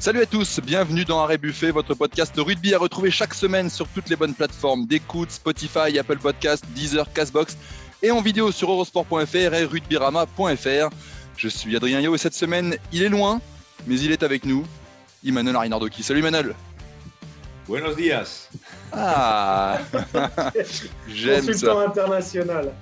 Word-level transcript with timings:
Salut 0.00 0.22
à 0.22 0.26
tous, 0.26 0.60
bienvenue 0.64 1.04
dans 1.04 1.20
Arrêt 1.20 1.36
Buffet, 1.36 1.72
votre 1.72 1.94
podcast 1.94 2.32
rugby 2.38 2.72
à 2.72 2.78
retrouver 2.78 3.10
chaque 3.10 3.34
semaine 3.34 3.68
sur 3.68 3.86
toutes 3.86 4.08
les 4.08 4.16
bonnes 4.16 4.32
plateformes 4.32 4.86
d'écoute, 4.86 5.30
Spotify, 5.30 5.98
Apple 5.98 6.16
Podcast, 6.16 6.64
Deezer, 6.70 7.12
Castbox 7.12 7.58
et 8.02 8.10
en 8.10 8.22
vidéo 8.22 8.50
sur 8.50 8.70
eurosport.fr 8.70 9.34
et 9.34 9.64
rugbyrama.fr. 9.66 10.88
Je 11.36 11.48
suis 11.48 11.76
Adrien 11.76 12.00
Yo 12.00 12.14
et 12.14 12.18
cette 12.18 12.32
semaine, 12.32 12.78
il 12.92 13.02
est 13.02 13.10
loin, 13.10 13.42
mais 13.86 14.00
il 14.00 14.10
est 14.10 14.22
avec 14.22 14.46
nous, 14.46 14.64
Emmanuel 15.22 15.56
Arinardoki. 15.56 16.02
Salut 16.02 16.20
Emmanuel 16.20 16.54
Buenos 17.68 17.94
días. 17.94 18.48
Ah 18.94 19.80
J'aime 21.08 21.42
ça. 21.42 21.52
Consultant 21.52 21.80
international. 21.80 22.72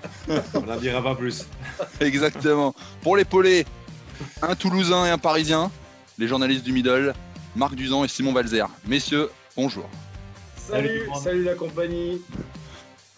On 0.54 0.60
n'en 0.60 0.76
dira 0.76 1.02
pas 1.02 1.16
plus. 1.16 1.46
Exactement. 1.98 2.76
Pour 3.02 3.16
l'épauler, 3.16 3.66
un 4.40 4.54
Toulousain 4.54 5.04
et 5.06 5.10
un 5.10 5.18
Parisien, 5.18 5.72
les 6.18 6.26
journalistes 6.26 6.64
du 6.64 6.72
Middle, 6.72 7.14
Marc 7.54 7.74
Duzan 7.74 8.04
et 8.04 8.08
Simon 8.08 8.32
Valzer. 8.32 8.66
Messieurs, 8.86 9.30
bonjour. 9.56 9.88
Salut, 10.56 11.08
salut 11.22 11.44
la 11.44 11.54
compagnie. 11.54 12.20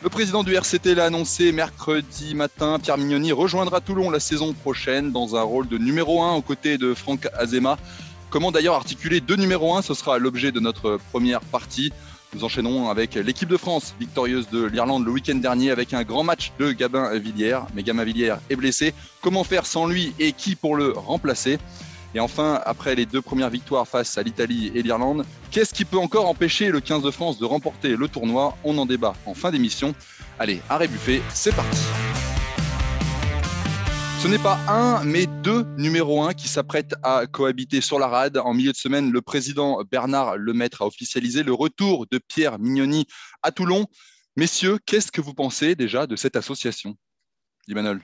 Le 0.02 0.08
président 0.08 0.44
du 0.44 0.54
RCT 0.54 0.94
l'a 0.94 1.06
annoncé 1.06 1.52
mercredi 1.52 2.34
matin. 2.34 2.78
Pierre 2.78 2.98
Mignoni 2.98 3.32
rejoindra 3.32 3.80
Toulon 3.80 4.10
la 4.10 4.20
saison 4.20 4.52
prochaine 4.52 5.12
dans 5.12 5.36
un 5.36 5.42
rôle 5.42 5.66
de 5.66 5.78
numéro 5.78 6.22
1 6.22 6.34
aux 6.34 6.42
côtés 6.42 6.78
de 6.78 6.94
Franck 6.94 7.28
Azema. 7.34 7.78
Comment 8.28 8.52
d'ailleurs 8.52 8.74
articuler 8.74 9.20
deux 9.20 9.36
numéros 9.36 9.74
1 9.76 9.82
Ce 9.82 9.94
sera 9.94 10.18
l'objet 10.18 10.52
de 10.52 10.60
notre 10.60 10.98
première 11.10 11.40
partie. 11.40 11.92
Nous 12.34 12.44
enchaînerons 12.44 12.88
avec 12.90 13.14
l'équipe 13.16 13.48
de 13.48 13.56
France, 13.56 13.94
victorieuse 13.98 14.48
de 14.50 14.64
l'Irlande 14.64 15.04
le 15.04 15.10
week-end 15.10 15.34
dernier, 15.34 15.70
avec 15.70 15.92
un 15.94 16.04
grand 16.04 16.22
match 16.22 16.52
de 16.58 16.70
Gabin 16.70 17.18
Villiers. 17.18 17.60
Mais 17.74 17.82
Gabin 17.82 18.04
Villiers 18.04 18.36
est 18.48 18.56
blessé. 18.56 18.94
Comment 19.20 19.42
faire 19.42 19.66
sans 19.66 19.86
lui 19.86 20.14
et 20.18 20.32
qui 20.32 20.54
pour 20.54 20.76
le 20.76 20.92
remplacer? 20.92 21.58
Et 22.14 22.20
enfin, 22.20 22.60
après 22.64 22.94
les 22.94 23.06
deux 23.06 23.22
premières 23.22 23.50
victoires 23.50 23.86
face 23.86 24.18
à 24.18 24.22
l'Italie 24.22 24.72
et 24.74 24.82
l'Irlande, 24.82 25.24
qu'est-ce 25.50 25.72
qui 25.72 25.84
peut 25.84 25.98
encore 25.98 26.28
empêcher 26.28 26.70
le 26.70 26.80
15 26.80 27.02
de 27.02 27.10
France 27.10 27.38
de 27.38 27.44
remporter 27.44 27.96
le 27.96 28.08
tournoi? 28.08 28.56
On 28.64 28.76
en 28.78 28.86
débat 28.86 29.14
en 29.26 29.34
fin 29.34 29.50
d'émission. 29.50 29.94
Allez, 30.38 30.60
arrêt 30.68 30.88
buffet, 30.88 31.22
c'est 31.32 31.54
parti. 31.54 31.80
Ce 34.20 34.28
n'est 34.28 34.38
pas 34.38 34.58
un, 34.68 35.02
mais 35.04 35.26
deux 35.26 35.64
numéros 35.78 36.22
1 36.22 36.34
qui 36.34 36.48
s'apprêtent 36.48 36.94
à 37.02 37.26
cohabiter 37.26 37.80
sur 37.80 37.98
la 37.98 38.06
rade. 38.06 38.36
En 38.36 38.52
milieu 38.52 38.72
de 38.72 38.76
semaine, 38.76 39.10
le 39.10 39.22
président 39.22 39.82
Bernard 39.90 40.36
Lemaître 40.36 40.82
a 40.82 40.86
officialisé 40.86 41.42
le 41.42 41.54
retour 41.54 42.06
de 42.10 42.18
Pierre 42.18 42.58
Mignoni 42.58 43.06
à 43.42 43.50
Toulon. 43.50 43.86
Messieurs, 44.36 44.78
qu'est-ce 44.84 45.10
que 45.10 45.22
vous 45.22 45.32
pensez 45.32 45.74
déjà 45.74 46.06
de 46.06 46.16
cette 46.16 46.36
association? 46.36 46.96
Emmanuel 47.68 48.00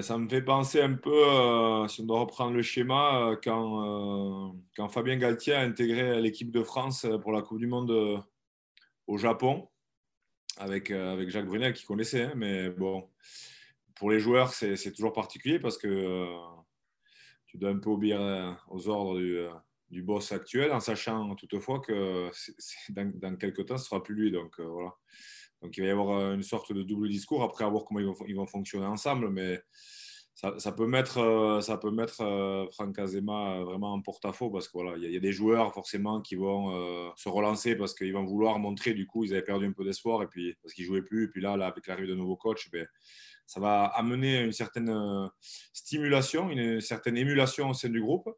ça 0.00 0.16
me 0.16 0.28
fait 0.28 0.42
penser 0.42 0.80
un 0.80 0.94
peu, 0.94 1.12
euh, 1.12 1.86
si 1.88 2.00
on 2.00 2.04
doit 2.04 2.20
reprendre 2.20 2.54
le 2.54 2.62
schéma, 2.62 3.30
euh, 3.32 3.36
quand, 3.42 4.48
euh, 4.48 4.52
quand 4.74 4.88
Fabien 4.88 5.16
Galtier 5.16 5.52
a 5.52 5.60
intégré 5.60 6.20
l'équipe 6.22 6.50
de 6.50 6.62
France 6.62 7.06
pour 7.20 7.32
la 7.32 7.42
Coupe 7.42 7.58
du 7.58 7.66
Monde 7.66 8.24
au 9.06 9.18
Japon, 9.18 9.68
avec, 10.56 10.90
avec 10.90 11.28
Jacques 11.28 11.46
Brunel 11.46 11.74
qui 11.74 11.84
connaissait. 11.84 12.22
Hein, 12.22 12.32
mais 12.36 12.70
bon, 12.70 13.10
pour 13.94 14.10
les 14.10 14.18
joueurs, 14.18 14.54
c'est 14.54 14.92
toujours 14.92 15.12
particulier 15.12 15.58
parce 15.58 15.76
que 15.76 16.26
tu 17.46 17.58
dois 17.58 17.70
un 17.70 17.78
peu 17.78 17.90
obéir 17.90 18.64
aux 18.70 18.88
ordres 18.88 19.18
du, 19.18 19.40
du 19.90 20.02
boss 20.02 20.32
actuel, 20.32 20.72
en 20.72 20.80
sachant 20.80 21.34
toutefois 21.34 21.80
que 21.80 22.30
dans, 22.88 23.12
dans, 23.14 23.36
quelques 23.36 23.66
temps, 23.66 23.76
ce 23.76 23.82
ne 23.82 23.88
sera 23.88 24.02
plus 24.02 24.14
lui. 24.14 24.30
Donc 24.30 24.58
voilà. 24.58 24.94
Donc 25.62 25.76
il 25.76 25.82
va 25.82 25.86
y 25.86 25.90
avoir 25.90 26.18
euh, 26.18 26.34
une 26.34 26.42
sorte 26.42 26.72
de 26.72 26.82
double 26.82 27.08
discours 27.08 27.42
après 27.42 27.64
à 27.64 27.68
voir 27.68 27.84
comment 27.84 28.00
ils 28.00 28.36
vont, 28.36 28.46
fonctionner 28.46 28.86
ensemble. 28.86 29.30
Mais 29.30 29.62
ça, 30.34 30.72
peut 30.72 30.86
mettre, 30.86 31.18
euh, 31.18 31.60
ça 31.60 31.76
peut 31.76 31.90
mettre 31.90 32.20
euh, 32.22 32.66
Franck 32.72 32.98
Azema 32.98 33.62
vraiment 33.62 33.92
en 33.92 34.00
porte-à-faux 34.00 34.50
parce 34.50 34.68
qu'il 34.68 34.80
voilà, 34.82 34.96
y, 34.98 35.16
a 35.16 35.20
des 35.20 35.32
joueurs 35.32 35.72
forcément 35.72 36.20
qui 36.20 36.34
vont 36.34 37.12
se 37.16 37.28
relancer 37.28 37.76
parce 37.76 37.94
qu'ils 37.94 38.12
vont 38.12 38.24
vouloir 38.24 38.58
montrer 38.58 38.92
du 38.92 39.06
coup 39.06 39.24
ils 39.24 39.32
avaient 39.32 39.42
perdu 39.44 39.66
un 39.66 39.72
peu 39.72 39.84
d'espoir 39.84 40.22
et 40.22 40.26
puis 40.26 40.56
parce 40.62 40.74
qu'ils 40.74 40.84
jouaient 40.84 41.02
plus 41.02 41.24
et 41.24 41.28
puis 41.28 41.40
là, 41.40 41.56
là 41.56 41.66
avec 41.66 41.86
l'arrivée 41.86 42.08
de 42.08 42.14
nouveaux 42.14 42.36
coachs 42.36 42.68
ben, 42.72 42.86
ça 43.46 43.60
va 43.60 43.84
amener 43.84 44.40
une 44.40 44.52
certaine 44.52 45.30
stimulation 45.72 46.50
une 46.50 46.80
certaine 46.80 47.16
émulation 47.16 47.70
au 47.70 47.74
sein 47.74 47.90
du 47.90 48.00
groupe 48.00 48.28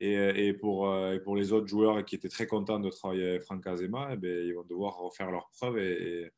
et, 0.00 0.52
pour, 0.52 0.94
et, 1.12 1.20
pour, 1.20 1.36
les 1.36 1.52
autres 1.52 1.66
joueurs 1.66 2.04
qui 2.04 2.14
étaient 2.14 2.28
très 2.28 2.46
contents 2.46 2.78
de 2.78 2.88
travailler 2.88 3.30
avec 3.30 3.42
Franck 3.42 3.66
Azema, 3.66 4.10
eh 4.12 4.46
ils 4.46 4.54
vont 4.54 4.64
devoir 4.64 4.96
refaire 4.96 5.30
leurs 5.30 5.50
preuves 5.50 5.78
et, 5.78 6.30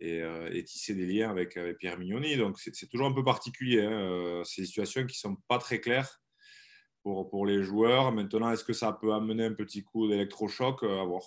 et, 0.00 0.64
tisser 0.64 0.94
des 0.94 1.06
liens 1.06 1.30
avec, 1.30 1.58
Pierre 1.78 1.98
Mignoni. 1.98 2.36
Donc 2.36 2.58
c'est 2.58 2.88
toujours 2.88 3.06
un 3.06 3.12
peu 3.12 3.24
particulier. 3.24 3.82
Hein. 3.82 3.92
Euh, 3.92 4.42
des 4.56 4.66
situations 4.66 5.02
qui 5.02 5.16
ne 5.16 5.30
sont 5.30 5.36
pas 5.48 5.58
très 5.58 5.80
claires 5.80 6.20
pour, 7.02 7.46
les 7.46 7.62
joueurs. 7.62 8.10
Maintenant, 8.12 8.50
est-ce 8.50 8.64
que 8.64 8.72
ça 8.72 8.92
peut 8.92 9.12
amener 9.12 9.44
un 9.44 9.54
petit 9.54 9.84
coup 9.84 10.08
d'électrochoc? 10.08 10.82
Euh, 10.82 11.00
À 11.00 11.04
voir. 11.04 11.22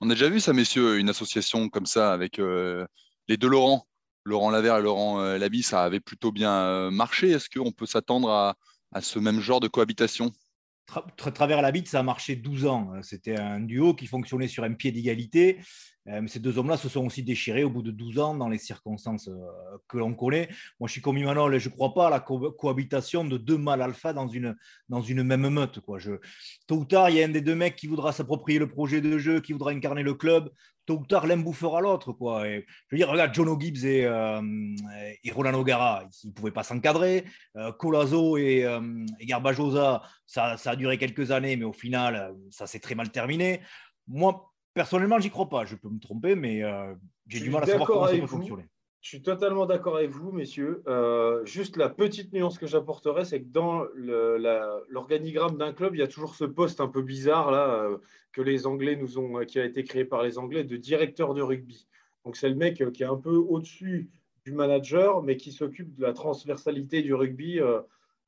On 0.00 0.10
a 0.10 0.14
déjà 0.14 0.28
vu 0.28 0.40
ça, 0.40 0.52
messieurs, 0.52 0.98
une 0.98 1.08
association 1.08 1.68
comme 1.68 1.86
ça 1.86 2.12
avec 2.12 2.40
euh, 2.40 2.84
les 3.28 3.36
deux 3.36 3.48
Laurent. 3.48 3.86
Laurent 4.24 4.50
Lavert 4.50 4.78
et 4.78 4.82
Laurent 4.82 5.20
Labi, 5.20 5.64
ça 5.64 5.82
avait 5.82 5.98
plutôt 5.98 6.30
bien 6.30 6.90
marché. 6.92 7.30
Est-ce 7.30 7.50
qu'on 7.50 7.72
peut 7.72 7.86
s'attendre 7.86 8.30
à 8.92 9.00
ce 9.00 9.18
même 9.18 9.40
genre 9.40 9.58
de 9.58 9.66
cohabitation? 9.66 10.32
Travers 11.34 11.62
la 11.62 11.72
bite, 11.72 11.88
ça 11.88 12.00
a 12.00 12.02
marché 12.02 12.36
12 12.36 12.66
ans. 12.66 12.92
C'était 13.02 13.38
un 13.38 13.60
duo 13.60 13.94
qui 13.94 14.06
fonctionnait 14.06 14.48
sur 14.48 14.64
un 14.64 14.72
pied 14.72 14.92
d'égalité. 14.92 15.58
Euh, 16.08 16.26
ces 16.26 16.40
deux 16.40 16.58
hommes-là 16.58 16.76
se 16.76 16.88
sont 16.88 17.06
aussi 17.06 17.22
déchirés 17.22 17.62
au 17.62 17.70
bout 17.70 17.82
de 17.82 17.92
12 17.92 18.18
ans 18.18 18.34
dans 18.34 18.48
les 18.48 18.58
circonstances 18.58 19.28
euh, 19.28 19.78
que 19.88 19.98
l'on 19.98 20.14
connaît. 20.14 20.48
Moi, 20.80 20.88
je 20.88 20.92
suis 20.92 21.00
comme 21.00 21.16
Imanol 21.16 21.54
et 21.54 21.60
je 21.60 21.68
ne 21.68 21.74
crois 21.74 21.94
pas 21.94 22.08
à 22.08 22.10
la 22.10 22.20
cohabitation 22.20 23.24
de 23.24 23.36
deux 23.36 23.58
mâles 23.58 23.82
alpha 23.82 24.12
dans 24.12 24.26
une, 24.26 24.56
dans 24.88 25.00
une 25.00 25.22
même 25.22 25.48
meute. 25.48 25.80
Quoi. 25.80 25.98
Je... 25.98 26.12
Tôt 26.66 26.76
ou 26.76 26.84
tard, 26.84 27.10
il 27.10 27.16
y 27.16 27.22
a 27.22 27.26
un 27.26 27.30
des 27.30 27.40
deux 27.40 27.54
mecs 27.54 27.76
qui 27.76 27.86
voudra 27.86 28.12
s'approprier 28.12 28.58
le 28.58 28.68
projet 28.68 29.00
de 29.00 29.16
jeu, 29.16 29.40
qui 29.40 29.52
voudra 29.52 29.70
incarner 29.70 30.02
le 30.02 30.14
club. 30.14 30.50
Tôt 30.86 30.98
ou 30.98 31.06
tard, 31.06 31.28
l'un 31.28 31.36
bouffera 31.36 31.80
l'autre. 31.80 32.12
Quoi. 32.12 32.48
Je 32.48 32.62
veux 32.90 32.98
dire, 32.98 33.08
regarde, 33.08 33.32
John 33.32 33.60
Gibbs 33.60 33.84
et, 33.84 34.04
euh, 34.04 34.42
et 34.42 35.20
ils 35.22 35.32
ne 35.32 36.32
pouvaient 36.32 36.50
pas 36.50 36.64
s'encadrer. 36.64 37.24
Colazo 37.78 38.36
et, 38.36 38.66
et 39.20 39.26
Garbajosa, 39.26 40.02
ça, 40.26 40.56
ça 40.56 40.72
a 40.72 40.76
duré 40.76 40.98
quelques 40.98 41.30
années, 41.30 41.54
mais 41.54 41.64
au 41.64 41.72
final, 41.72 42.34
ça 42.50 42.66
s'est 42.66 42.80
très 42.80 42.96
mal 42.96 43.12
terminé. 43.12 43.60
Moi, 44.08 44.51
Personnellement, 44.74 45.18
j'y 45.18 45.30
crois 45.30 45.48
pas. 45.48 45.64
Je 45.64 45.76
peux 45.76 45.88
me 45.88 45.98
tromper, 45.98 46.34
mais 46.34 46.62
euh, 46.62 46.94
j'ai 47.26 47.40
du 47.40 47.50
mal 47.50 47.62
à 47.62 47.66
savoir 47.66 47.86
comment 47.86 48.06
ça 48.06 48.16
peut 48.16 48.26
fonctionner. 48.26 48.68
Je 49.02 49.08
suis 49.08 49.22
totalement 49.22 49.66
d'accord 49.66 49.96
avec 49.96 50.10
vous, 50.10 50.30
messieurs. 50.30 50.84
Euh, 50.86 51.44
juste 51.44 51.76
la 51.76 51.88
petite 51.88 52.32
nuance 52.32 52.56
que 52.56 52.68
j'apporterais, 52.68 53.24
c'est 53.24 53.42
que 53.42 53.48
dans 53.48 53.84
l'organigramme 53.96 55.58
d'un 55.58 55.72
club, 55.72 55.96
il 55.96 55.98
y 55.98 56.04
a 56.04 56.06
toujours 56.06 56.36
ce 56.36 56.44
poste 56.44 56.80
un 56.80 56.86
peu 56.86 57.02
bizarre 57.02 57.50
là 57.50 57.68
euh, 57.68 57.98
que 58.30 58.40
les 58.40 58.64
Anglais 58.64 58.94
nous 58.94 59.18
ont, 59.18 59.44
qui 59.44 59.58
a 59.58 59.64
été 59.64 59.82
créé 59.82 60.04
par 60.04 60.22
les 60.22 60.38
Anglais, 60.38 60.62
de 60.62 60.76
directeur 60.76 61.34
de 61.34 61.42
rugby. 61.42 61.88
Donc 62.24 62.36
c'est 62.36 62.48
le 62.48 62.54
mec 62.54 62.76
qui 62.92 63.02
est 63.02 63.06
un 63.06 63.16
peu 63.16 63.34
au-dessus 63.34 64.08
du 64.44 64.52
manager, 64.52 65.22
mais 65.22 65.36
qui 65.36 65.50
s'occupe 65.50 65.94
de 65.96 66.02
la 66.02 66.12
transversalité 66.12 67.02
du 67.02 67.12
rugby 67.12 67.58
euh, 67.58 67.80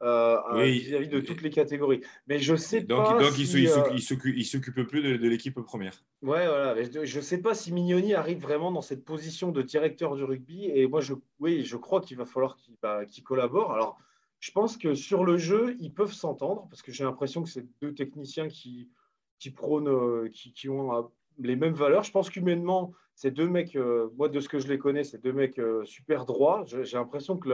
vis-à-vis 0.04 1.08
de 1.08 1.20
toutes 1.20 1.42
les 1.42 1.50
catégories. 1.50 2.00
Mais 2.26 2.38
je 2.38 2.54
sais 2.56 2.82
donc, 2.82 3.04
pas. 3.04 3.18
Donc, 3.18 3.32
si, 3.32 3.62
il 3.62 3.64
ne 3.64 4.42
s'occupe 4.42 4.82
plus 4.82 5.02
de, 5.02 5.28
l'équipe 5.28 5.58
première. 5.60 6.02
Ouais, 6.22 6.46
voilà. 6.46 6.74
Je 6.82 7.16
ne 7.16 7.22
sais 7.22 7.40
pas 7.40 7.54
si 7.54 7.72
Mignoni 7.72 8.14
arrive 8.14 8.40
vraiment 8.40 8.70
dans 8.70 8.82
cette 8.82 9.04
position 9.04 9.50
de 9.50 9.62
directeur 9.62 10.16
du 10.16 10.24
rugby. 10.24 10.66
Et 10.66 10.86
moi, 10.86 11.00
je, 11.00 11.14
oui, 11.40 11.64
je 11.64 11.76
crois 11.76 12.00
qu'il 12.00 12.16
va 12.16 12.24
falloir 12.24 12.56
qu'il 12.56 12.74
bah, 12.82 13.02
collabore. 13.24 13.72
Alors, 13.72 13.98
je 14.40 14.50
pense 14.52 14.76
que 14.76 14.94
sur 14.94 15.24
le 15.24 15.38
jeu, 15.38 15.76
ils 15.80 15.92
peuvent 15.92 16.12
s'entendre 16.12 16.66
parce 16.68 16.82
que 16.82 16.92
j'ai 16.92 17.04
l'impression 17.04 17.42
que 17.42 17.48
c'est 17.48 17.66
deux 17.80 17.94
techniciens 17.94 18.48
qui, 18.48 18.90
qui 19.38 19.50
prônent, 19.50 19.88
euh, 19.88 20.28
qui, 20.30 20.52
qui 20.52 20.68
ont 20.68 20.94
euh, 20.94 21.02
les 21.38 21.56
mêmes 21.56 21.74
valeurs. 21.74 22.02
Je 22.02 22.12
pense 22.12 22.28
qu'humainement, 22.28 22.92
ces 23.14 23.30
deux 23.30 23.48
mecs, 23.48 23.78
moi 24.16 24.28
de 24.28 24.40
ce 24.40 24.48
que 24.48 24.58
je 24.58 24.66
les 24.66 24.76
connais, 24.76 25.04
c'est 25.04 25.22
deux 25.22 25.32
mecs 25.32 25.60
super 25.84 26.26
droits. 26.26 26.64
J'ai 26.66 26.96
l'impression 26.96 27.36
que 27.36 27.48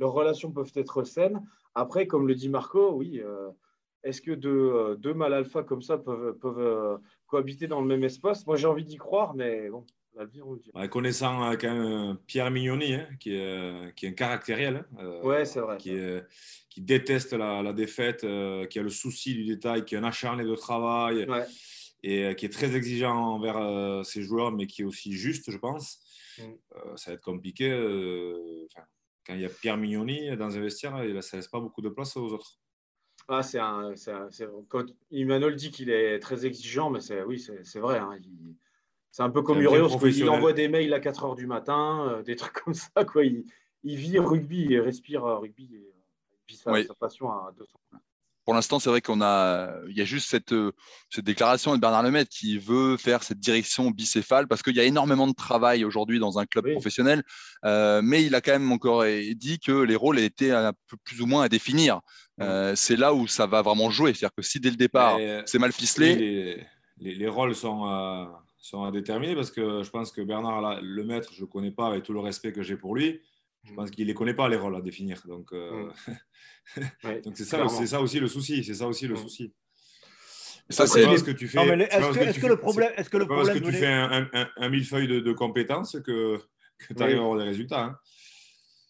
leurs 0.00 0.12
relations 0.12 0.50
peuvent 0.50 0.72
être 0.74 1.04
saines. 1.04 1.46
Après, 1.74 2.06
comme 2.06 2.26
le 2.26 2.34
dit 2.34 2.48
Marco, 2.48 2.92
oui, 2.94 3.20
euh, 3.20 3.50
est-ce 4.02 4.20
que 4.22 4.32
deux, 4.32 4.50
euh, 4.50 4.96
deux 4.96 5.14
mâles 5.14 5.34
alpha 5.34 5.62
comme 5.62 5.82
ça 5.82 5.98
peuvent, 5.98 6.36
peuvent 6.38 6.58
euh, 6.58 6.96
cohabiter 7.26 7.68
dans 7.68 7.80
le 7.80 7.86
même 7.86 8.02
espace? 8.02 8.46
Moi, 8.46 8.56
j'ai 8.56 8.66
envie 8.66 8.84
d'y 8.84 8.96
croire, 8.96 9.34
mais 9.34 9.68
bon, 9.68 9.84
l'avenir 10.16 10.48
on 10.48 10.54
le 10.54 10.58
dit. 10.58 10.72
connaissant 10.88 11.52
quand 11.56 12.16
Pierre 12.26 12.50
Mignoni, 12.50 12.94
hein, 12.94 13.08
qui, 13.20 13.34
est, 13.34 13.94
qui 13.94 14.06
est 14.06 14.08
un 14.08 14.14
caractériel, 14.14 14.86
hein, 14.98 15.20
ouais, 15.22 15.44
c'est 15.44 15.60
vrai. 15.60 15.76
Qui, 15.76 15.96
qui 16.70 16.80
déteste 16.80 17.34
la, 17.34 17.62
la 17.62 17.74
défaite, 17.74 18.20
qui 18.68 18.78
a 18.78 18.82
le 18.82 18.88
souci 18.88 19.34
du 19.34 19.44
détail, 19.44 19.84
qui 19.84 19.94
est 19.94 19.98
un 19.98 20.04
acharné 20.04 20.44
de 20.44 20.54
travail. 20.54 21.26
Et 22.02 22.34
qui 22.34 22.46
est 22.46 22.50
très 22.50 22.74
exigeant 22.74 23.14
envers 23.14 24.06
ses 24.06 24.22
joueurs, 24.22 24.52
mais 24.52 24.66
qui 24.66 24.80
est 24.80 24.84
aussi 24.86 25.12
juste, 25.12 25.50
je 25.50 25.58
pense. 25.58 26.00
Mm. 26.38 26.96
ça 26.96 27.10
va 27.10 27.14
être 27.16 27.20
compliqué 27.20 27.68
quand 29.26 29.34
il 29.34 29.40
y 29.40 29.44
a 29.44 29.48
Pierre 29.48 29.76
Mignoni 29.76 30.36
dans 30.36 30.56
un 30.56 30.60
vestiaire, 30.60 30.92
ça 30.92 31.04
ne 31.04 31.40
laisse 31.40 31.48
pas 31.48 31.60
beaucoup 31.60 31.82
de 31.82 31.88
place 31.88 32.16
aux 32.16 32.32
autres. 32.32 32.58
Ah, 33.28 33.42
c'est 33.42 33.60
un, 33.60 33.94
quand 34.68 34.86
Emmanuel 35.12 35.54
dit 35.54 35.70
qu'il 35.70 35.90
est 35.90 36.18
très 36.18 36.46
exigeant, 36.46 36.90
mais 36.90 37.00
c'est, 37.00 37.22
oui, 37.22 37.38
c'est, 37.38 37.78
vrai. 37.78 37.98
Hein, 37.98 38.18
c'est 39.12 39.22
un 39.22 39.30
peu 39.30 39.42
comme 39.42 39.60
Urios, 39.60 39.88
il 40.04 40.28
envoie 40.28 40.52
des 40.52 40.68
mails 40.68 40.92
à 40.92 41.00
4 41.00 41.24
heures 41.24 41.34
du 41.36 41.46
matin, 41.46 42.08
euh, 42.08 42.22
des 42.22 42.34
trucs 42.34 42.54
comme 42.64 42.74
ça. 42.74 43.04
Quoi. 43.04 43.24
Il, 43.24 43.44
vit 43.84 44.18
rugby, 44.18 44.66
il 44.70 44.80
respire 44.80 45.22
rugby, 45.22 45.68
et, 45.74 45.94
il 46.32 46.38
vit 46.48 46.56
sa, 46.56 46.72
passion 46.98 47.30
à 47.30 47.52
200 47.56 47.78
pour 48.50 48.56
l'instant, 48.56 48.80
c'est 48.80 48.90
vrai 48.90 49.00
qu'on 49.00 49.22
a, 49.22 49.70
il 49.88 49.96
y 49.96 50.00
a 50.00 50.04
juste 50.04 50.28
cette, 50.28 50.52
cette 51.08 51.24
déclaration 51.24 51.72
de 51.72 51.80
Bernard 51.80 52.02
Lemaitre 52.02 52.32
qui 52.36 52.58
veut 52.58 52.96
faire 52.96 53.22
cette 53.22 53.38
direction 53.38 53.92
bicéphale 53.92 54.48
parce 54.48 54.60
qu'il 54.60 54.74
y 54.74 54.80
a 54.80 54.82
énormément 54.82 55.28
de 55.28 55.32
travail 55.32 55.84
aujourd'hui 55.84 56.18
dans 56.18 56.36
un 56.40 56.46
club 56.46 56.68
professionnel, 56.72 57.22
mais 57.62 58.24
il 58.24 58.34
a 58.34 58.40
quand 58.40 58.50
même 58.50 58.72
encore 58.72 59.04
dit 59.36 59.60
que 59.64 59.70
les 59.70 59.94
rôles 59.94 60.18
étaient 60.18 60.50
un 60.50 60.72
peu 60.88 60.96
plus 61.04 61.20
ou 61.20 61.26
moins 61.26 61.44
à 61.44 61.48
définir. 61.48 62.00
c'est 62.74 62.96
là 62.96 63.14
où 63.14 63.28
ça 63.28 63.46
va 63.46 63.62
vraiment 63.62 63.88
jouer, 63.88 64.14
c'est-à-dire 64.14 64.34
que 64.36 64.42
si 64.42 64.58
dès 64.58 64.70
le 64.70 64.76
départ 64.76 65.20
c'est 65.46 65.60
mal 65.60 65.70
ficelé, 65.70 66.66
les, 66.98 67.14
les, 67.14 67.28
rôles 67.28 67.54
sont 67.54 67.86
sont 68.58 68.82
à 68.82 68.90
déterminer 68.90 69.36
parce 69.36 69.52
que 69.52 69.84
je 69.84 69.90
pense 69.90 70.10
que 70.10 70.22
Bernard 70.22 70.80
Lemaitre, 70.82 71.30
je 71.34 71.42
ne 71.42 71.46
connais 71.46 71.70
pas 71.70 71.86
avec 71.86 72.02
tout 72.02 72.12
le 72.12 72.20
respect 72.20 72.52
que 72.52 72.64
j'ai 72.64 72.76
pour 72.76 72.96
lui. 72.96 73.20
Je 73.64 73.74
pense 73.74 73.90
qu'il 73.90 74.04
ne 74.04 74.08
les 74.08 74.14
connaît 74.14 74.34
pas, 74.34 74.48
les 74.48 74.56
rôles 74.56 74.76
à 74.76 74.80
définir. 74.80 75.22
Donc, 75.26 75.52
euh, 75.52 75.90
donc 77.24 77.36
c'est 77.36 77.44
ça, 77.44 77.68
ça 77.68 78.00
aussi 78.00 78.18
le 78.20 78.28
souci. 78.28 78.64
C'est 78.64 78.74
ça 78.74 78.86
aussi 78.86 79.06
le 79.06 79.16
souci. 79.16 79.52
Ça, 80.70 80.86
c'est 80.86 81.18
ce 81.18 81.24
que 81.24 81.32
tu 81.32 81.48
fais. 81.48 81.58
Est-ce 81.58 82.40
que, 82.40 82.46
le 82.46 82.56
problème, 82.56 82.92
est-ce 82.96 83.10
que 83.10 83.16
le 83.16 83.26
problème, 83.26 83.46
parce 83.46 83.58
que 83.58 83.64
tu 83.64 83.72
fais 83.72 83.86
un, 83.86 84.28
un, 84.56 84.68
millefeuille 84.68 85.08
de, 85.08 85.32
compétences 85.32 85.98
que, 86.04 86.40
que 86.78 86.94
tu 86.94 87.02
arrives 87.02 87.16
à 87.16 87.20
avoir 87.20 87.38
des 87.38 87.44
résultats. 87.44 87.84
Hein. 87.84 87.98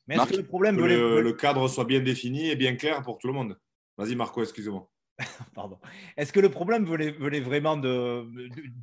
Mais 0.06 0.16
est-ce 0.16 0.26
que 0.26 0.36
le 0.36 0.46
problème, 0.46 0.76
que 0.76 0.82
le, 0.82 1.32
cadre 1.32 1.68
soit 1.68 1.84
bien 1.84 2.00
défini 2.00 2.50
et 2.50 2.56
bien 2.56 2.76
clair 2.76 3.02
pour 3.02 3.18
tout 3.18 3.28
le 3.28 3.32
monde. 3.32 3.58
Vas-y, 3.96 4.14
Marco, 4.14 4.42
excuse-moi. 4.42 4.90
Pardon. 5.54 5.78
Est-ce 6.16 6.32
que 6.32 6.40
le 6.40 6.48
problème 6.48 6.84
venait, 6.84 7.40
vraiment 7.40 7.76
de, 7.76 8.26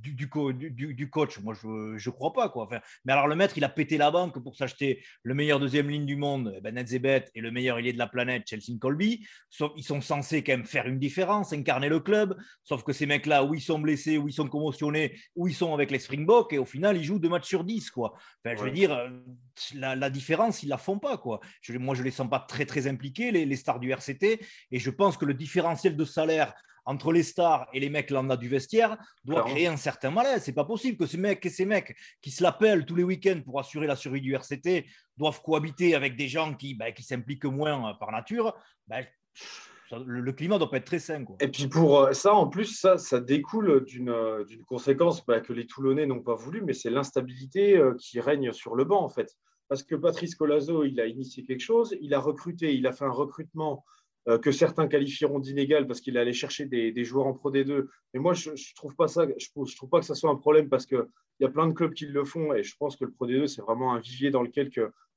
du, 0.01 0.13
du, 0.13 1.09
coach? 1.09 1.39
Moi, 1.39 1.53
je 1.53 1.67
ne 1.67 2.13
crois 2.13 2.33
pas. 2.33 2.49
Quoi. 2.49 2.67
mais 3.05 3.13
alors, 3.13 3.27
le 3.27 3.35
maître, 3.35 3.57
il 3.57 3.63
a 3.63 3.69
pété 3.69 3.97
la 3.97 4.11
banque 4.11 4.41
pour 4.41 4.55
s'acheter 4.55 5.03
le 5.23 5.33
meilleur 5.33 5.59
deuxième 5.59 5.89
ligne 5.89 6.05
du 6.05 6.15
monde, 6.15 6.53
eh 6.57 6.61
Ben 6.61 6.75
Nedzebet, 6.75 7.25
et 7.35 7.41
le 7.41 7.51
meilleur 7.51 7.79
ailier 7.79 7.93
de 7.93 7.97
la 7.97 8.07
planète, 8.07 8.43
Chelsea 8.47 8.77
Colby. 8.79 9.25
Ils 9.75 9.83
sont 9.83 10.01
censés 10.01 10.43
quand 10.43 10.53
même 10.53 10.65
faire 10.65 10.87
une 10.87 10.99
différence, 10.99 11.53
incarner 11.53 11.89
le 11.89 11.99
club. 11.99 12.37
Sauf 12.63 12.83
que 12.83 12.93
ces 12.93 13.05
mecs-là, 13.05 13.43
où 13.43 13.53
ils 13.53 13.61
sont 13.61 13.79
blessés, 13.79 14.17
où 14.17 14.27
ils 14.27 14.33
sont 14.33 14.47
commotionnés, 14.47 15.17
où 15.35 15.47
ils 15.47 15.55
sont 15.55 15.73
avec 15.73 15.91
les 15.91 15.99
Springboks, 15.99 16.53
et 16.53 16.57
au 16.57 16.65
final, 16.65 16.97
ils 16.97 17.03
jouent 17.03 17.19
deux 17.19 17.29
matchs 17.29 17.47
sur 17.47 17.63
dix. 17.63 17.89
Quoi. 17.89 18.13
je 18.45 18.61
veux 18.61 18.71
dire, 18.71 18.93
euh, 18.93 19.09
la, 19.75 20.09
différence, 20.09 20.63
ils 20.63 20.67
ne 20.67 20.71
la 20.71 20.77
font 20.77 20.99
pas. 20.99 21.17
Quoi. 21.17 21.39
moi, 21.69 21.95
je 21.95 22.01
ne 22.01 22.05
les 22.05 22.11
sens 22.11 22.29
pas 22.29 22.39
très, 22.39 22.65
très 22.65 22.87
impliqués, 22.87 23.31
les, 23.31 23.45
les 23.45 23.55
stars 23.55 23.79
du 23.79 23.91
RCT. 23.91 24.39
Et 24.71 24.79
je 24.79 24.89
pense 24.89 25.17
que 25.17 25.25
le 25.25 25.33
différentiel 25.33 25.95
de 25.95 26.05
salaire 26.27 26.53
entre 26.85 27.11
les 27.11 27.23
stars 27.23 27.67
et 27.73 27.81
les 27.81 27.89
mecs 27.89 28.09
lambda 28.09 28.37
du 28.37 28.47
vestiaire 28.47 28.97
doit 29.25 29.43
créer 29.43 29.67
un 29.67 29.75
certain 29.75 30.09
malaise. 30.09 30.43
C'est 30.43 30.53
pas 30.53 30.63
possible 30.63 30.97
que 30.97 31.05
ces 31.05 31.17
mecs 31.17 31.45
et 31.45 31.49
ces 31.49 31.65
mecs 31.65 31.95
qui 32.21 32.31
se 32.31 32.41
l'appellent 32.41 32.85
tous 32.85 32.95
les 32.95 33.03
week-ends 33.03 33.41
pour 33.43 33.59
assurer 33.59 33.87
la 33.87 33.97
survie 33.97 34.21
du 34.21 34.33
RCT 34.33 34.85
doivent 35.17 35.41
cohabiter 35.41 35.95
avec 35.95 36.15
des 36.15 36.29
gens 36.29 36.53
qui, 36.53 36.75
ben, 36.75 36.93
qui 36.93 37.03
s'impliquent 37.03 37.43
moins 37.43 37.89
euh, 37.89 37.93
par 37.99 38.11
nature. 38.11 38.55
Ben, 38.87 39.05
le, 40.05 40.31
climat 40.31 40.57
doit 40.57 40.71
pas 40.71 40.77
être 40.77 40.85
très 40.85 40.99
sain. 40.99 41.25
Et 41.41 41.49
puis 41.49 41.67
pour 41.67 41.99
euh, 41.99 42.13
ça, 42.13 42.33
en 42.33 42.47
plus, 42.47 42.79
ça, 42.79 42.97
ça 42.97 43.19
découle 43.19 43.83
d'une 43.83 44.09
euh, 44.09 44.45
conséquence 44.65 45.25
bah, 45.25 45.41
que 45.41 45.51
les 45.51 45.67
Toulonnais 45.67 46.05
n'ont 46.05 46.23
pas 46.23 46.35
voulu, 46.35 46.61
mais 46.61 46.73
c'est 46.73 46.89
l'instabilité 46.89 47.81
qui 47.99 48.21
règne 48.21 48.53
sur 48.53 48.75
le 48.75 48.85
banc, 48.85 49.03
en 49.03 49.09
fait. 49.09 49.35
Parce 49.67 49.83
que 49.83 49.95
Patrice 49.95 50.35
Colazo, 50.35 50.85
il 50.85 51.01
a 51.01 51.05
initié 51.05 51.43
quelque 51.43 51.59
chose, 51.59 51.97
il 51.99 52.13
a 52.13 52.19
recruté, 52.19 52.73
il 52.73 52.87
a 52.87 52.93
fait 52.93 53.03
un 53.03 53.11
recrutement 53.11 53.83
que 54.41 54.51
certains 54.51 54.87
qualifieront 54.87 55.39
d'inégal 55.39 55.87
parce 55.87 56.01
qu'il 56.01 56.17
allait 56.17 56.33
chercher 56.33 56.65
des, 56.65 57.03
joueurs 57.05 57.27
en 57.27 57.33
Pro 57.33 57.51
D2. 57.51 57.87
Mais 58.13 58.19
moi, 58.19 58.33
je 58.33 58.51
ne 58.51 58.75
trouve 58.75 58.95
pas 58.95 59.07
ça, 59.07 59.25
je, 59.37 59.47
trouve 59.49 59.89
pas 59.89 59.99
que 59.99 60.05
ça 60.05 60.15
soit 60.15 60.29
un 60.29 60.35
problème 60.35 60.67
parce 60.67 60.85
qu'il 60.85 61.05
y 61.39 61.45
a 61.45 61.49
plein 61.49 61.67
de 61.67 61.73
clubs 61.73 61.93
qui 61.93 62.07
le 62.07 62.25
font 62.25 62.53
et 62.53 62.61
je 62.61 62.75
pense 62.77 62.97
que 62.97 63.05
le 63.05 63.11
Pro 63.11 63.25
D2, 63.25 63.47
c'est 63.47 63.61
vraiment 63.61 63.93
un 63.93 63.99
vivier 63.99 64.29
dans 64.29 64.41
lequel, 64.41 64.69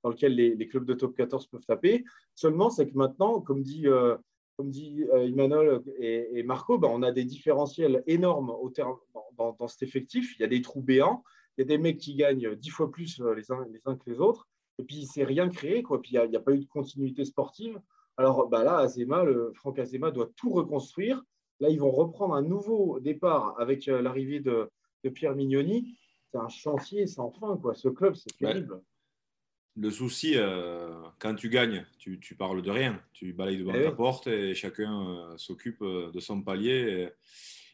dans 0.05 0.11
lequel 0.11 0.37
les, 0.37 0.69
clubs 0.69 0.85
de 0.85 0.95
top 0.95 1.17
14 1.17 1.49
peuvent 1.49 1.65
taper. 1.67 2.05
Seulement, 2.37 2.71
c'est 2.71 2.89
que 2.89 2.97
maintenant, 2.97 3.41
comme 3.41 3.63
dit, 3.63 3.89
euh, 3.89 4.17
comme 4.57 4.71
dit 4.71 5.05
euh, 5.13 5.81
et, 5.99 6.43
Marco, 6.45 6.79
ben, 6.79 6.89
on 6.93 7.03
a 7.03 7.11
des 7.11 7.25
différentiels 7.25 8.05
énormes 8.07 8.51
au 8.51 8.71
dans, 8.71 9.57
dans, 9.59 9.69
cet 9.69 9.83
effectif. 9.83 10.37
Il 10.39 10.43
y 10.43 10.45
a 10.45 10.49
des 10.49 10.63
trous 10.63 10.83
béants, 10.83 11.25
il 11.57 11.63
y 11.63 11.65
a 11.65 11.67
des 11.67 11.79
mecs 11.79 11.99
qui 11.99 12.15
gagnent 12.15 12.55
dix 12.55 12.71
fois 12.71 12.93
plus 12.93 13.21
les 13.35 13.51
uns, 13.51 13.67
les 13.73 13.81
uns 13.87 13.97
que 13.97 14.09
les 14.09 14.21
autres. 14.21 14.47
Et 14.79 14.85
puis, 14.85 15.05
c'est 15.05 15.25
rien 15.25 15.49
créé, 15.49 15.83
quoi. 15.83 16.01
Puis, 16.01 16.13
il 16.15 16.31
n'y 16.31 16.37
a, 16.37 16.41
pas 16.41 16.53
eu 16.53 16.59
de 16.59 16.67
continuité 16.67 17.25
sportive. 17.25 17.81
Alors 18.17 18.49
bah 18.49 18.65
là, 18.65 18.79
Azema, 18.79 19.25
le, 19.25 19.53
Franck 19.55 19.79
Azema 19.79 20.11
doit 20.11 20.29
tout 20.37 20.51
reconstruire. 20.51 21.23
Là, 21.61 21.69
ils 21.69 21.79
vont 21.79 21.91
reprendre 21.91 22.35
un 22.35 22.43
nouveau 22.43 23.01
départ 23.01 23.55
avec 23.59 23.87
euh, 23.89 24.03
l'arrivée 24.03 24.41
de, 24.41 24.71
Pierre 25.15 25.35
Mignoni. 25.35 25.97
C'est 26.31 26.39
un 26.39 26.49
chantier 26.49 27.07
sans 27.07 27.31
fin. 27.31 27.57
Quoi. 27.57 27.75
Ce 27.75 27.89
club, 27.89 28.15
c'est 28.15 28.37
terrible. 28.37 28.83
Le 29.77 29.91
souci, 29.91 30.35
euh, 30.37 31.01
quand 31.19 31.35
tu 31.35 31.49
gagnes, 31.49 31.87
tu, 31.99 32.19
parles 32.37 32.61
de 32.61 32.71
rien. 32.71 33.01
Tu 33.13 33.33
balayes 33.33 33.59
devant 33.59 33.75
eh 33.75 33.85
ta 33.85 33.93
porte 33.93 34.27
et 34.27 34.55
chacun 34.55 35.09
euh, 35.09 35.37
s'occupe 35.39 35.83
de 35.83 36.21
son 36.21 36.43
palier 36.43 37.09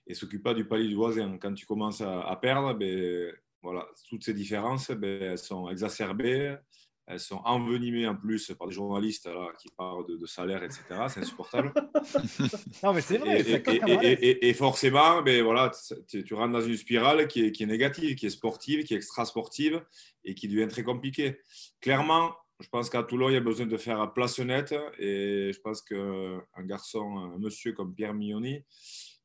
et, 0.06 0.10
ne 0.10 0.14
s'occupe 0.14 0.44
pas 0.44 0.54
du 0.54 0.64
palier 0.64 0.86
du 0.86 0.94
voisin. 0.94 1.36
Quand 1.38 1.52
tu 1.54 1.66
commences 1.66 2.00
à, 2.00 2.38
perdre, 2.40 2.74
ben, 2.74 3.32
voilà, 3.60 3.88
toutes 4.08 4.22
ces 4.22 4.34
différences 4.34 4.92
ben, 4.92 5.20
elles 5.20 5.38
sont 5.38 5.68
exacerbées 5.68 6.56
elles 7.06 7.20
sont 7.20 7.40
envenimées 7.44 8.06
en 8.08 8.16
plus 8.16 8.52
par 8.58 8.66
des 8.66 8.74
journalistes 8.74 9.28
qui 9.60 9.68
parlent 9.76 10.06
de, 10.06 10.26
salaire, 10.26 10.64
etc. 10.64 10.82
C'est 11.08 11.20
insupportable. 11.20 11.72
non, 12.82 12.92
mais 12.92 13.00
c'est 13.00 13.18
vrai. 13.18 13.44
Et, 14.20 14.54
forcément, 14.54 15.22
ben, 15.22 15.42
voilà, 15.44 15.70
tu, 16.08 16.34
rentres 16.34 16.52
dans 16.52 16.60
une 16.60 16.76
spirale 16.76 17.28
qui 17.28 17.46
est, 17.46 17.52
qui 17.52 17.62
est, 17.62 17.66
négative, 17.66 18.16
qui 18.16 18.26
est 18.26 18.30
sportive, 18.30 18.82
qui 18.82 18.94
est 18.94 18.96
extra-sportive 18.96 19.84
et 20.24 20.34
qui 20.34 20.48
devient 20.48 20.66
très 20.68 20.82
compliquée. 20.82 21.38
Clairement, 21.80 22.34
je 22.58 22.68
pense 22.68 22.90
qu'à 22.90 23.04
Toulon, 23.04 23.28
il 23.28 23.34
y 23.34 23.36
a 23.36 23.40
besoin 23.40 23.66
de 23.66 23.76
faire 23.76 24.12
place 24.12 24.40
nette. 24.40 24.74
Et 24.98 25.52
je 25.52 25.60
pense 25.60 25.82
qu'un 25.82 26.64
garçon, 26.64 27.18
un 27.18 27.38
monsieur 27.38 27.72
comme 27.72 27.94
Pierre 27.94 28.14
Mignoni, 28.14 28.64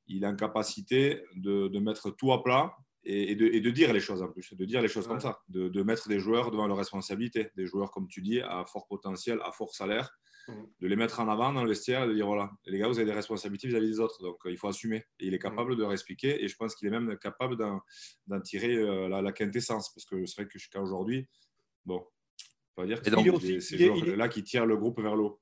il 0.07 0.24
a 0.24 0.30
une 0.30 0.38
capacité 0.38 1.24
de, 1.36 1.68
de 1.68 1.80
mettre 1.80 2.12
tout 2.12 2.31
à 2.31 2.44
plat 2.44 2.75
et, 3.03 3.36
de, 3.36 3.69
dire 3.69 3.94
les 3.94 4.00
choses 4.00 4.21
en 4.21 4.27
plus, 4.27 4.53
de 4.53 4.65
dire 4.65 4.81
les 4.81 4.88
choses 4.88 5.07
comme 5.07 5.19
ça, 5.19 5.42
de, 5.50 5.83
mettre 5.83 6.07
des 6.07 6.19
joueurs 6.19 6.51
devant 6.51 6.68
leurs 6.68 6.77
responsabilités, 6.77 7.50
des 7.56 7.65
joueurs, 7.65 7.92
comme 7.92 8.07
tu 8.07 8.21
dis, 8.21 8.39
à 8.42 8.63
fort 8.65 8.88
potentiel, 8.88 9.39
à 9.44 9.51
fort 9.51 9.74
salaire, 9.74 10.12
mmh. 10.48 10.53
de 10.80 10.88
les 10.88 10.95
mettre 10.95 11.19
en 11.19 11.27
avant 11.27 11.51
dans 11.51 11.63
le 11.63 11.69
vestiaire 11.69 12.03
et 12.03 12.07
de 12.07 12.13
dire 12.13 12.27
voilà, 12.27 12.51
les 12.65 12.77
gars, 12.77 12.88
vous 12.88 13.00
avez 13.00 13.07
des 13.07 13.13
responsabilités 13.13 13.68
vis-à-vis 13.68 13.88
des 13.88 14.00
autres, 14.00 14.21
donc 14.21 14.38
euh, 14.45 14.51
il 14.51 14.57
faut 14.57 14.68
assumer. 14.68 15.03
Et 15.19 15.27
il 15.27 15.33
est 15.33 15.39
capable 15.39 15.74
mmh. 15.74 15.77
de 15.77 15.81
leur 15.81 15.92
expliquer, 15.92 16.44
et 16.44 16.48
je 16.48 16.56
pense 16.56 16.75
qu'il 16.75 16.88
est 16.88 16.92
même 16.92 17.18
capable 17.18 17.57
d'en 17.57 18.42
tirer 18.42 18.75
euh, 18.75 19.09
la, 19.09 19.31
quintessence, 19.31 19.92
parce 19.94 20.06
que 20.06 20.25
c'est 20.25 20.42
vrai 20.42 20.45
que 20.45 20.59
jusqu'à 20.59 20.81
aujourd'hui, 20.81 21.27
bon, 21.86 22.06
on 22.77 22.83
va 22.83 22.88
dire 22.88 23.01
que 23.01 23.09
c'est 23.39 23.62
ces 23.62 23.77
joueurs-là 23.77 24.30
qui 24.30 24.44
tirent 24.44 24.65
le 24.65 24.77
groupe 24.77 25.01
vers 25.01 25.15
l'eau 25.15 25.40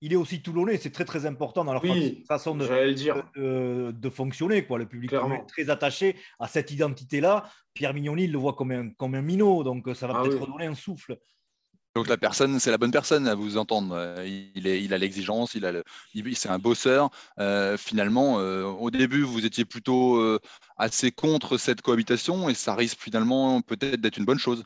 il 0.00 0.12
est 0.12 0.16
aussi 0.16 0.42
toulonnais, 0.42 0.78
c'est 0.78 0.90
très 0.90 1.04
très 1.04 1.26
important 1.26 1.64
dans 1.64 1.72
leur 1.72 1.82
façon 2.26 2.54
de, 2.54 3.90
de, 3.90 4.10
fonctionner. 4.10 4.64
Quoi. 4.64 4.78
Le 4.78 4.86
public 4.86 5.12
est 5.12 5.46
très 5.48 5.70
attaché 5.70 6.16
à 6.38 6.48
cette 6.48 6.70
identité-là. 6.70 7.44
Pierre 7.74 7.94
Mignoni, 7.94 8.24
il 8.24 8.32
le 8.32 8.38
voit 8.38 8.54
comme 8.54 8.70
un, 8.70 8.90
comme 8.90 9.14
un 9.14 9.22
minot, 9.22 9.64
donc 9.64 9.88
ça 9.94 10.06
va 10.06 10.14
ah 10.16 10.22
peut-être 10.22 10.40
redonner 10.40 10.66
un 10.66 10.74
souffle. 10.74 11.18
Donc 11.98 12.06
la 12.06 12.16
personne, 12.16 12.60
c'est 12.60 12.70
la 12.70 12.78
bonne 12.78 12.92
personne 12.92 13.26
à 13.26 13.34
vous 13.34 13.56
entendre. 13.56 14.22
Il, 14.24 14.68
est, 14.68 14.82
il 14.82 14.94
a 14.94 14.98
l'exigence, 14.98 15.54
il 15.54 15.66
a 15.66 15.72
c'est 16.34 16.48
un 16.48 16.58
bosseur. 16.60 17.10
Euh, 17.40 17.76
finalement, 17.76 18.38
euh, 18.38 18.62
au 18.64 18.92
début, 18.92 19.22
vous 19.22 19.44
étiez 19.44 19.64
plutôt 19.64 20.16
euh, 20.16 20.38
assez 20.76 21.10
contre 21.10 21.56
cette 21.56 21.82
cohabitation 21.82 22.48
et 22.48 22.54
ça 22.54 22.76
risque 22.76 22.98
finalement 23.00 23.60
peut-être 23.62 24.00
d'être 24.00 24.18
une 24.18 24.26
bonne 24.26 24.38
chose. 24.38 24.62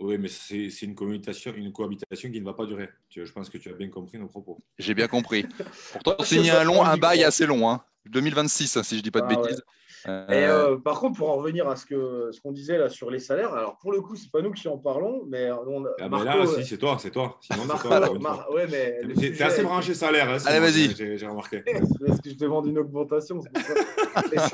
Oui, 0.00 0.16
mais 0.16 0.28
c'est 0.28 0.68
une 0.82 0.94
cohabitation, 0.94 1.52
une 1.54 1.72
cohabitation 1.72 2.30
qui 2.30 2.40
ne 2.40 2.44
va 2.44 2.54
pas 2.54 2.66
durer. 2.66 2.88
Je 3.10 3.30
pense 3.32 3.48
que 3.50 3.58
tu 3.58 3.68
as 3.68 3.72
bien 3.72 3.88
compris 3.88 4.18
nos 4.18 4.28
propos. 4.28 4.58
J'ai 4.78 4.94
bien 4.94 5.08
compris. 5.08 5.44
Pourtant, 5.92 6.22
signer 6.22 6.52
un 6.52 6.64
long, 6.64 6.84
un 6.84 6.96
bail 6.96 7.24
assez 7.24 7.46
long, 7.46 7.68
hein. 7.68 7.82
2026, 8.06 8.76
hein, 8.76 8.82
si 8.82 8.94
je 8.94 9.00
ne 9.00 9.02
dis 9.02 9.10
pas 9.10 9.20
de 9.20 9.26
ah 9.28 9.36
bêtises. 9.36 9.62
Euh, 10.06 10.76
par 10.78 11.00
contre, 11.00 11.18
pour 11.18 11.30
en 11.30 11.36
revenir 11.36 11.68
à 11.68 11.76
ce 11.76 11.86
qu'on 11.86 12.32
ce 12.32 12.40
qu'on 12.40 12.52
disait 12.52 12.78
là 12.78 12.88
sur 12.88 13.10
les 13.10 13.18
salaires, 13.18 13.54
alors 13.54 13.78
pour 13.78 13.92
le 13.92 14.00
coup, 14.00 14.16
c'est 14.16 14.30
pas 14.30 14.42
nous 14.42 14.52
qui 14.52 14.68
en 14.68 14.78
parlons, 14.78 15.24
mais 15.26 15.50
on, 15.50 15.84
ah 16.00 16.08
ben 16.08 16.24
là, 16.24 16.46
si, 16.46 16.64
c'est 16.64 16.78
toi, 16.78 16.96
c'est 16.98 17.10
toi. 17.10 17.38
Sinon, 17.40 17.66
toi 17.66 18.52
ouais, 18.52 18.66
mais 18.70 19.00
T'es 19.14 19.42
assez 19.42 19.62
branché 19.62 19.94
salaire. 19.94 20.28
Hein, 20.28 20.38
Allez, 20.46 20.60
vas-y. 20.60 21.18
J'ai 21.18 21.26
remarqué. 21.26 21.62
Parce 22.06 22.20
que 22.20 22.30
je 22.30 22.36
demande 22.36 22.66
une 22.66 22.78
augmentation, 22.78 23.40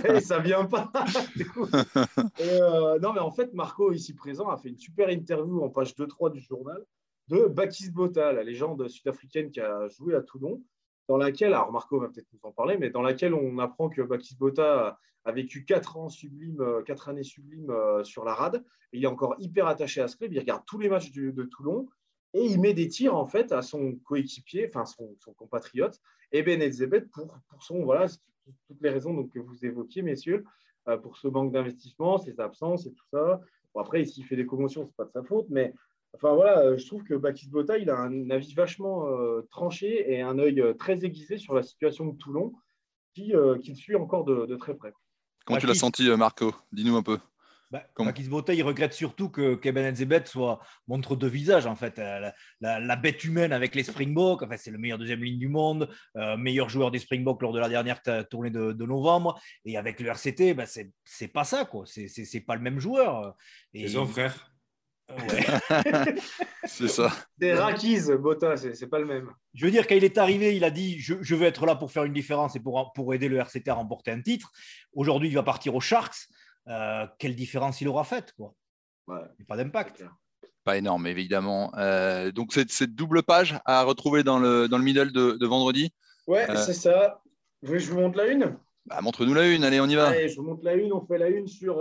et, 0.08 0.20
ça, 0.20 0.38
vient 0.38 0.64
pas. 0.64 0.90
Euh, 2.40 2.98
non, 3.00 3.12
mais 3.12 3.20
en 3.20 3.30
fait, 3.30 3.52
Marco, 3.54 3.92
ici 3.92 4.14
présent, 4.14 4.48
a 4.48 4.56
fait 4.56 4.68
une 4.68 4.78
super 4.78 5.10
interview 5.10 5.62
en 5.62 5.68
page 5.68 5.94
2-3 5.94 6.32
du 6.32 6.40
journal 6.40 6.82
de 7.28 7.46
Bakis 7.46 7.90
Bota, 7.90 8.32
la 8.32 8.42
légende 8.42 8.86
sud-africaine 8.88 9.50
qui 9.50 9.60
a 9.60 9.88
joué 9.88 10.14
à 10.14 10.20
Toulon 10.20 10.62
dans 11.08 11.16
laquelle, 11.16 11.52
alors 11.52 11.72
Marco 11.72 12.00
va 12.00 12.08
peut-être 12.08 12.28
nous 12.32 12.40
en 12.42 12.52
parler, 12.52 12.76
mais 12.78 12.90
dans 12.90 13.02
laquelle 13.02 13.34
on 13.34 13.58
apprend 13.58 13.88
que 13.88 14.02
Bakis 14.02 14.36
Bota 14.36 14.98
a 15.25 15.33
vécu 15.33 15.64
quatre 15.64 15.97
ans 15.97 16.09
sublimes, 16.09 16.61
euh, 16.61 16.83
quatre 16.83 17.09
années 17.09 17.25
sublimes 17.25 17.71
euh, 17.71 18.04
sur 18.04 18.25
la 18.25 18.35
rade. 18.35 18.64
Et 18.93 18.99
il 18.99 19.04
est 19.04 19.09
encore 19.09 19.35
hyper 19.38 19.66
attaché 19.66 20.00
à 20.00 20.09
ce 20.09 20.16
club. 20.16 20.33
Il 20.33 20.38
regarde 20.38 20.64
tous 20.66 20.78
les 20.78 20.88
matchs 20.88 21.12
de 21.12 21.43
Toulon 21.45 21.88
et 22.35 22.45
il 22.45 22.61
met 22.61 22.75
des 22.75 22.88
tirs 22.88 23.14
en 23.14 23.26
fait 23.26 23.52
à 23.52 23.62
son 23.62 23.97
coéquipier, 24.04 24.69
enfin 24.69 24.85
son, 24.85 25.16
compatriote, 25.37 26.00
Eben 26.33 26.61
pour, 27.12 27.38
pour 27.49 27.62
son 27.62 27.85
voilà 27.85 28.07
toutes 28.66 28.81
les 28.81 28.90
raisons 28.90 29.14
donc, 29.14 29.33
que 29.33 29.38
vous 29.38 29.64
évoquiez, 29.64 30.02
messieurs, 30.02 30.45
euh, 30.88 30.97
pour 30.97 31.16
ce 31.16 31.28
manque 31.28 31.52
d'investissement, 31.52 32.19
ses 32.19 32.38
absences 32.40 32.87
et 32.87 32.93
tout 32.93 33.07
ça. 33.12 33.40
Après, 33.76 34.04
s'il 34.04 34.25
fait 34.25 34.37
des 34.37 34.47
commotions, 34.47 34.85
c'est 34.85 34.97
pas 34.97 35.04
de 35.04 35.11
sa 35.11 35.23
faute, 35.23 35.47
mais 35.49 35.73
Enfin 36.16 36.33
voilà, 36.33 36.76
je 36.76 36.87
trouve 36.87 37.02
que 37.02 37.14
Bakis 37.14 37.49
Bota, 37.49 37.76
il 37.76 37.90
a 37.90 37.99
un 37.99 38.31
avis 38.31 38.54
vachement 38.54 39.04
tranché 39.50 40.12
et 40.12 40.21
un 40.21 40.38
œil 40.38 40.62
très 40.78 41.04
aiguisé 41.04 41.38
sur 41.38 41.54
la 41.54 41.64
situation 41.64 42.07
de 42.07 42.16
Toulon, 42.16 42.52
qui 43.14 43.75
suit 43.75 43.97
encore 43.97 44.23
de, 44.23 44.54
très 44.54 44.76
près. 44.76 44.93
Comment 45.44 45.58
tu 45.58 45.66
l'as 45.66 45.74
senti, 45.74 46.08
Marco? 46.10 46.54
Dis-nous 46.72 46.96
un 46.96 47.02
peu. 47.02 47.18
Bah, 47.74 47.82
il 48.52 48.62
regrette 48.62 48.92
surtout 48.92 49.28
que 49.28 49.56
Keben 49.56 49.92
Enzebet 49.92 50.26
soit 50.26 50.60
montre 50.86 51.16
de 51.16 51.26
visage 51.26 51.66
en 51.66 51.74
fait. 51.74 52.00
La, 52.60 52.96
bête 52.96 53.24
humaine 53.24 53.52
avec 53.52 53.74
les 53.74 53.82
Springboks, 53.82 54.42
enfin, 54.42 54.56
c'est 54.56 54.70
le 54.70 54.78
meilleur 54.78 54.98
deuxième 54.98 55.24
ligne 55.24 55.38
du 55.38 55.48
monde, 55.48 55.88
euh, 56.16 56.36
meilleur 56.36 56.68
joueur 56.68 56.92
des 56.92 57.00
Springboks 57.00 57.42
lors 57.42 57.52
de 57.52 57.58
la 57.58 57.68
dernière 57.68 58.00
tournée 58.30 58.50
de, 58.50 58.84
novembre. 58.84 59.40
Et 59.64 59.76
avec 59.76 59.98
le 59.98 60.08
RCT, 60.08 60.54
bah, 60.54 60.66
c'est 60.66 61.28
pas 61.28 61.44
ça 61.44 61.64
quoi. 61.64 61.84
C'est 61.86 62.44
pas 62.46 62.54
le 62.54 62.62
même 62.62 62.78
joueur. 62.78 63.34
Et... 63.72 63.88
C'est 63.88 63.94
son 63.94 64.06
frère. 64.06 64.53
c'est 66.64 66.88
ça. 66.88 67.12
Des 67.38 67.52
Rakiz, 67.54 68.11
Bota, 68.11 68.56
c'est 68.56 68.87
pas 68.87 68.99
le 68.99 69.04
même. 69.04 69.30
Je 69.52 69.64
veux 69.66 69.70
dire, 69.70 69.87
quand 69.87 69.94
il 69.94 70.04
est 70.04 70.18
arrivé, 70.18 70.56
il 70.56 70.64
a 70.64 70.70
dit 70.70 70.99
je, 70.99 71.14
je, 71.20 71.34
veux 71.34 71.46
être 71.46 71.66
là 71.66 71.76
pour 71.76 71.92
faire 71.92 72.04
une 72.04 72.12
différence 72.12 72.56
et 72.56 72.61
pour, 72.61 72.92
pour 72.94 73.12
aider 73.14 73.28
le 73.28 73.37
RCT 73.37 73.68
à 73.68 73.75
remporter 73.75 74.11
un 74.11 74.23
titre. 74.23 74.50
Aujourd'hui, 74.92 75.28
il 75.28 75.34
va 75.34 75.42
partir 75.42 75.75
aux 75.75 75.80
Sharks. 75.80 76.28
Euh, 76.68 77.06
quelle 77.18 77.37
différence 77.37 77.82
il 77.82 77.88
aura 77.88 78.04
faite 78.04 78.32
quoi. 78.37 78.54
Pas 79.06 79.56
d'impact. 79.56 80.04
Pas 80.64 80.78
énorme, 80.78 81.06
évidemment. 81.06 81.73
Euh, 81.76 82.32
donc, 82.32 82.54
cette, 82.54 82.73
cette, 82.73 82.94
double 82.94 83.23
page 83.23 83.58
à 83.66 83.82
retrouver 83.82 84.23
dans 84.23 84.38
le, 84.38 84.66
dans 84.66 84.78
le 84.78 84.84
middle 84.84 85.12
de, 85.12 85.46
vendredi. 85.46 85.92
Ouais, 86.26 86.50
euh, 86.50 86.56
c'est 86.56 86.73
ça. 86.73 87.20
Vous 87.61 87.68
voulez 87.68 87.80
que 87.80 87.84
je 87.84 87.92
vous 87.92 88.00
montre 88.00 88.16
la 88.16 88.28
une 88.28 88.56
bah, 88.86 89.00
Montre-nous 89.00 89.34
la 89.34 89.48
une, 89.48 89.64
allez, 89.64 89.80
on 89.80 89.86
y 89.86 89.94
va. 89.94 90.08
Allez, 90.08 90.28
je 90.28 90.36
vous 90.36 90.42
montre 90.42 90.64
la 90.64 90.74
une. 90.74 90.92
On 90.92 91.04
fait 91.04 91.18
la 91.18 91.28
une 91.28 91.46
sur 91.46 91.76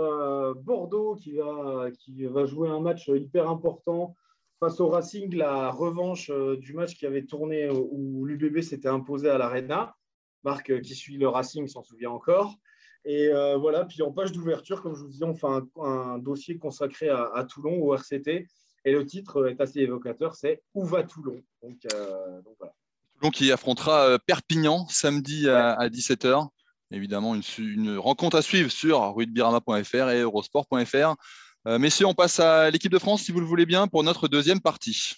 Bordeaux 0.56 1.16
qui 1.16 1.32
va, 1.32 1.88
qui 1.98 2.24
va 2.24 2.46
jouer 2.46 2.68
un 2.68 2.80
match 2.80 3.08
hyper 3.08 3.48
important 3.48 4.14
face 4.60 4.80
au 4.80 4.88
Racing, 4.88 5.34
la 5.34 5.70
revanche 5.70 6.30
du 6.30 6.72
match 6.72 6.94
qui 6.94 7.06
avait 7.06 7.24
tourné 7.24 7.68
où 7.70 8.24
l'UBB 8.24 8.60
s'était 8.60 8.88
imposé 8.88 9.28
à 9.28 9.38
l'Arena. 9.38 9.94
Marc, 10.44 10.80
qui 10.82 10.94
suit 10.94 11.16
le 11.16 11.28
Racing, 11.28 11.66
s'en 11.68 11.82
souvient 11.82 12.10
encore. 12.10 12.56
Et 13.04 13.28
euh, 13.28 13.56
voilà, 13.56 13.84
puis 13.84 14.02
en 14.02 14.12
page 14.12 14.32
d'ouverture, 14.32 14.82
comme 14.82 14.94
je 14.94 15.02
vous 15.02 15.08
disais, 15.08 15.24
on 15.24 15.34
fait 15.34 15.46
un, 15.80 16.18
dossier 16.18 16.58
consacré 16.58 17.08
à, 17.08 17.44
Toulon, 17.48 17.82
au 17.82 17.94
RCT. 17.94 18.46
Et 18.86 18.92
le 18.92 19.06
titre 19.06 19.48
est 19.48 19.60
assez 19.60 19.80
évocateur, 19.80 20.34
c'est 20.34 20.62
Où 20.74 20.84
va 20.84 21.02
Toulon? 21.02 21.42
Donc, 21.62 21.78
euh, 21.94 22.40
Toulon 23.18 23.30
qui 23.30 23.50
affrontera 23.50 24.08
euh, 24.08 24.18
Perpignan 24.26 24.86
samedi 24.88 25.48
à, 25.48 25.88
17h. 25.88 26.48
Évidemment, 26.90 27.34
une, 27.34 27.96
rencontre 27.98 28.36
à 28.36 28.42
suivre 28.42 28.70
sur 28.70 29.14
rugbyarama.fr 29.14 30.10
et 30.10 30.20
eurosport.fr. 30.20 31.14
messieurs, 31.78 32.06
on 32.06 32.14
passe 32.14 32.40
à 32.40 32.70
l'équipe 32.70 32.92
de 32.92 32.98
France, 32.98 33.22
si 33.22 33.32
vous 33.32 33.40
le 33.40 33.46
voulez 33.46 33.66
bien, 33.66 33.88
pour 33.88 34.04
notre 34.04 34.28
deuxième 34.28 34.60
partie. 34.60 35.14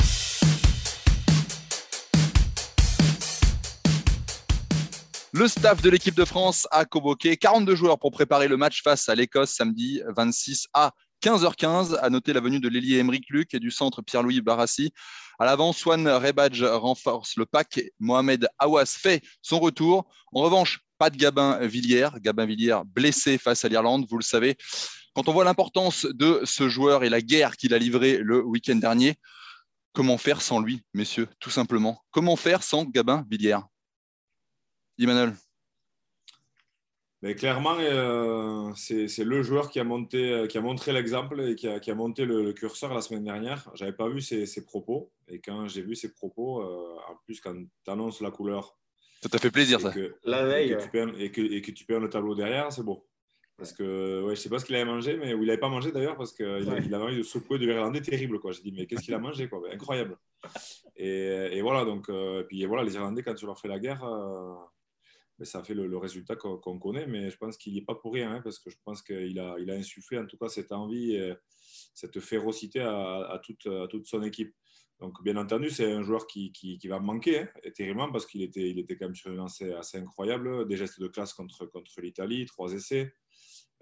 Le 5.38 5.48
staff 5.48 5.82
de 5.82 5.90
l'équipe 5.90 6.14
de 6.14 6.24
France 6.24 6.66
a 6.70 6.86
convoqué 6.86 7.36
42 7.36 7.76
joueurs 7.76 7.98
pour 7.98 8.10
préparer 8.10 8.48
le 8.48 8.56
match 8.56 8.82
face 8.82 9.10
à 9.10 9.14
l'Écosse 9.14 9.50
samedi 9.50 10.00
26 10.16 10.68
à 10.72 10.92
15h15. 11.22 11.98
À 12.00 12.08
noter 12.08 12.32
la 12.32 12.40
venue 12.40 12.58
de 12.58 12.70
l'ailier 12.70 12.96
Emeric 12.96 13.28
Luc 13.28 13.52
et 13.52 13.58
du 13.58 13.70
centre 13.70 14.00
Pierre-Louis 14.00 14.40
Barassi. 14.40 14.94
À 15.38 15.44
l'avant, 15.44 15.74
Swan 15.74 16.08
Rebadge 16.08 16.62
renforce 16.62 17.36
le 17.36 17.44
pack. 17.44 17.82
Mohamed 18.00 18.48
Awas 18.58 18.86
fait 18.86 19.20
son 19.42 19.60
retour. 19.60 20.06
En 20.32 20.40
revanche, 20.40 20.80
pas 20.98 21.10
de 21.10 21.16
Gabin 21.16 21.58
Villière. 21.66 22.20
Gabin 22.20 22.46
Villière 22.46 22.84
blessé 22.84 23.38
face 23.38 23.64
à 23.64 23.68
l'Irlande, 23.68 24.06
vous 24.08 24.18
le 24.18 24.24
savez. 24.24 24.56
Quand 25.14 25.28
on 25.28 25.32
voit 25.32 25.44
l'importance 25.44 26.04
de 26.04 26.40
ce 26.44 26.68
joueur 26.68 27.04
et 27.04 27.08
la 27.08 27.20
guerre 27.20 27.56
qu'il 27.56 27.74
a 27.74 27.78
livrée 27.78 28.18
le 28.18 28.42
week-end 28.42 28.76
dernier, 28.76 29.14
comment 29.92 30.18
faire 30.18 30.42
sans 30.42 30.60
lui, 30.60 30.82
messieurs, 30.92 31.28
tout 31.40 31.50
simplement? 31.50 32.02
Comment 32.10 32.36
faire 32.36 32.62
sans 32.62 32.84
Gabin 32.84 33.24
Villière 33.30 33.66
Emmanuel 34.98 35.34
mais 37.22 37.34
clairement, 37.34 37.76
euh, 37.80 38.70
c'est 38.76 39.24
le 39.24 39.42
joueur 39.42 39.70
qui 39.70 39.80
a, 39.80 39.84
monté, 39.84 40.30
euh, 40.30 40.46
qui 40.46 40.58
a 40.58 40.60
montré 40.60 40.92
l'exemple 40.92 41.40
et 41.40 41.54
qui 41.56 41.66
a, 41.66 41.94
monté 41.94 42.24
le, 42.26 42.52
curseur 42.52 42.92
la 42.92 43.00
semaine 43.00 43.24
dernière. 43.24 43.68
Je 43.74 43.84
n'avais 43.84 43.96
pas 43.96 44.08
vu 44.08 44.20
ses, 44.20 44.44
ses, 44.44 44.64
propos. 44.64 45.10
Et 45.26 45.40
quand 45.40 45.66
j'ai 45.66 45.82
vu 45.82 45.96
ses 45.96 46.12
propos, 46.12 46.60
euh, 46.60 46.96
en 47.08 47.16
plus, 47.24 47.40
quand 47.40 47.54
tu 47.54 47.90
annonces 47.90 48.20
la 48.20 48.30
couleur. 48.30 48.76
Ça 49.22 49.28
t'a 49.28 49.38
fait 49.38 49.50
plaisir, 49.50 49.80
ça. 49.80 49.92
la 50.24 50.44
veille. 50.44 50.72
Et 50.72 50.76
que, 50.76 50.82
tu 50.82 50.88
perds, 50.90 51.20
et, 51.20 51.30
que, 51.30 51.40
et 51.40 51.62
que 51.62 51.70
tu 51.70 51.84
perds 51.84 52.00
le 52.00 52.08
tableau 52.08 52.34
derrière, 52.34 52.70
c'est 52.72 52.82
beau. 52.82 53.06
Parce 53.56 53.72
que 53.72 54.20
ouais, 54.22 54.34
je 54.34 54.40
ne 54.40 54.42
sais 54.42 54.48
pas 54.50 54.58
ce 54.58 54.66
qu'il 54.66 54.74
avait 54.74 54.84
mangé, 54.84 55.16
mais 55.16 55.32
ou 55.32 55.42
il 55.42 55.46
n'avait 55.46 55.58
pas 55.58 55.70
mangé 55.70 55.90
d'ailleurs, 55.90 56.16
parce 56.16 56.32
qu'il 56.32 56.46
il 56.84 56.94
avait 56.94 57.04
envie 57.04 57.16
de 57.16 57.22
secouer 57.22 57.58
de 57.58 57.64
l'Irlandais 57.64 58.02
terrible. 58.02 58.38
J'ai 58.50 58.62
dit, 58.62 58.72
mais 58.72 58.86
qu'est-ce 58.86 59.02
qu'il 59.02 59.14
a 59.14 59.18
mangé 59.18 59.48
quoi? 59.48 59.62
Incroyable. 59.72 60.18
Et, 60.94 61.48
et, 61.52 61.62
voilà, 61.62 61.84
donc, 61.84 62.10
puis 62.48 62.64
voilà, 62.66 62.84
les 62.84 62.94
Irlandais, 62.94 63.22
quand 63.22 63.34
tu 63.34 63.46
leur 63.46 63.58
fais 63.58 63.68
la 63.68 63.78
guerre 63.78 64.04
mais 65.38 65.44
ça 65.44 65.62
fait 65.62 65.74
le, 65.74 65.96
résultat 65.96 66.36
qu'on 66.36 66.78
connaît. 66.78 67.06
Mais 67.06 67.30
je 67.30 67.36
pense 67.36 67.56
qu'il 67.56 67.72
n'y 67.72 67.80
est 67.80 67.84
pas 67.84 67.94
pour 67.94 68.14
rien, 68.14 68.32
hein, 68.32 68.40
parce 68.42 68.58
que 68.58 68.70
je 68.70 68.76
pense 68.84 69.02
qu'il 69.02 69.38
a, 69.38 69.56
il 69.58 69.70
a 69.70 69.74
insufflé 69.74 70.18
en 70.18 70.26
tout 70.26 70.36
cas 70.36 70.48
cette 70.48 70.72
envie, 70.72 71.14
et 71.14 71.34
cette 71.94 72.20
férocité 72.20 72.80
à, 72.80 73.40
toute, 73.42 73.68
toute, 73.90 74.06
son 74.06 74.22
équipe. 74.22 74.54
Donc, 75.00 75.22
bien 75.22 75.36
entendu, 75.36 75.68
c'est 75.68 75.92
un 75.92 76.02
joueur 76.02 76.26
qui, 76.26 76.52
qui, 76.52 76.88
va 76.88 76.98
manquer 77.00 77.40
hein, 77.40 77.48
terriblement 77.74 78.10
parce 78.10 78.24
qu'il 78.24 78.42
était, 78.42 78.70
il 78.70 78.78
était 78.78 78.96
quand 78.96 79.06
même 79.06 79.14
sur 79.14 79.30
une 79.30 79.36
lancée 79.36 79.72
assez 79.72 79.98
incroyable. 79.98 80.66
Des 80.66 80.76
gestes 80.76 81.00
de 81.00 81.08
classe 81.08 81.34
contre, 81.34 81.66
contre 81.66 82.00
l'Italie, 82.00 82.46
trois 82.46 82.72
essais. 82.72 83.12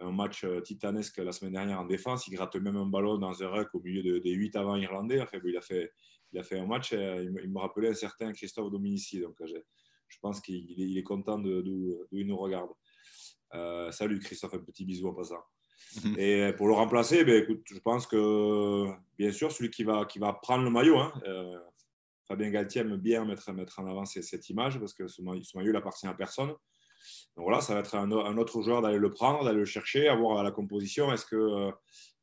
Un 0.00 0.10
match 0.10 0.42
euh, 0.42 0.60
titanesque 0.60 1.18
la 1.18 1.30
semaine 1.30 1.52
dernière 1.52 1.80
en 1.80 1.84
défense. 1.84 2.26
Il 2.26 2.34
gratte 2.34 2.56
même 2.56 2.76
un 2.76 2.86
ballon 2.86 3.16
dans 3.18 3.42
un 3.44 3.48
ruck 3.48 3.72
au 3.74 3.80
milieu 3.80 4.20
des 4.20 4.32
huit 4.32 4.56
avant 4.56 4.74
irlandais. 4.74 5.20
Enfin, 5.20 5.38
il, 5.44 5.56
a 5.56 5.60
fait, 5.60 5.92
il 6.32 6.38
a 6.40 6.42
fait 6.42 6.58
un 6.58 6.66
match. 6.66 6.92
Euh, 6.92 7.22
il, 7.22 7.50
me 7.50 7.58
rappelait 7.60 7.90
un 7.90 7.94
certain 7.94 8.32
Christophe 8.32 8.72
Dominici. 8.72 9.20
Donc, 9.20 9.36
je 9.40 10.18
pense 10.20 10.40
qu'il 10.40 10.98
est, 10.98 11.02
content 11.04 11.38
d'où 11.38 12.08
il 12.10 12.26
nous 12.26 12.36
regarde. 12.36 12.70
Euh, 13.54 13.92
salut 13.92 14.18
Christophe, 14.18 14.54
un 14.54 14.58
petit 14.58 14.84
bisou 14.84 15.08
en 15.08 15.14
passant. 15.14 15.44
Mhm. 16.04 16.18
Et 16.18 16.52
pour 16.54 16.66
le 16.68 16.74
remplacer, 16.74 17.24
ben, 17.24 17.42
écoute, 17.42 17.62
je 17.70 17.78
pense 17.78 18.06
que 18.06 18.86
bien 19.18 19.32
sûr, 19.32 19.52
celui 19.52 19.70
qui 19.70 19.84
va, 19.84 20.04
qui 20.04 20.18
va 20.18 20.32
prendre 20.32 20.64
le 20.64 20.70
maillot, 20.70 20.98
hein, 20.98 21.12
euh, 21.26 21.58
Fabien 22.26 22.50
Galtier 22.50 22.80
aime 22.80 22.96
bien 22.96 23.24
mettre, 23.24 23.52
mettre 23.52 23.80
en 23.80 23.86
avant 23.86 24.04
cette 24.04 24.48
image 24.48 24.78
parce 24.78 24.94
que 24.94 25.08
ce 25.08 25.22
maillot, 25.22 25.42
ce 25.42 25.56
maillot 25.56 25.72
n'appartient 25.72 26.06
à 26.06 26.14
personne. 26.14 26.52
Donc 27.36 27.44
voilà, 27.44 27.60
ça 27.60 27.74
va 27.74 27.80
être 27.80 27.94
un, 27.96 28.10
autre 28.38 28.62
joueur 28.62 28.80
d'aller 28.80 28.98
le 28.98 29.12
prendre, 29.12 29.44
d'aller 29.44 29.58
le 29.58 29.64
chercher, 29.64 30.08
à 30.08 30.14
voir 30.14 30.42
la 30.42 30.50
composition. 30.50 31.12
Est-ce 31.12 31.26
que 31.26 31.70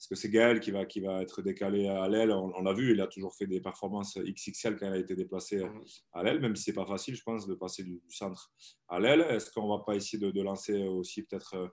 est-ce 0.02 0.08
que 0.08 0.16
c'est 0.16 0.32
Gaël 0.32 0.60
qui 0.60 0.72
va, 0.72 0.86
qui 0.86 1.00
va 1.00 1.22
être 1.22 1.44
décalé 1.44 1.88
à 1.88 2.08
l'aile? 2.08 2.32
On, 2.32 2.64
l'a 2.64 2.74
vu, 2.74 2.92
il 2.92 3.02
a 3.02 3.06
toujours 3.06 3.36
fait 3.36 3.46
des 3.46 3.62
performances 3.62 4.18
XXL 4.18 4.78
quand 4.80 4.88
il 4.88 4.94
a 4.94 4.98
été 4.98 5.16
déplacé 5.16 5.64
à 6.14 6.24
l'aile, 6.24 6.40
même 6.40 6.56
si 6.56 6.64
c'est 6.64 6.74
pas 6.74 6.88
facile, 6.88 7.16
je 7.16 7.22
pense, 7.22 7.46
de 7.46 7.54
passer 7.54 7.84
du, 7.84 8.02
centre 8.10 8.52
à 8.88 9.00
l'aile. 9.00 9.22
Est-ce 9.30 9.52
qu'on 9.52 9.68
va 9.68 9.84
pas 9.86 9.94
essayer 9.94 10.18
de, 10.18 10.42
lancer 10.42 10.88
aussi 10.88 11.22
peut-être 11.22 11.54
euh, 11.56 11.68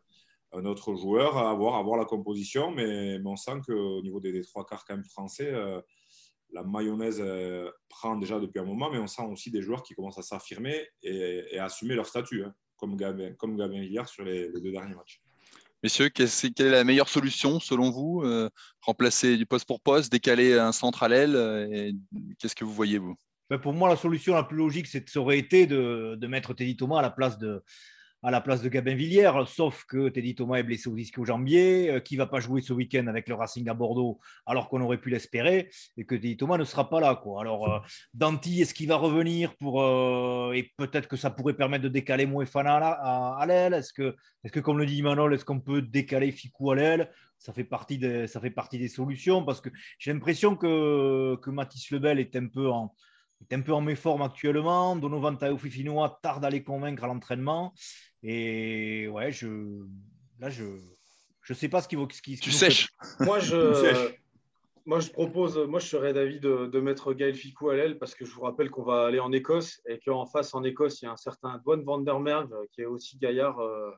un 0.52 0.64
autre 0.64 0.94
joueur 0.94 1.36
à 1.36 1.54
voir, 1.54 1.76
à 1.76 1.82
voir 1.82 1.98
la 1.98 2.04
composition, 2.04 2.70
mais, 2.70 3.18
on 3.24 3.36
sent 3.36 3.60
qu'au 3.66 4.02
niveau 4.02 4.20
des, 4.20 4.42
trois 4.42 4.64
quarts 4.64 4.84
quand 4.86 4.94
même 4.94 5.04
français, 5.04 5.50
euh, 5.52 5.80
la 6.50 6.62
mayonnaise 6.62 7.22
prend 7.90 8.16
déjà 8.16 8.40
depuis 8.40 8.58
un 8.58 8.64
moment, 8.64 8.90
mais 8.90 8.98
on 8.98 9.06
sent 9.06 9.26
aussi 9.30 9.50
des 9.50 9.60
joueurs 9.60 9.82
qui 9.82 9.94
commencent 9.94 10.18
à 10.18 10.22
s'affirmer 10.22 10.88
et, 11.02 11.58
à 11.58 11.66
assumer 11.66 11.94
leur 11.94 12.06
statut. 12.06 12.44
Hein 12.44 12.54
comme 12.78 12.96
Gabin, 12.96 13.32
comme 13.36 13.58
hier 13.58 14.08
sur 14.08 14.24
les, 14.24 14.50
deux 14.52 14.72
derniers 14.72 14.94
matchs. 14.94 15.20
Messieurs, 15.82 16.08
quelle 16.08 16.26
est 16.26 16.70
la 16.70 16.84
meilleure 16.84 17.08
solution 17.08 17.60
selon 17.60 17.90
vous 17.90 18.22
euh, 18.24 18.48
Remplacer 18.80 19.36
du 19.36 19.46
poste 19.46 19.66
pour 19.66 19.80
poste, 19.80 20.10
décaler 20.10 20.58
un 20.58 20.72
centre 20.72 21.02
à 21.02 21.08
l'aile 21.08 21.36
euh, 21.36 21.92
Qu'est-ce 22.38 22.56
que 22.56 22.64
vous 22.64 22.72
voyez, 22.72 22.98
vous? 22.98 23.14
Ben, 23.50 23.58
Pour 23.58 23.74
moi, 23.74 23.88
la 23.88 23.96
solution 23.96 24.34
la 24.34 24.42
plus 24.42 24.56
logique, 24.56 24.86
ça 24.86 25.20
aurait 25.20 25.38
été 25.38 25.66
de, 25.66 26.16
de 26.18 26.26
mettre 26.26 26.54
Teddy 26.54 26.76
Thomas 26.76 26.98
à 26.98 27.02
la 27.02 27.10
place 27.10 27.38
de, 27.38 27.62
à 28.22 28.30
la 28.30 28.40
place 28.40 28.62
de 28.62 28.68
Gabin 28.68 28.94
Villière, 28.94 29.46
sauf 29.46 29.84
que 29.84 30.08
Teddy 30.08 30.34
Thomas 30.34 30.56
est 30.56 30.64
blessé 30.64 30.88
au 30.88 30.96
ischio-jambier, 30.96 31.90
euh, 31.90 32.00
qui 32.00 32.16
va 32.16 32.26
pas 32.26 32.40
jouer 32.40 32.60
ce 32.60 32.72
week-end 32.72 33.06
avec 33.06 33.28
le 33.28 33.34
Racing 33.34 33.68
à 33.68 33.74
Bordeaux, 33.74 34.18
alors 34.44 34.68
qu'on 34.68 34.80
aurait 34.80 34.98
pu 34.98 35.10
l'espérer, 35.10 35.70
et 35.96 36.04
que 36.04 36.16
Teddy 36.16 36.36
Thomas 36.36 36.58
ne 36.58 36.64
sera 36.64 36.90
pas 36.90 37.00
là. 37.00 37.20
Alors, 37.40 37.72
euh, 37.72 37.78
Danti, 38.14 38.60
est-ce 38.60 38.74
qu'il 38.74 38.88
va 38.88 38.96
revenir 38.96 39.56
pour, 39.56 39.82
euh, 39.82 40.52
et 40.52 40.72
peut-être 40.76 41.06
que 41.06 41.16
ça 41.16 41.30
pourrait 41.30 41.54
permettre 41.54 41.84
de 41.84 41.88
décaler 41.88 42.26
Moefana 42.26 42.76
à, 42.76 43.38
à, 43.40 43.46
l'aile? 43.46 43.74
Est-ce 43.74 43.92
que, 43.92 44.16
est 44.42 44.50
que, 44.50 44.60
comme 44.60 44.78
le 44.78 44.86
dit 44.86 45.02
Manol, 45.02 45.34
est-ce 45.34 45.44
qu'on 45.44 45.60
peut 45.60 45.82
décaler 45.82 46.32
Ficou 46.32 46.72
à 46.72 46.76
l'aile? 46.76 47.10
Ça 47.38 47.52
fait, 47.52 47.64
partie 47.64 47.98
des, 47.98 48.26
ça 48.26 48.40
fait 48.40 48.50
partie 48.50 48.78
des 48.78 48.88
solutions, 48.88 49.44
parce 49.44 49.60
que 49.60 49.70
j'ai 49.98 50.12
l'impression 50.12 50.56
que, 50.56 51.36
que 51.36 51.50
Mathis 51.50 51.90
Lebel 51.92 52.18
est 52.18 52.34
un 52.34 52.48
peu 52.48 52.68
en 52.68 52.92
est 53.40 53.54
un 53.54 53.60
peu 53.60 53.72
en 53.72 53.80
méforme 53.80 54.22
actuellement. 54.22 54.96
Donovan 54.96 55.36
Taofifinoa 55.36 56.18
tarde 56.22 56.44
à 56.44 56.50
les 56.50 56.62
convaincre 56.62 57.04
à 57.04 57.06
l'entraînement. 57.06 57.74
Et 58.22 59.08
ouais, 59.08 59.32
je, 59.32 59.84
là, 60.38 60.50
je 60.50 60.64
ne 60.64 61.54
sais 61.54 61.68
pas 61.68 61.80
ce 61.80 61.88
qu'il 61.88 61.98
vaut. 61.98 62.08
Ce 62.10 62.20
tu 62.20 62.50
sèches. 62.50 62.88
Moi, 63.20 63.38
je, 63.38 64.12
moi, 64.86 65.00
je 65.00 65.10
propose, 65.10 65.58
moi, 65.58 65.80
je 65.80 65.86
serais 65.86 66.12
d'avis 66.12 66.40
de, 66.40 66.66
de, 66.66 66.80
mettre 66.80 67.12
Gaël 67.12 67.34
Ficou 67.34 67.70
à 67.70 67.76
l'aile 67.76 67.98
parce 67.98 68.14
que 68.14 68.24
je 68.24 68.32
vous 68.32 68.42
rappelle 68.42 68.70
qu'on 68.70 68.84
va 68.84 69.06
aller 69.06 69.20
en 69.20 69.32
Écosse 69.32 69.80
et 69.86 69.98
qu'en 70.00 70.26
face, 70.26 70.54
en 70.54 70.64
Écosse, 70.64 71.02
il 71.02 71.06
y 71.06 71.08
a 71.08 71.12
un 71.12 71.16
certain 71.16 71.58
Dwan 71.58 71.82
Vandermerg 71.82 72.50
qui 72.72 72.82
est 72.82 72.86
aussi 72.86 73.18
gaillard. 73.18 73.60
Euh, 73.60 73.90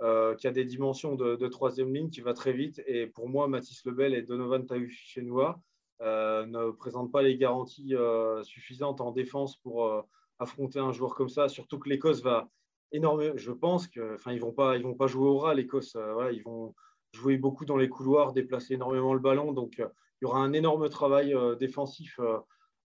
euh, 0.00 0.36
qui 0.36 0.46
a 0.46 0.52
des 0.52 0.64
dimensions 0.64 1.16
de, 1.16 1.48
troisième 1.48 1.92
ligne, 1.92 2.08
qui 2.08 2.20
va 2.20 2.32
très 2.32 2.52
vite. 2.52 2.80
Et 2.86 3.08
pour 3.08 3.28
moi, 3.28 3.48
Mathis 3.48 3.84
Lebel 3.84 4.14
et 4.14 4.22
Donovan 4.22 4.64
Taufifinoa 4.64 5.60
ne 6.00 6.70
présente 6.70 7.10
pas 7.10 7.22
les 7.22 7.36
garanties 7.36 7.94
suffisantes 8.42 9.00
en 9.00 9.12
défense 9.12 9.56
pour 9.56 10.04
affronter 10.38 10.78
un 10.78 10.92
joueur 10.92 11.14
comme 11.14 11.28
ça, 11.28 11.48
surtout 11.48 11.78
que 11.78 11.88
l'Écosse 11.88 12.22
va 12.22 12.48
énormément. 12.92 13.36
Je 13.36 13.52
pense 13.52 13.88
qu'ils 13.88 14.02
ne 14.02 14.40
vont, 14.40 14.52
pas, 14.52 14.78
vont 14.78 14.94
pas 14.94 15.06
jouer 15.06 15.28
au 15.28 15.38
ras, 15.38 15.54
l'Écosse. 15.54 15.96
ils 16.32 16.42
vont 16.42 16.74
jouer 17.12 17.36
beaucoup 17.36 17.64
dans 17.64 17.76
les 17.76 17.88
couloirs, 17.88 18.32
déplacer 18.32 18.74
énormément 18.74 19.14
le 19.14 19.20
ballon. 19.20 19.52
Donc, 19.52 19.78
il 19.78 20.24
y 20.24 20.26
aura 20.26 20.40
un 20.40 20.52
énorme 20.52 20.88
travail 20.88 21.34
défensif 21.58 22.20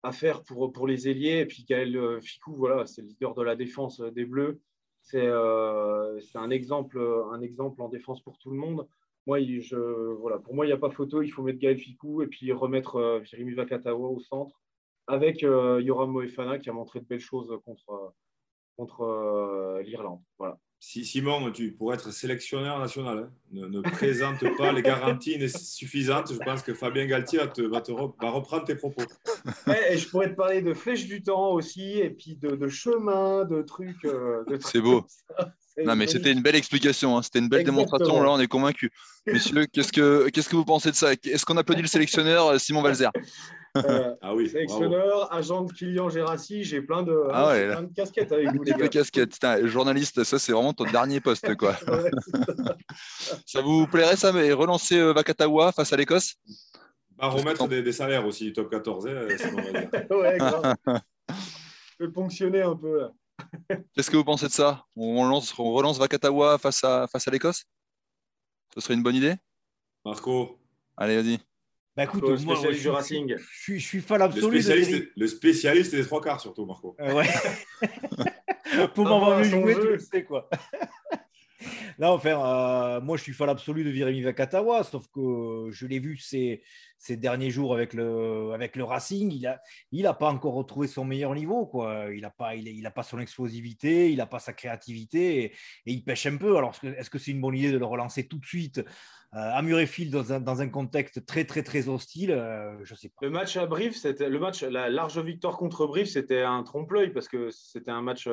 à 0.03 0.13
faire 0.13 0.43
pour, 0.43 0.73
pour 0.73 0.87
les 0.87 1.09
ailiers. 1.09 1.41
Et 1.41 1.47
puis 1.47 1.65
Gaël 1.65 2.21
Ficou, 2.23 2.55
voilà, 2.57 2.87
c'est 2.87 3.03
le 3.03 3.09
leader 3.09 3.35
de 3.35 3.43
la 3.43 3.57
défense 3.57 4.01
des 4.01 4.25
Bleus. 4.25 4.61
C'est 5.03 5.27
un, 5.27 6.51
exemple, 6.51 6.99
un 7.33 7.41
exemple 7.41 7.83
en 7.83 7.89
défense 7.89 8.23
pour 8.23 8.39
tout 8.39 8.51
le 8.51 8.57
monde. 8.57 8.87
Moi, 9.27 9.41
je, 9.41 9.77
voilà, 10.15 10.39
pour 10.39 10.55
moi, 10.55 10.65
il 10.65 10.69
n'y 10.69 10.75
a 10.75 10.79
pas 10.79 10.91
photo. 10.91 11.23
Il 11.23 11.31
faut 11.31 11.43
mettre 11.43 11.59
Gaël 11.59 11.79
Ficou 11.79 12.23
et 12.23 12.27
puis 12.27 12.53
remettre 12.53 13.21
Virimi 13.23 13.55
Vakatawa 13.55 14.09
au 14.09 14.21
centre 14.21 14.61
avec 15.07 15.43
Yoram 15.43 16.11
Moefana 16.11 16.59
qui 16.59 16.71
a 16.71 16.73
montré 16.73 17.01
de 17.01 17.05
belles 17.05 17.21
choses 17.21 17.57
contre, 17.65 18.15
contre 18.77 19.81
l'Irlande. 19.83 20.23
Voilà. 20.39 20.59
Si 20.85 21.05
Simon, 21.05 21.53
tu 21.53 21.71
pourrais 21.71 21.95
être 21.95 22.13
sélectionneur 22.13 22.81
national, 22.81 23.19
hein. 23.19 23.31
ne, 23.53 23.81
présente 23.83 24.45
pas 24.59 24.73
les 24.73 24.83
garanties 24.83 25.39
suffisantes. 25.49 26.33
Je 26.33 26.39
pense 26.39 26.63
que 26.63 26.75
Fabien 26.75 27.07
Galtier 27.07 27.39
va, 27.39 27.47
te, 27.47 27.63
va, 27.63 28.31
reprendre 28.31 28.65
tes 28.65 28.75
propos. 28.75 29.05
et 29.69 29.97
je 29.97 30.09
pourrais 30.09 30.31
te 30.31 30.35
parler 30.35 30.61
de 30.61 30.75
flèches 30.75 31.07
du 31.07 31.23
temps 31.23 31.53
aussi, 31.53 32.01
et 32.01 32.11
puis 32.11 32.35
de, 32.35 32.57
de 32.57 32.69
chemin, 32.69 33.45
de 33.45 33.63
trucs. 33.63 34.05
Euh, 34.05 34.43
c'est 34.59 34.81
beau. 34.81 35.07
Non, 35.85 35.95
mais 35.95 36.09
c'était 36.09 36.33
une 36.33 36.43
belle 36.43 36.57
explication, 36.57 37.17
hein. 37.17 37.23
c'était 37.23 37.39
une 37.39 37.49
belle 37.49 37.65
démonstration. 37.65 38.21
Là, 38.21 38.33
on 38.33 38.41
est 38.41 38.49
convaincu. 38.49 38.91
Messieurs, 39.29 39.67
qu'est-ce 39.67 39.93
que, 39.93 40.31
qu'est-ce 40.31 40.49
que 40.49 40.57
vous 40.57 40.65
pensez 40.65 40.91
de 40.91 40.97
ça? 40.97 41.13
Est-ce 41.13 41.47
qu'on 41.47 41.59
applaudit 41.59 41.83
le 41.83 41.89
sélectionneur 41.89 42.49
euh, 42.49 42.59
Simon 42.59 42.83
Valzer? 42.83 43.11
Euh, 43.77 44.15
ah 44.21 44.35
oui, 44.35 44.51
sélectionneur, 44.51 45.33
agent 45.33 45.63
de 45.63 45.73
Kylian 45.73 46.11
Gérassi, 46.11 46.63
j'ai 46.63 46.83
plein 46.83 47.03
de, 47.03 47.27
ah 47.33 47.53
plein 47.55 47.83
de 47.83 47.95
casquettes 47.95 48.31
avec 48.33 48.49
vous. 48.55 48.63
Les 48.63 48.89
casquettes. 48.89 49.39
journaliste, 49.65 50.25
ça 50.25 50.39
c'est 50.39 50.53
vraiment 50.53 50.75
ton 50.75 50.85
dernier 50.85 51.21
poste. 51.21 51.55
Quoi. 51.57 51.77
ça 53.47 53.63
vous 53.63 53.87
plairait 53.87 54.17
ça, 54.17 54.33
mais 54.33 54.53
relancer 54.53 54.99
euh, 54.99 55.13
Vakatawa 55.13 55.73
face 55.73 55.93
à 55.93 55.97
l'Écosse? 55.97 56.35
Bah, 57.17 57.29
Remettre 57.29 57.67
des, 57.67 57.83
des, 57.83 57.93
salaires 57.93 58.27
aussi, 58.27 58.53
top 58.53 58.71
14, 58.71 59.07
hein, 59.07 59.27
ouais, 60.11 60.39
grave. 60.39 60.75
Je 61.99 62.05
vais 62.05 62.13
ponctionner 62.13 62.63
un 62.63 62.77
peu. 62.77 63.09
Qu'est-ce 63.95 64.11
que 64.11 64.17
vous 64.17 64.25
pensez 64.25 64.47
de 64.47 64.53
ça? 64.53 64.85
On, 64.97 65.25
lance, 65.27 65.59
on 65.59 65.73
relance 65.73 65.99
Vakatawa 65.99 66.59
face 66.59 66.85
à, 66.85 67.07
face 67.07 67.27
à 67.27 67.31
l'Écosse? 67.31 67.65
Ce 68.75 68.81
serait 68.81 68.95
une 68.95 69.03
bonne 69.03 69.17
idée? 69.17 69.37
Marco 70.05 70.59
Allez, 70.97 71.17
vas-y. 71.17 71.39
Bah 71.97 72.05
écoute, 72.05 72.23
moi, 72.45 72.57
je, 72.57 72.81
du 72.81 72.89
Racing. 72.89 73.35
Je, 73.37 73.63
suis, 73.63 73.79
je 73.79 73.87
suis 73.87 74.01
fan 74.01 74.23
absolu. 74.23 74.57
Le 74.57 74.63
spécialiste, 74.63 75.09
le 75.15 75.27
spécialiste 75.27 75.95
des 75.95 76.05
trois 76.05 76.23
quarts, 76.23 76.41
surtout, 76.41 76.65
Marco. 76.65 76.97
Euh, 77.01 77.13
ouais. 77.13 77.29
Pour 78.95 79.05
m'avoir 79.05 79.39
vu 79.39 79.51
jouer, 79.51 79.75
tu 79.75 79.89
le 79.89 79.99
sais, 79.99 80.25
quoi. 80.25 80.49
Non, 81.99 82.09
enfin, 82.09 82.31
euh, 82.31 83.01
moi, 83.01 83.17
je 83.17 83.23
suis 83.23 83.33
fan 83.33 83.49
absolu 83.49 83.85
de 83.85 83.91
Virimi 83.91 84.23
Vakatawa, 84.23 84.83
sauf 84.83 85.07
que 85.15 85.69
je 85.71 85.87
l'ai 85.87 85.99
vu 85.99 86.17
ces, 86.17 86.63
ces, 86.99 87.17
derniers 87.17 87.51
jours 87.51 87.75
avec 87.75 87.93
le, 87.93 88.51
avec 88.53 88.77
le 88.77 88.85
Racing. 88.85 89.31
Il 89.31 89.43
n'a 89.43 89.61
il 89.93 90.07
a 90.07 90.15
pas 90.15 90.29
encore 90.29 90.55
retrouvé 90.55 90.89
son 90.89 91.05
meilleur 91.05 91.35
niveau. 91.35 91.67
Quoi. 91.67 92.07
Il 92.13 92.23
n'a 92.23 92.31
pas, 92.31 92.55
il, 92.55 92.67
il 92.67 92.87
a 92.87 92.91
pas 92.91 93.03
son 93.03 93.21
explosivité, 93.21 94.11
il 94.11 94.17
n'a 94.17 94.27
pas 94.27 94.39
sa 94.39 94.53
créativité 94.53 95.45
et, 95.45 95.53
il 95.87 96.03
pêche 96.03 96.27
un 96.27 96.37
peu. 96.37 96.57
Alors, 96.57 96.75
est-ce 96.83 97.11
que 97.11 97.19
c'est 97.19 97.31
une 97.31 97.41
bonne 97.41 97.57
idée 97.57 97.73
de 97.73 97.79
le 97.79 97.85
relancer 97.85 98.27
tout 98.27 98.39
de 98.39 98.47
suite 98.47 98.79
euh, 98.79 98.85
à 99.33 99.63
Murrayfield 99.63 100.13
dans 100.13 100.33
un, 100.33 100.41
dans 100.41 100.61
un 100.61 100.69
contexte 100.69 101.25
très, 101.27 101.45
très, 101.45 101.63
très 101.63 101.89
hostile 101.89 102.33
euh, 102.33 102.77
Je 102.85 102.95
sais 102.95 103.09
pas. 103.09 103.27
Le 103.27 103.31
match 103.31 103.57
à 103.57 103.67
Brive, 103.67 103.97
c'était 103.97 104.29
le 104.29 104.39
match, 104.39 104.63
la 104.63 104.89
large 104.91 105.19
victoire 105.19 105.57
contre 105.57 105.87
Brive, 105.87 106.07
c'était 106.07 106.43
un 106.43 106.63
trompe-l'œil 106.63 107.13
parce 107.13 107.29
que 107.29 107.51
c'était 107.51 107.91
un 107.91 108.03
match 108.03 108.29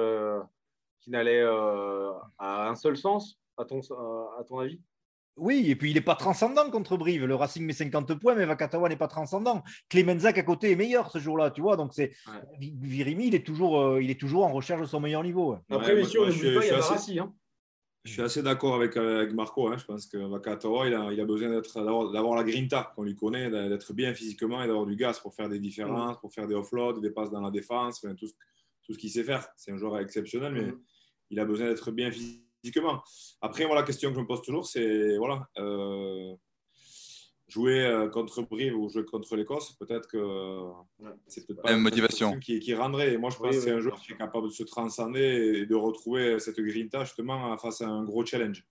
qui 1.00 1.10
n'allait 1.12 1.42
à 1.42 2.70
un 2.70 2.76
seul 2.76 2.98
sens 2.98 3.40
à 3.58 3.66
ton, 3.66 3.80
à 4.40 4.44
ton 4.44 4.60
avis? 4.60 4.80
Oui, 5.40 5.70
et 5.70 5.76
puis 5.76 5.92
il 5.92 5.94
n'est 5.94 6.02
pas 6.02 6.16
transcendant 6.16 6.70
contre 6.70 6.98
Brive. 6.98 7.26
Le 7.26 7.36
Racing 7.36 7.66
met 7.66 7.74
50 7.74 8.16
points, 8.16 8.36
mais 8.36 8.46
Vakatawa 8.46 8.90
n'est 8.90 8.98
pas 8.98 9.08
transcendant. 9.08 9.64
Clemenzak 9.90 10.38
à 10.38 10.44
côté 10.44 10.72
est 10.72 10.76
meilleur 10.76 11.12
ce 11.12 11.20
jour-là, 11.20 11.50
tu 11.50 11.62
vois. 11.62 11.78
Donc 11.78 11.94
c'est 11.94 12.12
Virimi, 12.60 13.28
il 13.28 13.36
est 13.36 13.46
toujours, 13.46 13.80
euh, 13.80 14.04
il 14.04 14.12
est 14.12 14.20
toujours 14.20 14.46
en 14.46 14.52
recherche 14.52 14.82
de 14.82 14.86
son 14.86 15.00
meilleur 15.00 15.24
niveau. 15.24 15.58
Après, 15.70 15.96
messieurs, 15.96 16.26
ne 16.26 16.60
pas, 16.60 16.66
il 16.66 16.70
y 16.70 16.72
a 16.72 16.78
assez... 16.78 17.20
Hein. 17.20 17.34
Je 18.06 18.14
suis 18.14 18.22
assez 18.22 18.42
d'accord 18.42 18.76
avec, 18.76 18.96
avec, 18.96 19.34
Marco. 19.34 19.68
Hein. 19.68 19.78
Je 19.78 19.86
pense 19.86 20.08
que 20.08 20.18
Vakatawa, 20.18 20.88
il 20.88 20.94
a, 20.94 21.12
il 21.12 21.20
a 21.20 21.26
besoin 21.26 21.50
d'avoir 21.50 22.36
la 22.36 22.44
grinta 22.44 22.94
qu'on 22.96 23.04
lui 23.04 23.16
connaît, 23.16 23.50
d'être 23.50 23.94
bien 23.94 24.14
physiquement 24.14 24.64
et 24.64 24.68
d'avoir 24.68 24.86
du 24.86 24.96
gaz 24.96 25.20
pour 25.20 25.34
faire 25.36 25.50
des 25.50 25.60
différences, 25.60 26.18
mm. 26.18 26.20
pour 26.22 26.34
faire 26.34 26.48
des 26.48 26.56
offloads, 26.56 27.02
des 27.02 27.12
passes 27.12 27.30
dans 27.30 27.42
la 27.42 27.52
défense, 27.52 28.02
tout, 28.02 28.28
ce, 28.28 28.34
tout 28.84 28.94
ce 28.94 28.98
qu'il 28.98 29.10
sait 29.10 29.24
faire. 29.24 29.48
C'est 29.58 29.72
un 29.72 29.78
joueur 29.78 30.00
exceptionnel, 30.00 30.54
mais 30.54 30.72
mm. 30.72 30.80
il 31.32 31.40
a 31.40 31.46
besoin 31.46 31.68
d'être 31.68 31.92
bien 31.92 32.10
physiquement 32.10 32.46
physiquement. 32.62 33.02
Après, 33.42 33.66
moi, 33.66 33.76
la 33.76 33.84
question 33.84 34.10
que 34.10 34.16
je 34.16 34.22
me 34.22 34.28
pose 34.28 34.42
toujours, 34.42 34.66
c'est 34.66 35.18
voilà, 35.18 35.48
euh, 35.58 36.36
jouer 37.50 37.86
euh, 37.86 38.10
contre 38.10 38.42
Brive 38.44 38.78
ou 38.78 38.90
jouer 38.90 39.06
contre 39.06 39.36
l'Écosse, 39.36 39.74
peut-être 39.80 40.08
que 40.08 40.62
c'est 41.28 41.46
peut-être 41.46 41.62
pas 41.62 41.74
une 41.74 41.82
motivation 41.82 42.40
qui, 42.40 42.60
qui, 42.60 42.74
rendrait. 42.74 43.14
Et 43.14 43.18
moi, 43.18 43.30
je 43.30 43.38
pense 43.38 43.56
que 43.56 43.62
c'est 43.62 43.72
un 43.72 43.80
joueur 43.80 44.00
qui 44.00 44.14
est 44.14 44.18
capable 44.18 44.48
de 44.48 44.54
se 44.54 44.64
transcender 44.64 45.60
et 45.62 45.66
de 45.66 45.76
retrouver 45.76 46.40
cette 46.40 46.60
grinta 46.60 47.04
justement 47.04 47.58
face 47.58 47.82
à 47.82 47.88
un 47.88 48.04
gros 48.04 48.26
challenge 48.26 48.64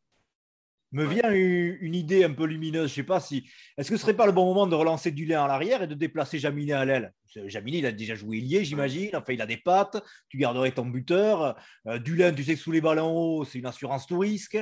me 0.93 1.05
vient 1.05 1.31
une, 1.33 1.95
idée 1.95 2.25
un 2.25 2.33
peu 2.33 2.45
lumineuse. 2.45 2.91
Je 2.91 2.95
sais 2.95 3.03
pas 3.03 3.21
si. 3.21 3.49
Est-ce 3.77 3.91
que 3.91 3.97
ce 3.97 4.03
serait 4.03 4.17
pas 4.17 4.27
le 4.27 4.33
bon 4.33 4.47
moment 4.47 4.67
de 4.67 4.75
relancer 4.75 5.11
Dulin 5.11 5.45
à 5.45 5.49
l'arrière 5.49 5.83
et 5.83 5.87
de 5.87 5.95
déplacer 5.95 6.39
Jaminet 6.39 6.73
à 6.73 6.85
l'aile? 6.85 7.13
Jaminet, 7.47 7.79
il 7.79 7.87
a 7.87 7.93
déjà 7.93 8.15
joué 8.15 8.41
lié, 8.41 8.65
j'imagine. 8.65 9.15
Enfin, 9.15 9.35
il 9.35 9.43
a 9.43 9.47
des 9.47 9.59
pattes. 9.59 10.03
Tu 10.29 10.39
garderais 10.39 10.73
ton 10.73 10.87
buteur. 10.87 11.57
Euh, 11.87 11.99
Dulin, 11.99 12.33
tu 12.33 12.43
sais 12.43 12.55
que 12.55 12.61
sous 12.61 12.73
les 12.73 12.81
ballons 12.81 13.15
hauts, 13.15 13.45
c'est 13.45 13.59
une 13.59 13.67
assurance 13.67 14.07
tout 14.07 14.19
risque. 14.19 14.59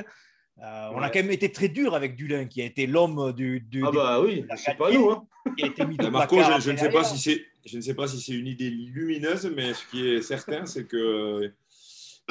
Euh, 0.63 0.89
on 0.93 1.01
a 1.01 1.09
quand 1.09 1.19
même 1.19 1.31
été 1.31 1.51
très 1.51 1.67
dur 1.67 1.93
avec 1.93 2.15
Dulin, 2.15 2.45
qui 2.45 2.61
a 2.61 2.65
été 2.65 2.87
l'homme 2.87 3.31
du, 3.33 3.59
du. 3.59 3.83
ah, 3.85 3.91
bah 3.91 4.21
oui, 4.21 4.43
c'est 4.55 4.75
pas 4.75 4.91
nous. 4.91 5.11
Hein. 5.11 5.27
Qui 5.55 5.63
a 5.63 5.67
été 5.67 5.85
mis 5.85 5.97
de 5.97 6.07
Marco, 6.07 6.37
je, 6.37 6.61
je, 6.61 6.71
ne 6.71 6.77
sais 6.77 6.89
pas 6.89 7.03
si 7.03 7.19
c'est, 7.19 7.45
je 7.65 7.77
ne 7.77 7.81
sais 7.81 7.93
pas 7.93 8.07
si 8.07 8.19
c'est 8.19 8.33
une 8.33 8.47
idée 8.47 8.69
lumineuse, 8.69 9.51
mais 9.55 9.73
ce 9.73 9.85
qui 9.91 10.07
est 10.07 10.21
certain, 10.21 10.65
c'est 10.65 10.85
que 10.85 11.53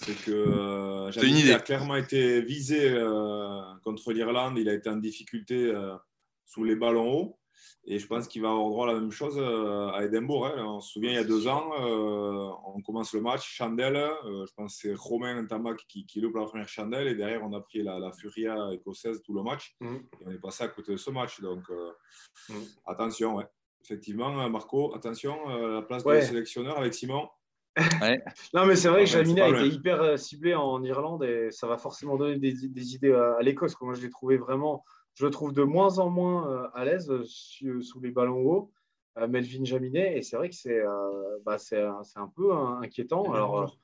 c'est 0.04 0.24
que 0.24 0.30
euh, 0.30 1.54
a 1.54 1.58
clairement 1.60 1.96
été 1.96 2.42
visé 2.42 2.90
euh, 2.90 3.62
contre 3.82 4.12
l'Irlande. 4.12 4.58
Il 4.58 4.68
a 4.68 4.74
été 4.74 4.90
en 4.90 4.96
difficulté 4.96 5.54
euh, 5.54 5.94
sous 6.44 6.64
les 6.64 6.76
ballons 6.76 7.10
hauts. 7.10 7.38
Et 7.88 7.98
je 7.98 8.06
pense 8.06 8.26
qu'il 8.26 8.42
va 8.42 8.50
avoir 8.50 8.68
droit 8.68 8.88
à 8.88 8.92
la 8.92 9.00
même 9.00 9.12
chose 9.12 9.38
à 9.38 10.04
Edinburgh. 10.04 10.52
Hein. 10.58 10.64
On 10.66 10.80
se 10.80 10.92
souvient, 10.92 11.10
il 11.10 11.14
y 11.14 11.18
a 11.18 11.24
deux 11.24 11.46
ans, 11.46 11.70
on 12.74 12.80
commence 12.82 13.14
le 13.14 13.20
match, 13.20 13.48
chandelle. 13.48 13.94
je 14.24 14.52
pense 14.54 14.74
que 14.74 14.88
c'est 14.88 14.94
Romain 14.94 15.44
Tamac 15.46 15.78
qui, 15.86 16.04
qui 16.04 16.20
loupe 16.20 16.34
la 16.34 16.46
première 16.46 16.68
chandelle. 16.68 17.06
Et 17.06 17.14
derrière, 17.14 17.44
on 17.44 17.52
a 17.52 17.60
pris 17.60 17.82
la, 17.82 18.10
Furia 18.12 18.70
écossaise 18.72 19.22
tout 19.22 19.34
le 19.34 19.42
match. 19.42 19.76
Mm. 19.80 19.94
Et 19.94 20.24
on 20.26 20.30
est 20.32 20.40
passé 20.40 20.64
à 20.64 20.68
côté 20.68 20.92
de 20.92 20.96
ce 20.96 21.10
match. 21.10 21.40
Donc, 21.40 21.62
mm. 22.48 22.54
attention, 22.86 23.36
ouais. 23.36 23.46
Effectivement, 23.84 24.48
Marco, 24.50 24.92
attention, 24.96 25.46
la 25.46 25.82
place 25.82 26.02
de 26.02 26.20
sélectionneur 26.20 26.78
avec 26.78 26.92
Simon. 26.92 27.28
non, 28.54 28.64
mais 28.64 28.74
c'est 28.74 28.88
vrai 28.88 29.04
que 29.04 29.10
Jaminet 29.10 29.42
a 29.42 29.48
été 29.50 29.68
hyper 29.68 30.00
euh, 30.00 30.16
ciblé 30.16 30.54
en 30.54 30.82
Irlande 30.82 31.24
et 31.24 31.50
ça 31.50 31.66
va 31.66 31.76
forcément 31.76 32.16
donner 32.16 32.38
des, 32.38 32.94
idées 32.94 33.12
à, 33.12 33.42
l'Écosse. 33.42 33.74
Moi, 33.80 33.94
je 33.94 34.02
l'ai 34.02 34.10
trouvé 34.10 34.38
vraiment, 34.38 34.82
je 35.16 35.24
le 35.24 35.30
trouve 35.30 35.52
de 35.52 35.62
moins 35.62 35.98
en 35.98 36.10
moins 36.10 36.48
euh, 36.48 36.68
à 36.74 36.84
l'aise 36.84 37.10
sous 37.24 38.00
les 38.00 38.10
ballons 38.10 38.42
hauts, 38.46 38.72
Melvin 39.16 39.64
Jaminet. 39.64 40.18
Et 40.18 40.22
c'est 40.22 40.36
vrai 40.36 40.50
que 40.50 40.54
c'est 40.54 40.78
euh, 40.78 41.38
bah, 41.44 41.56
un 42.16 42.28
peu 42.28 42.52
inquiétant. 42.52 43.32
Alors, 43.32 43.78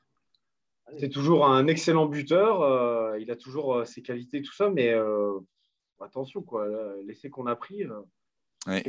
c'est 0.98 1.08
toujours 1.08 1.46
un 1.46 1.66
excellent 1.66 2.06
buteur. 2.06 3.16
il 3.16 3.30
a 3.30 3.36
toujours 3.36 3.86
ses 3.86 4.02
qualités, 4.02 4.42
tout 4.42 4.52
ça, 4.52 4.68
mais 4.68 4.94
attention, 6.00 6.42
quoi. 6.42 6.68
L'essai 7.04 7.30
qu'on 7.30 7.46
a 7.46 7.56
pris 7.56 7.84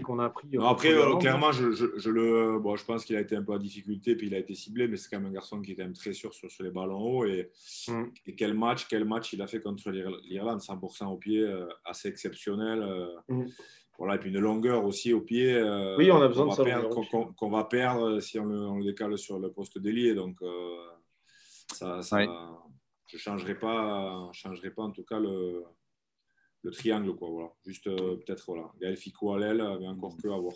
qu'on 0.04 0.20
a 0.20 0.30
pris. 0.30 0.48
Euh, 0.54 0.62
après, 0.62 0.94
euh, 0.94 1.16
clairement, 1.18 1.52
je, 1.52 1.72
je, 1.72 2.10
le, 2.10 2.60
bon, 2.60 2.76
je 2.76 2.86
pense 2.86 3.06
qu'il 3.06 3.16
a 3.16 3.22
été 3.22 3.36
un 3.36 3.44
peu 3.44 3.54
en 3.54 3.58
difficulté, 3.58 4.16
puis 4.16 4.28
il 4.28 4.36
a 4.36 4.38
été 4.38 4.54
ciblé, 4.54 4.88
mais 4.88 4.98
c'est 4.98 5.10
quand 5.10 5.20
même 5.20 5.30
un 5.30 5.34
garçon 5.34 5.62
qui 5.62 5.72
était 5.72 5.84
même 5.84 5.94
très 5.94 6.14
sûr 6.14 6.34
sur, 6.34 6.50
sur 6.52 6.64
les 6.64 6.70
ballons 6.70 7.00
hauts. 7.00 7.26
Et, 7.26 7.50
mm. 7.88 8.04
et, 8.28 8.36
quel 8.36 8.54
match, 8.54 8.88
quel 8.88 9.06
match 9.06 9.34
il 9.34 9.42
a 9.42 9.48
fait 9.48 9.62
contre 9.62 9.90
l'Irlande, 9.90 10.60
100% 10.60 11.06
au 11.08 11.18
pied, 11.18 11.40
euh, 11.40 11.68
assez 11.86 12.08
exceptionnel. 12.08 12.86
Mm. 13.30 13.46
Voilà, 13.98 14.16
et 14.16 14.20
puis 14.20 14.32
une 14.32 14.40
longueur 14.40 14.86
aussi 14.86 15.14
au 15.14 15.22
pied. 15.22 15.56
oui, 15.98 16.12
on 16.12 16.22
a 16.22 16.28
besoin 16.28 16.48
de 16.48 16.54
ça. 16.54 16.64
Qu'on 17.36 17.50
va 17.50 17.64
perdre 17.64 18.20
si 18.20 18.40
on 18.40 18.46
le, 18.46 18.60
on 18.68 18.78
le, 18.78 18.86
décale 18.86 19.18
sur 19.18 19.40
le 19.40 19.52
poste 19.52 19.78
d'ailier. 19.80 20.14
Donc, 20.14 20.40
ça, 21.72 22.02
ça 22.02 22.20
je 23.08 23.18
ne 23.18 23.22
changerai 23.22 23.56
pas, 23.56 24.30
changerai 24.34 24.72
pas 24.72 24.82
en 24.82 24.92
tout 24.92 25.04
cas 25.04 25.20
le 25.20 25.64
le 26.64 26.72
triangle, 26.72 27.14
quoi. 27.16 27.30
Voilà. 27.30 27.50
Juste 27.66 27.88
euh, 27.88 28.18
peut-être, 28.18 28.46
voilà. 28.48 28.72
Gaël 28.82 28.98
Fico 28.98 29.34
à 29.34 29.40
l'aile 29.40 29.62
avait 29.62 29.88
encore 29.88 30.16
peu 30.22 30.34
à 30.34 30.38
voir. 30.38 30.56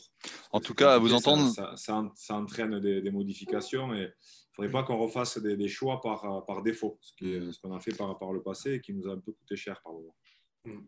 En 0.52 0.60
tout 0.60 0.74
cas, 0.74 0.98
vous 0.98 1.14
entendre. 1.14 1.50
Ça, 1.50 1.76
ça, 2.16 2.36
entraîne 2.36 2.80
des, 2.80 3.12
modifications 3.12 3.94
et 3.94 4.00
il 4.00 4.02
ne 4.02 4.10
faudrait 4.56 4.72
pas 4.72 4.84
qu'on 4.84 4.98
refasse 4.98 5.38
des, 5.38 5.68
choix 5.68 6.02
par, 6.02 6.46
par 6.46 6.64
défaut, 6.64 6.98
ce 7.02 7.14
qu'on 7.14 7.52
ce 7.52 7.76
a 7.76 7.80
fait 7.80 7.96
par, 7.96 8.18
par 8.18 8.32
le 8.32 8.42
passé 8.42 8.76
et 8.76 8.82
qui 8.82 8.94
nous 8.94 9.08
a 9.08 9.14
un 9.14 9.20
peu 9.20 9.34
coûté 9.34 9.56
cher 9.56 9.82
par 9.84 9.94
moment. 9.94 10.16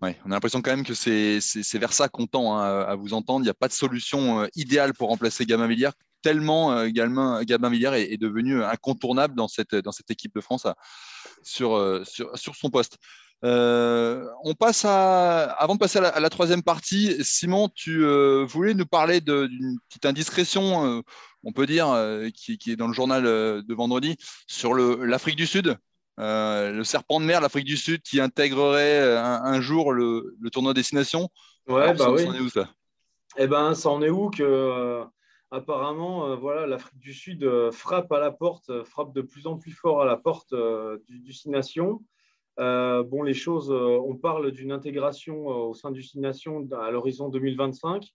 Ouais, 0.01 0.17
on 0.25 0.31
a 0.31 0.33
l'impression 0.33 0.61
quand 0.61 0.75
même 0.75 0.85
que 0.85 0.93
c'est 0.93 1.77
vers 1.77 1.93
ça 1.93 2.09
qu'on 2.09 2.27
tend 2.27 2.57
hein, 2.57 2.81
à 2.81 2.95
vous 2.95 3.13
entendre. 3.13 3.41
Il 3.41 3.43
n'y 3.43 3.49
a 3.49 3.53
pas 3.53 3.67
de 3.67 3.73
solution 3.73 4.47
idéale 4.55 4.93
pour 4.93 5.09
remplacer 5.09 5.45
Gabin 5.45 5.67
Villiers, 5.67 5.91
tellement 6.21 6.85
Gabin, 6.87 7.43
Gabin 7.43 7.69
Villiers 7.69 8.11
est, 8.11 8.17
devenu 8.17 8.61
incontournable 8.61 9.35
dans 9.35 9.47
cette, 9.47 9.75
dans 9.75 9.93
cette 9.93 10.11
équipe 10.11 10.35
de 10.35 10.41
France 10.41 10.67
sur, 11.43 12.01
sur, 12.05 12.37
sur 12.37 12.55
son 12.55 12.69
poste. 12.69 12.97
Euh, 13.45 14.27
on 14.43 14.53
passe 14.53 14.83
à, 14.83 15.43
avant 15.43 15.75
de 15.75 15.79
passer 15.79 15.99
à 15.99 16.19
la, 16.19 16.29
troisième 16.29 16.63
partie, 16.63 17.15
Simon, 17.23 17.69
tu 17.73 18.03
euh, 18.03 18.43
voulais 18.45 18.73
nous 18.73 18.85
parler 18.85 19.21
d'une 19.21 19.79
petite 19.87 20.05
indiscrétion, 20.05 20.85
euh, 20.85 21.01
on 21.43 21.53
peut 21.53 21.65
dire, 21.65 21.87
qui, 22.33 22.59
est 22.67 22.75
dans 22.75 22.87
le 22.87 22.93
journal 22.93 23.23
de 23.23 23.73
vendredi, 23.73 24.17
sur 24.47 24.73
l'Afrique 24.73 25.37
du 25.37 25.47
Sud. 25.47 25.77
le 26.17 26.83
serpent 26.83 27.19
de 27.21 27.25
mer, 27.25 27.39
l'Afrique 27.39 27.65
du 27.65 27.77
Sud, 27.77 28.01
qui 28.01 28.19
intégrerait 28.19 29.17
un, 29.17 29.61
jour 29.61 29.93
le, 29.93 30.35
tournoi 30.51 30.73
destination. 30.73 31.29
Ouais, 31.67 31.93
bah 31.93 32.11
oui. 32.11 32.23
Ça 32.23 32.29
en 32.29 32.33
est 32.33 32.39
où 32.39 32.49
ça? 32.49 32.69
Eh 33.37 33.47
ben, 33.47 33.73
ça 33.73 33.89
en 33.89 34.01
est 34.01 34.09
où 34.09 34.29
que 34.29 35.01
apparemment, 35.51 36.35
voilà, 36.35 36.67
l'Afrique 36.67 36.99
du 36.99 37.13
Sud 37.13 37.49
frappe 37.71 38.11
à 38.11 38.19
la 38.19 38.31
porte, 38.31 38.83
frappe 38.83 39.13
de 39.13 39.21
plus 39.21 39.47
en 39.47 39.57
plus 39.57 39.71
fort 39.71 40.01
à 40.01 40.05
la 40.05 40.17
porte 40.17 40.53
du 41.07 41.19
destination. 41.19 42.01
Euh, 42.59 43.03
bon, 43.03 43.23
les 43.23 43.33
choses, 43.33 43.71
euh, 43.71 43.97
on 44.05 44.15
parle 44.15 44.51
d'une 44.51 44.73
intégration 44.73 45.49
euh, 45.49 45.67
au 45.69 45.73
sein 45.73 45.91
du 45.91 46.03
Six 46.03 46.19
à 46.73 46.91
l'horizon 46.91 47.29
2025. 47.29 48.05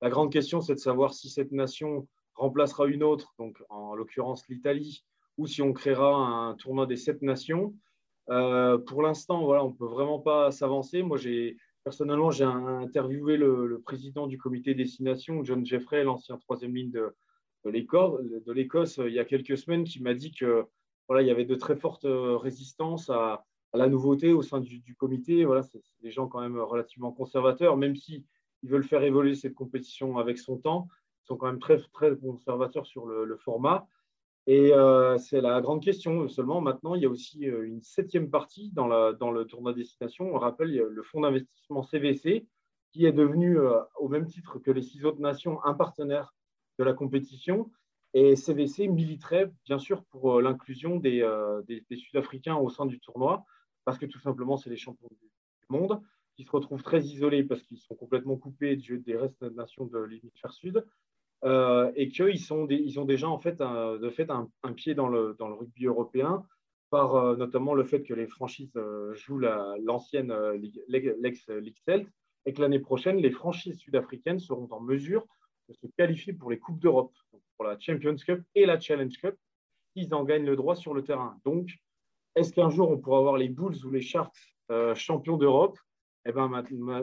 La 0.00 0.10
grande 0.10 0.32
question, 0.32 0.60
c'est 0.60 0.74
de 0.74 0.80
savoir 0.80 1.14
si 1.14 1.30
cette 1.30 1.52
nation 1.52 2.08
remplacera 2.34 2.86
une 2.86 3.04
autre, 3.04 3.32
donc 3.38 3.62
en 3.68 3.94
l'occurrence 3.94 4.48
l'Italie, 4.48 5.04
ou 5.38 5.46
si 5.46 5.62
on 5.62 5.72
créera 5.72 6.16
un 6.16 6.54
tournoi 6.54 6.86
des 6.86 6.96
sept 6.96 7.22
nations. 7.22 7.74
pour 8.26 9.02
l'instant, 9.02 9.44
voilà, 9.44 9.64
on 9.64 9.70
ne 9.70 9.74
peut 9.74 9.86
vraiment 9.86 10.18
pas 10.18 10.50
s'avancer. 10.50 11.02
Moi, 11.02 11.18
j'ai 11.18 11.56
personnellement, 11.84 12.32
j'ai 12.32 12.44
interviewé 12.44 13.36
le, 13.36 13.80
président 13.84 14.26
du 14.26 14.38
comité 14.38 14.74
destination, 14.74 15.44
John 15.44 15.64
Jeffrey, 15.64 16.02
l'ancien 16.02 16.36
troisième 16.38 16.74
ligne 16.74 16.90
de, 16.90 17.14
de 17.64 18.52
l'Écosse, 18.52 18.98
il 19.06 19.12
y 19.12 19.20
a 19.20 19.24
quelques 19.24 19.56
semaines, 19.56 19.84
qui 19.84 20.02
m'a 20.02 20.14
dit 20.14 20.32
que 20.32 20.64
voilà, 21.06 21.22
il 21.22 21.28
y 21.28 21.30
avait 21.30 21.44
de 21.44 21.54
très 21.54 21.76
fortes 21.76 22.06
résistances 22.08 23.08
à, 23.08 23.44
la 23.74 23.88
nouveauté 23.88 24.32
au 24.32 24.42
sein 24.42 24.60
du, 24.60 24.94
comité. 24.96 25.44
Voilà, 25.44 25.62
c'est 25.62 25.82
des 26.02 26.10
gens 26.10 26.28
quand 26.28 26.40
même 26.40 26.58
relativement 26.58 27.12
conservateurs, 27.12 27.76
même 27.76 27.96
si 27.96 28.24
ils 28.62 28.70
veulent 28.70 28.84
faire 28.84 29.02
évoluer 29.02 29.34
cette 29.34 29.54
compétition 29.54 30.18
avec 30.18 30.38
son 30.38 30.58
temps. 30.58 30.88
Ils 31.24 31.26
sont 31.26 31.36
quand 31.36 31.46
même 31.46 31.58
très, 31.58 31.78
très 31.92 32.16
conservateurs 32.16 32.86
sur 32.86 33.06
le, 33.06 33.36
format. 33.36 33.86
Et 34.46 34.72
euh, 34.72 35.18
c'est 35.18 35.40
la 35.40 35.60
grande 35.60 35.82
question. 35.82 36.28
Seulement, 36.28 36.60
maintenant, 36.60 36.94
il 36.94 37.02
y 37.02 37.06
a 37.06 37.08
aussi 37.08 37.48
euh, 37.48 37.64
une 37.64 37.80
septième 37.80 38.28
partie 38.28 38.70
dans, 38.72 38.88
le 38.88 39.44
tournoi 39.44 39.72
destination. 39.72 40.34
On 40.34 40.38
rappelle 40.38 40.74
le 40.74 41.02
fonds 41.02 41.20
d'investissement 41.20 41.82
CVC, 41.82 42.46
qui 42.92 43.06
est 43.06 43.12
devenu, 43.12 43.58
euh, 43.58 43.78
au 43.98 44.08
même 44.08 44.26
titre 44.26 44.58
que 44.58 44.70
les 44.70 44.82
six 44.82 45.04
autres 45.04 45.20
nations, 45.20 45.64
un 45.64 45.74
partenaire 45.74 46.34
de 46.78 46.84
la 46.84 46.92
compétition. 46.92 47.70
Et 48.14 48.36
CVC 48.36 48.88
militerait, 48.88 49.50
bien 49.64 49.78
sûr, 49.78 50.04
pour 50.04 50.42
l'inclusion 50.42 50.96
des 50.96 51.24
Sud-Africains 51.90 52.56
au 52.56 52.68
sein 52.68 52.84
du 52.84 53.00
tournoi 53.00 53.46
parce 53.84 53.98
que 53.98 54.06
tout 54.06 54.20
simplement, 54.20 54.56
c'est 54.56 54.70
les 54.70 54.76
champions 54.76 55.08
du 55.10 55.28
monde 55.68 56.00
qui 56.36 56.44
se 56.44 56.50
retrouvent 56.50 56.82
très 56.82 57.02
isolés 57.02 57.44
parce 57.44 57.62
qu'ils 57.62 57.78
sont 57.78 57.94
complètement 57.94 58.36
coupés 58.36 58.76
des 58.76 59.16
restes 59.16 59.44
des 59.44 59.54
nations 59.54 59.86
de 59.86 59.98
l'hémisphère 59.98 60.52
sud 60.52 60.84
euh, 61.44 61.90
et 61.96 62.08
qu'ils 62.08 62.36
ils 62.70 63.00
ont 63.00 63.04
déjà 63.04 63.28
en 63.28 63.38
fait 63.38 63.60
un, 63.60 63.96
de 63.96 64.10
fait 64.10 64.30
un, 64.30 64.48
pied 64.74 64.94
dans 64.94 65.08
le, 65.08 65.36
rugby 65.38 65.86
européen 65.86 66.44
par 66.90 67.16
euh, 67.16 67.36
notamment 67.36 67.74
le 67.74 67.84
fait 67.84 68.02
que 68.02 68.14
les 68.14 68.26
franchises 68.26 68.76
euh, 68.76 69.12
jouent 69.14 69.40
l'ancienne 69.40 70.32
l'ex-League 70.88 71.76
Celt 71.84 72.08
et 72.44 72.52
que 72.52 72.60
l'année 72.60 72.80
prochaine, 72.80 73.16
les 73.16 73.30
franchises 73.30 73.78
sud-africaines 73.78 74.38
seront 74.38 74.68
en 74.70 74.80
mesure 74.80 75.26
de 75.68 75.74
se 75.74 75.86
qualifier 75.96 76.32
pour 76.32 76.50
les 76.50 76.58
Coupes 76.58 76.80
d'Europe, 76.80 77.14
pour 77.56 77.64
la 77.64 77.78
Champions 77.78 78.16
Cup 78.16 78.42
et 78.54 78.66
la 78.66 78.80
Challenge 78.80 79.16
Cup, 79.16 79.36
s'ils 79.92 80.12
en 80.14 80.24
gagnent 80.24 80.46
le 80.46 80.56
droit 80.56 80.74
sur 80.74 80.92
le 80.92 81.04
terrain. 81.04 81.38
Donc, 81.44 81.70
est-ce 82.34 82.52
qu'un 82.52 82.70
jour 82.70 82.90
on 82.90 82.98
pourra 82.98 83.18
avoir 83.18 83.36
les 83.36 83.48
Bulls 83.48 83.84
ou 83.84 83.90
les 83.90 84.02
Sharks 84.02 84.56
euh, 84.70 84.94
champions 84.94 85.36
d'Europe? 85.36 85.78
Eh 86.24 86.32
bien, 86.32 86.48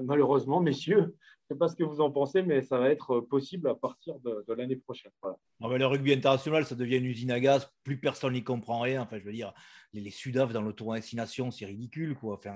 malheureusement, 0.01 0.61
messieurs, 0.61 1.13
je 1.49 1.53
ne 1.53 1.55
sais 1.55 1.59
pas 1.59 1.67
ce 1.67 1.75
que 1.75 1.83
vous 1.83 1.99
en 1.99 2.09
pensez, 2.09 2.41
mais 2.41 2.61
ça 2.61 2.77
va 2.77 2.89
être 2.89 3.19
possible 3.19 3.67
à 3.67 3.75
partir 3.75 4.17
de, 4.19 4.53
l'année 4.53 4.77
prochaine. 4.77 5.11
le 5.59 5.85
rugby 5.85 6.13
international, 6.13 6.65
ça 6.65 6.75
devient 6.75 6.97
une 6.97 7.05
usine 7.05 7.31
à 7.31 7.39
gaz. 7.41 7.69
Plus 7.83 7.99
personne 7.99 8.31
n'y 8.31 8.45
comprend 8.45 8.79
rien. 8.79 9.01
Enfin, 9.01 9.19
je 9.19 9.25
veux 9.25 9.33
dire, 9.33 9.53
les, 9.91 9.99
les 9.99 10.11
Sudaf 10.11 10.53
dans 10.53 10.61
le 10.61 10.71
tournoi 10.71 10.97
destination, 10.97 11.51
c'est 11.51 11.65
ridicule. 11.65 12.15
Enfin, 12.21 12.55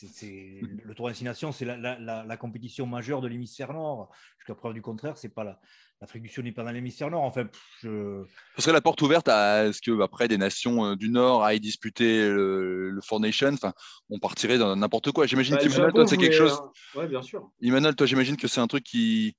le 0.00 0.94
tournoi 0.94 1.10
destination, 1.10 1.52
c'est 1.52 1.66
la, 1.66 2.36
compétition 2.38 2.86
majeure 2.86 3.20
de 3.20 3.28
l'hémisphère 3.28 3.74
nord. 3.74 4.10
Jusqu'à 4.38 4.54
preuve 4.54 4.72
du 4.72 4.82
contraire, 4.82 5.18
c'est 5.18 5.34
pas 5.34 5.44
la, 5.44 5.60
l'Afrique 6.00 6.22
du 6.22 6.28
Sud 6.28 6.44
n'est 6.44 6.52
pas 6.52 6.64
dans 6.64 6.70
l'hémisphère 6.70 7.10
nord. 7.10 7.24
Enfin, 7.24 7.48
je... 7.82 8.24
Ce 8.56 8.62
serait 8.62 8.72
la 8.72 8.80
porte 8.80 9.02
ouverte 9.02 9.28
à 9.28 9.72
ce 9.72 9.80
que 9.80 10.00
après 10.00 10.28
des 10.28 10.38
nations 10.38 10.84
euh, 10.84 10.96
du 10.96 11.10
Nord 11.10 11.44
aillent 11.44 11.60
disputer 11.60 12.28
le, 12.28 12.90
le 12.90 13.00
Four 13.00 13.20
Nations. 13.20 13.52
Enfin, 13.52 13.72
on 14.08 14.18
partirait 14.18 14.58
dans 14.58 14.74
n'importe 14.76 15.10
quoi. 15.12 15.26
J'imagine 15.26 15.56
bah, 15.56 15.62
que 15.62 15.90
toi, 15.92 16.06
c'est 16.06 16.16
quelque 16.16 16.36
chose. 16.36 16.60
Oui, 16.94 17.06
bien 17.08 17.22
sûr. 17.22 17.50
Emmanuel, 17.60 17.96
toi, 17.96 18.06
j'imagine 18.06 18.36
que 18.36 18.48
c'est 18.48 18.60
un 18.60 18.68
truc 18.68 18.84
qui 18.84 19.36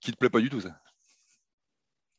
qui 0.00 0.10
te 0.10 0.16
plaît 0.16 0.30
pas 0.30 0.40
du 0.40 0.50
tout, 0.50 0.60
ça. 0.60 0.80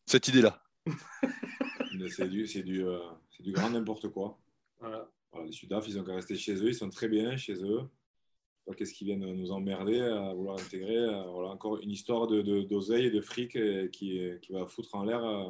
Cette 0.06 0.28
idée-là. 0.30 0.62
c'est 2.10 2.30
du, 2.30 2.48
c'est 2.48 2.64
du, 2.64 2.84
euh, 2.84 3.00
du, 3.40 3.52
grand 3.52 3.70
n'importe 3.70 4.10
quoi. 4.10 4.40
Voilà. 4.80 5.10
les 5.46 5.52
Sudaf, 5.52 5.88
ils 5.88 6.00
ont 6.00 6.04
qu'à 6.04 6.16
rester 6.16 6.36
chez 6.36 6.56
eux. 6.56 6.70
Ils 6.70 6.76
sont 6.76 6.90
très 6.90 7.08
bien 7.08 7.36
chez 7.38 7.56
eux 7.64 7.90
qu'est-ce 8.72 8.94
qu'ils 8.94 9.08
viennent 9.08 9.34
nous 9.34 9.52
emmerder 9.52 10.00
à 10.00 10.34
vouloir 10.34 10.60
intégrer. 10.60 10.98
Voilà, 11.32 11.50
encore 11.50 11.80
une 11.82 11.92
histoire 11.92 12.28
d'oseille 12.28 13.04
de, 13.04 13.08
et 13.08 13.12
de 13.12 13.22
fric 13.22 13.56
euh, 13.56 13.88
qui, 13.90 14.22
qui 14.42 14.54
va 14.54 14.66
foutre 14.66 14.96
en 14.96 15.04
l'air 15.04 15.24
euh, 15.24 15.50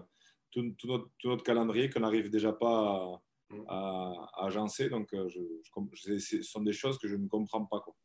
tout, 0.52 0.64
notre, 0.64 1.10
tout, 1.20 1.30
notre, 1.30 1.44
calendrier 1.44 1.90
qu'on 1.90 2.02
n'arrive 2.02 2.30
déjà 2.30 2.54
pas 2.54 3.22
à, 3.68 4.14
agencer. 4.38 4.90
Donc, 4.90 5.14
euh, 5.14 5.28
je, 5.30 6.18
ce 6.18 6.42
sont 6.42 6.62
des 6.62 6.74
choses 6.74 6.98
que 6.98 7.08
je 7.08 7.16
ne 7.16 7.28
comprends 7.28 7.66
pas. 7.66 7.80
Quoi. 7.82 7.96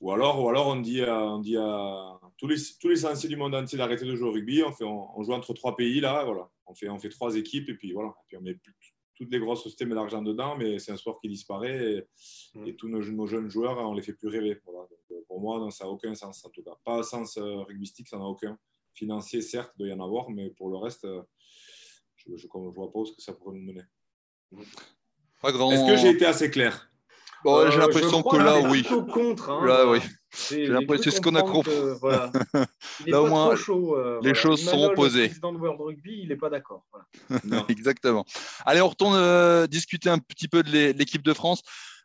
Ou 0.00 0.12
alors, 0.12 0.42
ou 0.42 0.48
alors 0.48 0.68
on 0.68 0.76
dit 0.76 1.02
à, 1.02 1.24
on 1.24 1.38
dit 1.38 1.56
à 1.56 2.20
tous, 2.36 2.46
les, 2.46 2.56
tous 2.80 2.88
les 2.88 2.96
sensés 2.96 3.28
du 3.28 3.36
monde 3.36 3.54
entier 3.54 3.78
d'arrêter 3.78 4.04
de 4.04 4.14
jouer 4.14 4.28
au 4.28 4.32
rugby. 4.32 4.62
On, 4.62 4.72
fait, 4.72 4.84
on, 4.84 5.22
joue 5.22 5.32
entre 5.32 5.52
trois 5.54 5.74
pays, 5.74 6.00
là, 6.00 6.24
voilà. 6.24 6.48
On 6.66 6.74
fait, 6.74 6.88
on 6.88 6.98
fait 6.98 7.08
trois 7.08 7.34
équipes 7.34 7.68
et 7.70 7.74
puis 7.74 7.92
voilà. 7.92 8.10
Et 8.10 8.24
puis 8.28 8.36
on 8.36 8.42
met 8.42 8.54
plus, 8.54 8.74
toutes 9.16 9.32
les 9.32 9.40
grosses 9.40 9.62
sociétés 9.62 9.86
mettent 9.86 9.96
l'argent 9.96 10.22
dedans, 10.22 10.56
mais 10.56 10.78
c'est 10.78 10.92
un 10.92 10.96
sport 10.96 11.18
qui 11.20 11.28
disparaît 11.28 12.06
et, 12.54 12.72
mm. 12.72 12.76
tous 12.76 12.88
nos, 12.88 13.26
jeunes 13.26 13.50
joueurs, 13.50 13.78
on 13.78 13.94
les 13.94 14.02
fait 14.02 14.12
plus 14.12 14.28
rêver. 14.28 14.60
Euh, 14.68 15.14
pour 15.26 15.40
moi, 15.40 15.70
ça 15.70 15.84
n'a 15.84 15.90
aucun 15.90 16.14
sens 16.14 16.44
en 16.44 16.50
tout 16.50 16.62
cas. 16.62 16.76
Pas 16.84 17.02
sens 17.02 17.38
euh, 17.38 17.64
ça 18.06 18.18
n'a 18.18 18.24
aucun. 18.24 18.58
Financier, 18.92 19.42
certes, 19.42 19.72
il 19.76 19.78
doit 19.80 19.88
y 19.88 19.92
en 19.92 20.04
avoir, 20.04 20.30
mais 20.30 20.50
pour 20.50 20.70
le 20.70 20.76
reste, 20.76 21.04
euh, 21.04 21.22
je 22.16 22.30
ne 22.30 22.70
vois 22.70 22.92
pas 22.92 22.98
où 23.00 23.06
ce 23.06 23.12
que 23.12 23.22
ça 23.22 23.32
pourrait 23.32 23.56
nous 23.56 23.64
mener. 23.64 23.82
Est-ce 25.44 25.86
que 25.90 25.96
j'ai 25.96 26.10
été 26.10 26.26
assez 26.26 26.50
clair? 26.50 26.90
J'ai 27.44 27.78
l'impression 27.78 28.22
que 28.22 28.36
là, 28.36 28.60
oui. 28.68 28.82
Contre, 29.12 29.50
hein, 29.50 29.64
là, 29.64 29.90
oui. 29.90 30.00
C'est 30.36 31.10
ce 31.10 31.20
qu'on 31.20 31.34
a 31.34 31.42
compris. 31.42 31.72
Voilà. 32.00 32.30
Là 33.06 33.22
au 33.22 33.26
moins, 33.26 33.56
chaud, 33.56 33.96
euh, 33.96 34.20
les 34.22 34.34
choses 34.34 34.62
sont 34.62 34.84
opposées. 34.84 35.22
Le 35.22 35.28
président 35.28 35.52
de 35.52 35.58
World 35.58 35.80
Rugby, 35.80 36.20
il 36.22 36.28
n'est 36.28 36.36
pas 36.36 36.50
d'accord. 36.50 36.84
Exactement. 37.68 38.24
Allez, 38.64 38.80
on 38.80 38.88
retourne 38.88 39.16
euh, 39.16 39.66
discuter 39.66 40.10
un 40.10 40.18
petit 40.18 40.48
peu 40.48 40.62
de 40.62 40.92
l'équipe 40.92 41.22
de 41.22 41.32
France. 41.32 41.62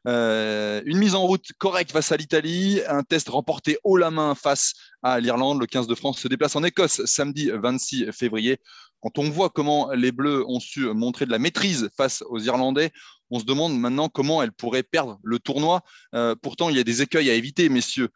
Euh, 0.07 0.81
une 0.85 0.97
mise 0.97 1.13
en 1.13 1.27
route 1.27 1.45
correcte 1.59 1.91
face 1.91 2.11
à 2.11 2.17
l'Italie, 2.17 2.81
un 2.87 3.03
test 3.03 3.29
remporté 3.29 3.77
haut 3.83 3.97
la 3.97 4.09
main 4.09 4.33
face 4.33 4.73
à 5.03 5.19
l'Irlande. 5.19 5.59
Le 5.59 5.67
15 5.67 5.87
de 5.87 5.95
France 5.95 6.19
se 6.19 6.27
déplace 6.27 6.55
en 6.55 6.63
Écosse 6.63 7.05
samedi 7.05 7.51
26 7.51 8.11
février. 8.11 8.57
Quand 9.01 9.17
on 9.17 9.29
voit 9.29 9.49
comment 9.49 9.91
les 9.91 10.11
Bleus 10.11 10.45
ont 10.47 10.59
su 10.59 10.85
montrer 10.93 11.25
de 11.25 11.31
la 11.31 11.39
maîtrise 11.39 11.89
face 11.97 12.23
aux 12.29 12.39
Irlandais, 12.39 12.91
on 13.31 13.39
se 13.39 13.45
demande 13.45 13.79
maintenant 13.79 14.09
comment 14.09 14.43
elles 14.43 14.51
pourraient 14.51 14.83
perdre 14.83 15.19
le 15.23 15.39
tournoi. 15.39 15.81
Euh, 16.13 16.35
pourtant, 16.35 16.69
il 16.69 16.75
y 16.75 16.79
a 16.79 16.83
des 16.83 17.01
écueils 17.01 17.29
à 17.29 17.33
éviter, 17.33 17.69
messieurs. 17.69 18.09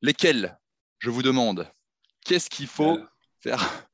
Lesquels 0.00 0.58
Je 1.00 1.10
vous 1.10 1.22
demande? 1.22 1.68
Qu'est-ce 2.24 2.48
qu'il 2.48 2.68
faut 2.68 2.98
faire? 3.40 3.88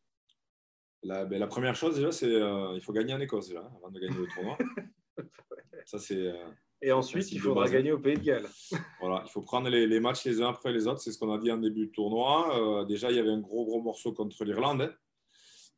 la, 1.02 1.24
ben, 1.24 1.38
la, 1.38 1.46
première 1.46 1.74
chose, 1.74 1.96
déjà, 1.96 2.12
c'est 2.12 2.30
euh, 2.30 2.74
il 2.74 2.82
faut 2.82 2.92
gagner 2.92 3.14
en 3.14 3.20
Écosse 3.20 3.48
déjà, 3.48 3.60
avant 3.60 3.90
de 3.90 3.98
gagner 3.98 4.18
le 4.18 4.26
tournoi. 4.34 4.58
Ça, 5.86 5.98
c'est. 5.98 6.16
Euh, 6.16 6.50
et 6.82 6.92
ensuite, 6.92 7.32
il 7.32 7.40
faudra 7.40 7.68
gagner 7.68 7.90
au 7.90 7.98
Pays 7.98 8.18
de 8.18 8.22
Galles. 8.22 8.48
Voilà, 9.00 9.24
il 9.26 9.30
faut 9.30 9.40
prendre 9.40 9.68
les, 9.70 10.00
matchs 10.00 10.24
les 10.26 10.42
uns 10.42 10.50
après 10.50 10.70
les 10.70 10.86
autres. 10.86 11.00
C'est 11.00 11.12
ce 11.12 11.18
qu'on 11.18 11.32
a 11.32 11.38
dit 11.38 11.50
en 11.50 11.56
début 11.56 11.86
de 11.86 11.92
tournoi. 11.92 12.84
déjà, 12.86 13.10
il 13.10 13.16
y 13.16 13.20
avait 13.20 13.30
un 13.30 13.40
gros, 13.40 13.64
gros 13.64 13.80
morceau 13.80 14.12
contre 14.12 14.44
l'Irlande. 14.44 14.82
Hein. 14.82 14.92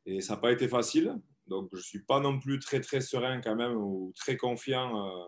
et 0.05 0.20
ça 0.20 0.35
n'a 0.35 0.40
pas 0.40 0.50
été 0.50 0.66
facile. 0.68 1.14
Donc, 1.50 1.68
je 1.72 1.78
ne 1.78 1.82
suis 1.82 2.02
pas 2.04 2.20
non 2.20 2.38
plus 2.38 2.60
très, 2.60 2.80
très 2.80 3.00
serein 3.00 3.40
quand 3.40 3.56
même 3.56 3.76
ou 3.76 4.12
très 4.14 4.36
confiant 4.36 5.04
euh, 5.04 5.26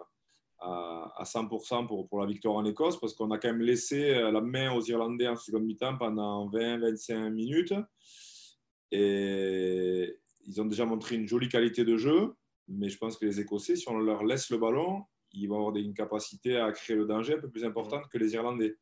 à, 0.61 1.24
100% 1.24 1.88
pour, 1.88 2.08
pour 2.08 2.20
la 2.20 2.26
victoire 2.26 2.54
en 2.54 2.64
Écosse 2.64 2.98
parce 3.00 3.12
qu'on 3.14 3.32
a 3.32 3.38
quand 3.38 3.48
même 3.48 3.61
laissé 3.61 4.14
euh, 4.14 4.30
la 4.30 4.40
main 4.40 4.72
aux 4.72 4.82
Irlandais 4.82 5.26
en 5.26 5.35
seconde 5.35 5.64
mi-temps 5.64 5.98
pendant 5.98 6.48
20-25 6.48 7.30
minutes. 7.30 7.74
Et 8.92 10.16
ils 10.46 10.61
ont 10.61 10.64
déjà 10.66 10.85
montré 10.85 11.16
une 11.16 11.26
jolie 11.26 11.48
qualité 11.48 11.85
de 11.85 11.96
jeu, 11.96 12.35
mais 12.68 12.88
je 12.88 12.98
pense 12.98 13.18
que 13.18 13.26
les 13.26 13.40
Écossais, 13.40 13.74
si 13.74 13.88
on 13.88 13.98
leur 13.98 14.22
laisse 14.22 14.48
le 14.50 14.58
ballon, 14.58 15.02
ils 15.32 15.48
vont 15.48 15.58
avoir 15.58 15.76
une 15.76 15.94
capacité 15.94 16.56
à 16.56 16.70
créer 16.70 16.94
le 16.94 17.06
danger 17.06 17.35
un 17.35 17.40
peu 17.40 17.50
plus 17.50 17.64
importante 17.64 18.08
que 18.08 18.18
les 18.18 18.35
Irlandais. 18.35 18.76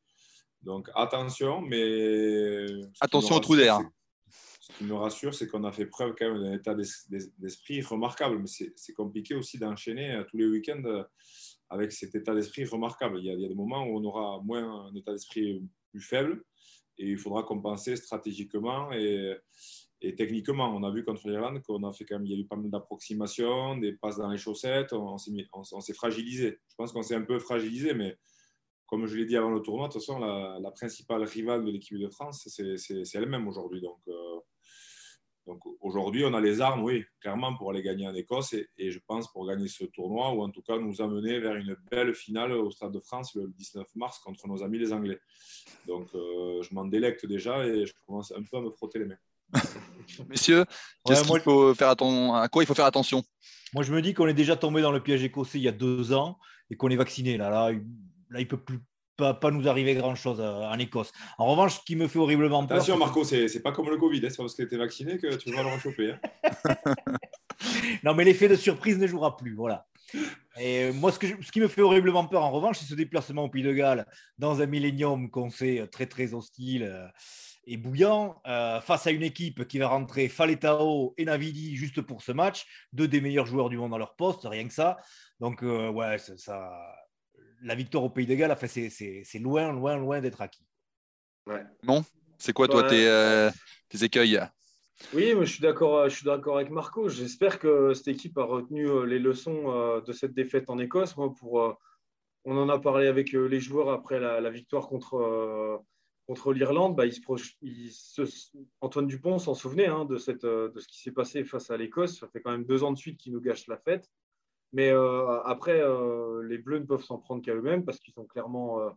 Donc 0.61 0.91
attention, 0.95 1.63
mais. 1.63 2.67
Attention 3.01 3.37
au 3.37 3.41
trou 3.41 3.57
d'air. 3.57 3.81
Ce 4.73 4.79
qui 4.79 4.85
me 4.85 4.95
rassure, 4.95 5.35
c'est 5.35 5.47
qu'on 5.47 5.65
a 5.65 5.73
fait 5.73 5.87
preuve 5.87 6.15
quand 6.19 6.33
même 6.33 6.43
d'un 6.43 6.53
état 6.53 6.75
d'esprit 6.75 7.83
remarquable. 7.83 8.39
Mais 8.39 8.71
c'est 8.77 8.93
compliqué 8.93 9.35
aussi 9.35 9.59
d'enchaîner 9.59 10.13
euh, 10.13 10.25
tous 10.25 10.37
les 10.37 10.47
week-ends 10.47 10.83
euh, 10.85 11.03
avec 11.69 11.93
cet 11.93 12.15
état 12.15 12.35
d'esprit 12.35 12.65
remarquable. 12.65 13.19
Il 13.19 13.27
y, 13.27 13.31
a, 13.31 13.49
des 13.49 13.55
moments 13.55 13.85
où 13.85 13.99
on 13.99 14.05
aura 14.05 14.41
moins 14.43 14.87
un 14.87 14.95
état 14.95 15.13
d'esprit 15.13 15.63
plus 15.91 16.01
faible 16.01 16.45
et 16.99 17.09
il 17.09 17.19
faudra 17.19 17.43
compenser 17.43 17.97
stratégiquement 17.97 18.93
et, 18.93 19.37
techniquement. 20.17 20.75
On 20.75 20.83
a 20.83 20.91
vu 20.91 21.05
contre 21.05 21.29
l'Irlande 21.29 21.63
qu'on 21.63 21.83
a 21.85 21.93
fait 21.93 22.05
quand 22.05 22.17
même, 22.17 22.27
il 22.27 22.33
y 22.33 22.37
a 22.37 22.39
eu 22.39 22.47
pas 22.47 22.57
mal 22.57 22.71
d'approximations, 22.71 23.77
des 23.79 23.93
passes 23.93 24.17
dans 24.17 24.31
les 24.31 24.39
chaussettes, 24.39 24.93
on, 24.93 25.17
on 25.53 25.81
s'est 25.81 25.95
fragilisé. 25.95 26.59
Je 26.69 26.75
pense 26.77 26.93
qu'on 26.93 27.03
s'est 27.03 27.15
un 27.15 27.23
peu 27.23 27.39
fragilisé, 27.39 27.95
mais 27.95 28.19
comme 28.91 29.07
je 29.07 29.17
l'ai 29.17 29.25
dit 29.25 29.37
avant 29.37 29.51
le 29.51 29.61
tournoi, 29.61 29.87
de 29.87 29.93
toute 29.93 30.03
façon, 30.03 30.19
la, 30.19 30.71
principale 30.73 31.23
rivale 31.23 31.65
de 31.65 31.71
l'équipe 31.71 31.97
de 31.97 32.09
France, 32.09 32.49
c'est 32.49 33.15
elle-même 33.15 33.47
aujourd'hui. 33.47 33.81
Donc, 33.81 34.01
euh, 34.09 34.41
donc 35.51 35.65
aujourd'hui, 35.81 36.25
on 36.25 36.33
a 36.33 36.41
les 36.41 36.61
armes, 36.61 36.85
oui, 36.85 37.05
clairement, 37.21 37.57
pour 37.57 37.71
aller 37.71 37.83
gagner 37.83 38.07
en 38.07 38.15
Écosse 38.15 38.53
et, 38.53 38.69
je 38.79 38.99
pense 39.05 39.31
pour 39.33 39.49
gagner 39.49 39.67
ce 39.67 39.85
tournoi 39.85 40.33
ou 40.33 40.43
en 40.43 40.49
tout 40.49 40.63
cas 40.63 40.79
nous 40.79 41.03
amener 41.03 41.41
vers 41.41 41.57
une 41.57 41.77
belle 41.91 42.15
finale 42.15 42.53
au 42.53 42.71
Stade 42.71 42.93
de 42.93 43.01
France 43.01 43.35
le 43.35 43.49
19 43.49 43.85
mars 43.97 44.21
contre 44.21 44.47
nos 44.47 44.63
amis 44.63 44.79
les 44.79 44.93
Anglais. 44.93 45.19
Donc 45.89 46.07
euh, 46.15 46.63
je 46.63 46.73
m'en 46.73 46.85
délecte 46.85 47.27
déjà 47.27 47.67
et 47.67 47.85
je 47.85 47.93
commence 48.07 48.31
un 48.31 48.45
peu 48.45 48.59
à 48.59 48.61
me 48.61 48.71
frotter 48.71 49.01
les 49.01 49.07
mains. 49.07 49.19
Messieurs, 50.29 50.65
faut 51.43 51.75
faire 51.75 51.89
à 51.89 52.49
quoi 52.49 52.63
il 52.63 52.67
faut 52.67 52.75
faire 52.75 52.85
attention? 52.85 53.25
Moi, 53.75 53.83
je 53.83 53.93
me 53.93 54.01
dis 54.03 54.15
qu'on 54.15 54.29
est 54.29 54.35
déjà 54.35 54.55
tombé 54.55 54.83
dans 54.83 54.93
le 54.93 55.03
piège 55.03 55.25
écossais 55.25 55.59
il 55.59 55.65
y 55.65 55.69
a 55.69 55.73
deux 55.73 56.13
ans 56.13 56.39
et 56.71 56.77
qu'on 56.77 56.91
est 56.91 56.97
vacciné. 56.97 57.37
Là, 57.37 57.51
là, 57.51 57.73
là 58.31 58.41
il 58.41 58.47
peut 58.47 58.63
plus 58.63 58.79
pas, 59.21 59.51
nous 59.51 59.69
arriver 59.69 59.95
grand-chose 59.95 60.41
euh, 60.41 60.63
en 60.63 60.79
Écosse. 60.79 61.13
En 61.39 61.47
revanche, 61.47 61.77
ce 61.77 61.81
qui 61.85 61.97
me 61.97 62.09
fait 62.09 62.19
horriblement 62.19 62.67
peur... 62.67 62.77
Attention 62.77 62.97
Marco, 62.97 63.25
c'est 63.25 63.63
pas 63.63 63.73
comme 63.73 63.91
le 63.91 63.97
Covid, 63.97 64.25
hein, 64.25 64.29
c'est 64.31 64.37
parce 64.37 64.55
que 64.55 64.63
tu 64.63 64.75
es 64.75 64.79
vacciné 64.79 65.19
que 65.19 65.35
tu 65.37 65.53
vas 65.53 65.63
le 65.63 65.69
rechoper. 65.69 66.13
Hein. 66.13 66.95
non, 68.05 68.15
mais 68.15 68.25
l'effet 68.25 68.49
de 68.49 68.57
surprise 68.57 68.99
ne 68.99 69.07
jouera 69.07 69.37
plus, 69.37 69.55
voilà. 69.55 69.87
Et 70.59 70.85
euh, 70.85 70.93
moi, 70.93 71.13
ce, 71.13 71.19
que 71.19 71.27
ce, 71.43 71.53
qui 71.53 71.61
me 71.61 71.69
fait 71.69 71.83
horriblement 71.83 72.27
peur, 72.27 72.43
en 72.43 72.51
revanche, 72.51 72.79
c'est 72.79 72.87
ce 72.87 72.95
déplacement 72.95 73.45
au 73.45 73.49
Pays 73.49 73.63
de 73.63 73.73
Galles 73.73 74.07
dans 74.39 74.61
un 74.61 74.67
millénium 74.67 75.31
qu'on 75.31 75.51
sait 75.51 75.87
très, 75.93 76.07
très 76.07 76.35
hostile 76.35 76.85
euh, 76.85 77.07
et 77.67 77.77
bouillant, 77.77 78.41
face 78.45 79.07
à 79.07 79.11
une 79.11 79.23
équipe 79.23 79.69
qui 79.69 79.79
va 79.79 79.89
rentrer 79.89 80.29
Faletao 80.29 81.15
et 81.19 81.27
Navidi 81.27 81.77
juste 81.77 82.01
pour 82.01 82.23
ce 82.23 82.33
match, 82.33 82.67
deux 82.93 83.07
des 83.07 83.21
meilleurs 83.21 83.47
joueurs 83.47 83.69
du 83.69 83.77
monde 83.77 83.95
à 83.95 83.99
leur 83.99 84.17
poste, 84.17 84.41
rien 84.45 84.67
que 84.67 84.73
ça. 84.73 84.97
Donc, 85.39 85.61
ouais, 85.63 86.17
ça, 86.19 86.73
la 87.63 87.75
victoire 87.75 88.05
au 88.05 88.11
Pays 88.11 88.27
de 88.27 88.35
Galles, 88.35 88.57
c'est 88.61 89.39
loin, 89.39 89.73
loin, 89.73 89.97
loin 89.97 90.21
d'être 90.21 90.41
acquis. 90.41 90.67
Ouais. 91.47 91.65
Bon, 91.83 92.05
c'est 92.39 92.53
quoi 92.53 92.69
toi 92.69 92.91
euh, 92.93 93.51
tes, 93.89 94.05
écueils? 94.05 94.41
Oui, 95.15 95.35
moi, 95.35 95.45
je 95.45 95.53
suis 95.53 95.63
d'accord, 95.63 96.09
je 96.09 96.17
suis 96.17 96.25
d'accord 96.25 96.57
avec 96.57 96.71
Marco. 96.71 97.09
J'espère 97.09 97.59
que 97.59 97.95
cette 97.95 98.09
équipe 98.09 98.37
a 98.39 98.45
retenu 98.45 98.89
euh, 98.89 99.05
les 99.05 99.19
leçons 99.19 99.73
euh, 99.73 100.01
de 100.01 100.13
cette 100.13 100.35
défaite 100.35 100.69
en 100.71 100.79
Écosse. 100.79 101.17
Moi, 101.17 101.33
pour, 101.35 101.79
on 102.45 102.57
en 102.57 102.69
a 102.69 102.79
parlé 102.79 103.07
avec 103.07 103.33
les 103.33 103.61
joueurs 103.61 103.91
après 103.91 104.21
la, 104.21 104.51
victoire 104.51 104.89
contre, 104.89 105.83
contre 106.27 106.53
l'Irlande. 106.53 106.97
Bah, 106.97 107.05
Antoine 108.81 109.07
Dupont 109.07 109.39
s'en 109.39 109.55
souvenait 109.55 109.87
hein, 109.87 110.05
de, 110.05 110.17
cette, 110.17 110.45
de 110.45 110.79
ce 110.79 110.89
qui 110.89 111.01
s'est 111.01 111.13
passé 111.13 111.45
face 111.45 111.71
à 111.71 111.77
l'Écosse. 111.77 112.19
Ça 112.19 112.29
fait 112.29 112.41
quand 112.41 112.53
même 112.53 112.65
deux 112.65 112.83
ans 112.83 112.93
de 112.93 112.99
suite 112.99 113.19
qu'il 113.19 113.33
nous 113.33 113.41
gâche 113.41 113.67
la 113.67 113.77
fête. 113.79 114.11
Mais 114.73 114.91
euh, 114.91 115.43
après, 115.43 115.81
euh, 115.81 116.43
les 116.45 116.59
Bleus 116.59 116.79
ne 116.79 116.85
peuvent 116.85 117.03
s'en 117.03 117.19
prendre 117.19 117.43
qu'à 117.43 117.55
eux-mêmes 117.55 117.85
parce 117.85 117.99
qu'ils 117.99 118.19
ont 118.19 118.27
clairement, 118.27 118.81
euh, 118.81 118.91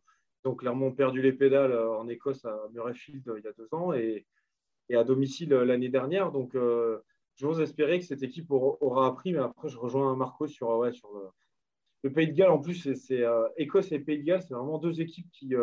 ont 0.46 0.56
clairement 0.56 0.92
perdu 0.92 1.22
les 1.22 1.34
pédales 1.34 1.76
en 1.76 2.08
Écosse 2.08 2.46
à 2.46 2.68
Murrayfield 2.74 3.24
il 3.38 3.44
y 3.44 3.48
a 3.48 3.54
deux 3.54 3.74
ans 3.74 3.94
et, 3.94 4.26
et 4.90 4.96
à 4.96 5.04
domicile 5.04 5.50
l'année 5.50 5.90
dernière. 5.90 6.32
Donc, 6.32 6.56
j'ose 7.36 7.62
espérer 7.62 8.00
que 8.00 8.06
cette 8.06 8.24
équipe 8.24 8.52
aura, 8.52 9.08
appris. 9.08 9.34
Mais 9.34 9.40
après, 9.40 9.70
je 9.70 9.78
rejoins 9.78 10.16
Marco 10.16 10.48
sur, 10.48 10.70
ouais, 10.78 10.92
sur 10.92 11.10
le, 11.14 12.12
Pays 12.12 12.28
de 12.28 12.34
Galles. 12.34 12.52
En 12.52 12.60
plus, 12.60 12.94
c'est 12.94 13.24
Écosse 13.58 13.92
et 13.94 14.00
Pays 14.00 14.20
de 14.20 14.26
Galles, 14.26 14.42
c'est 14.42 14.54
vraiment 14.54 14.78
deux 14.78 15.02
équipes 15.02 15.30
qui, 15.32 15.54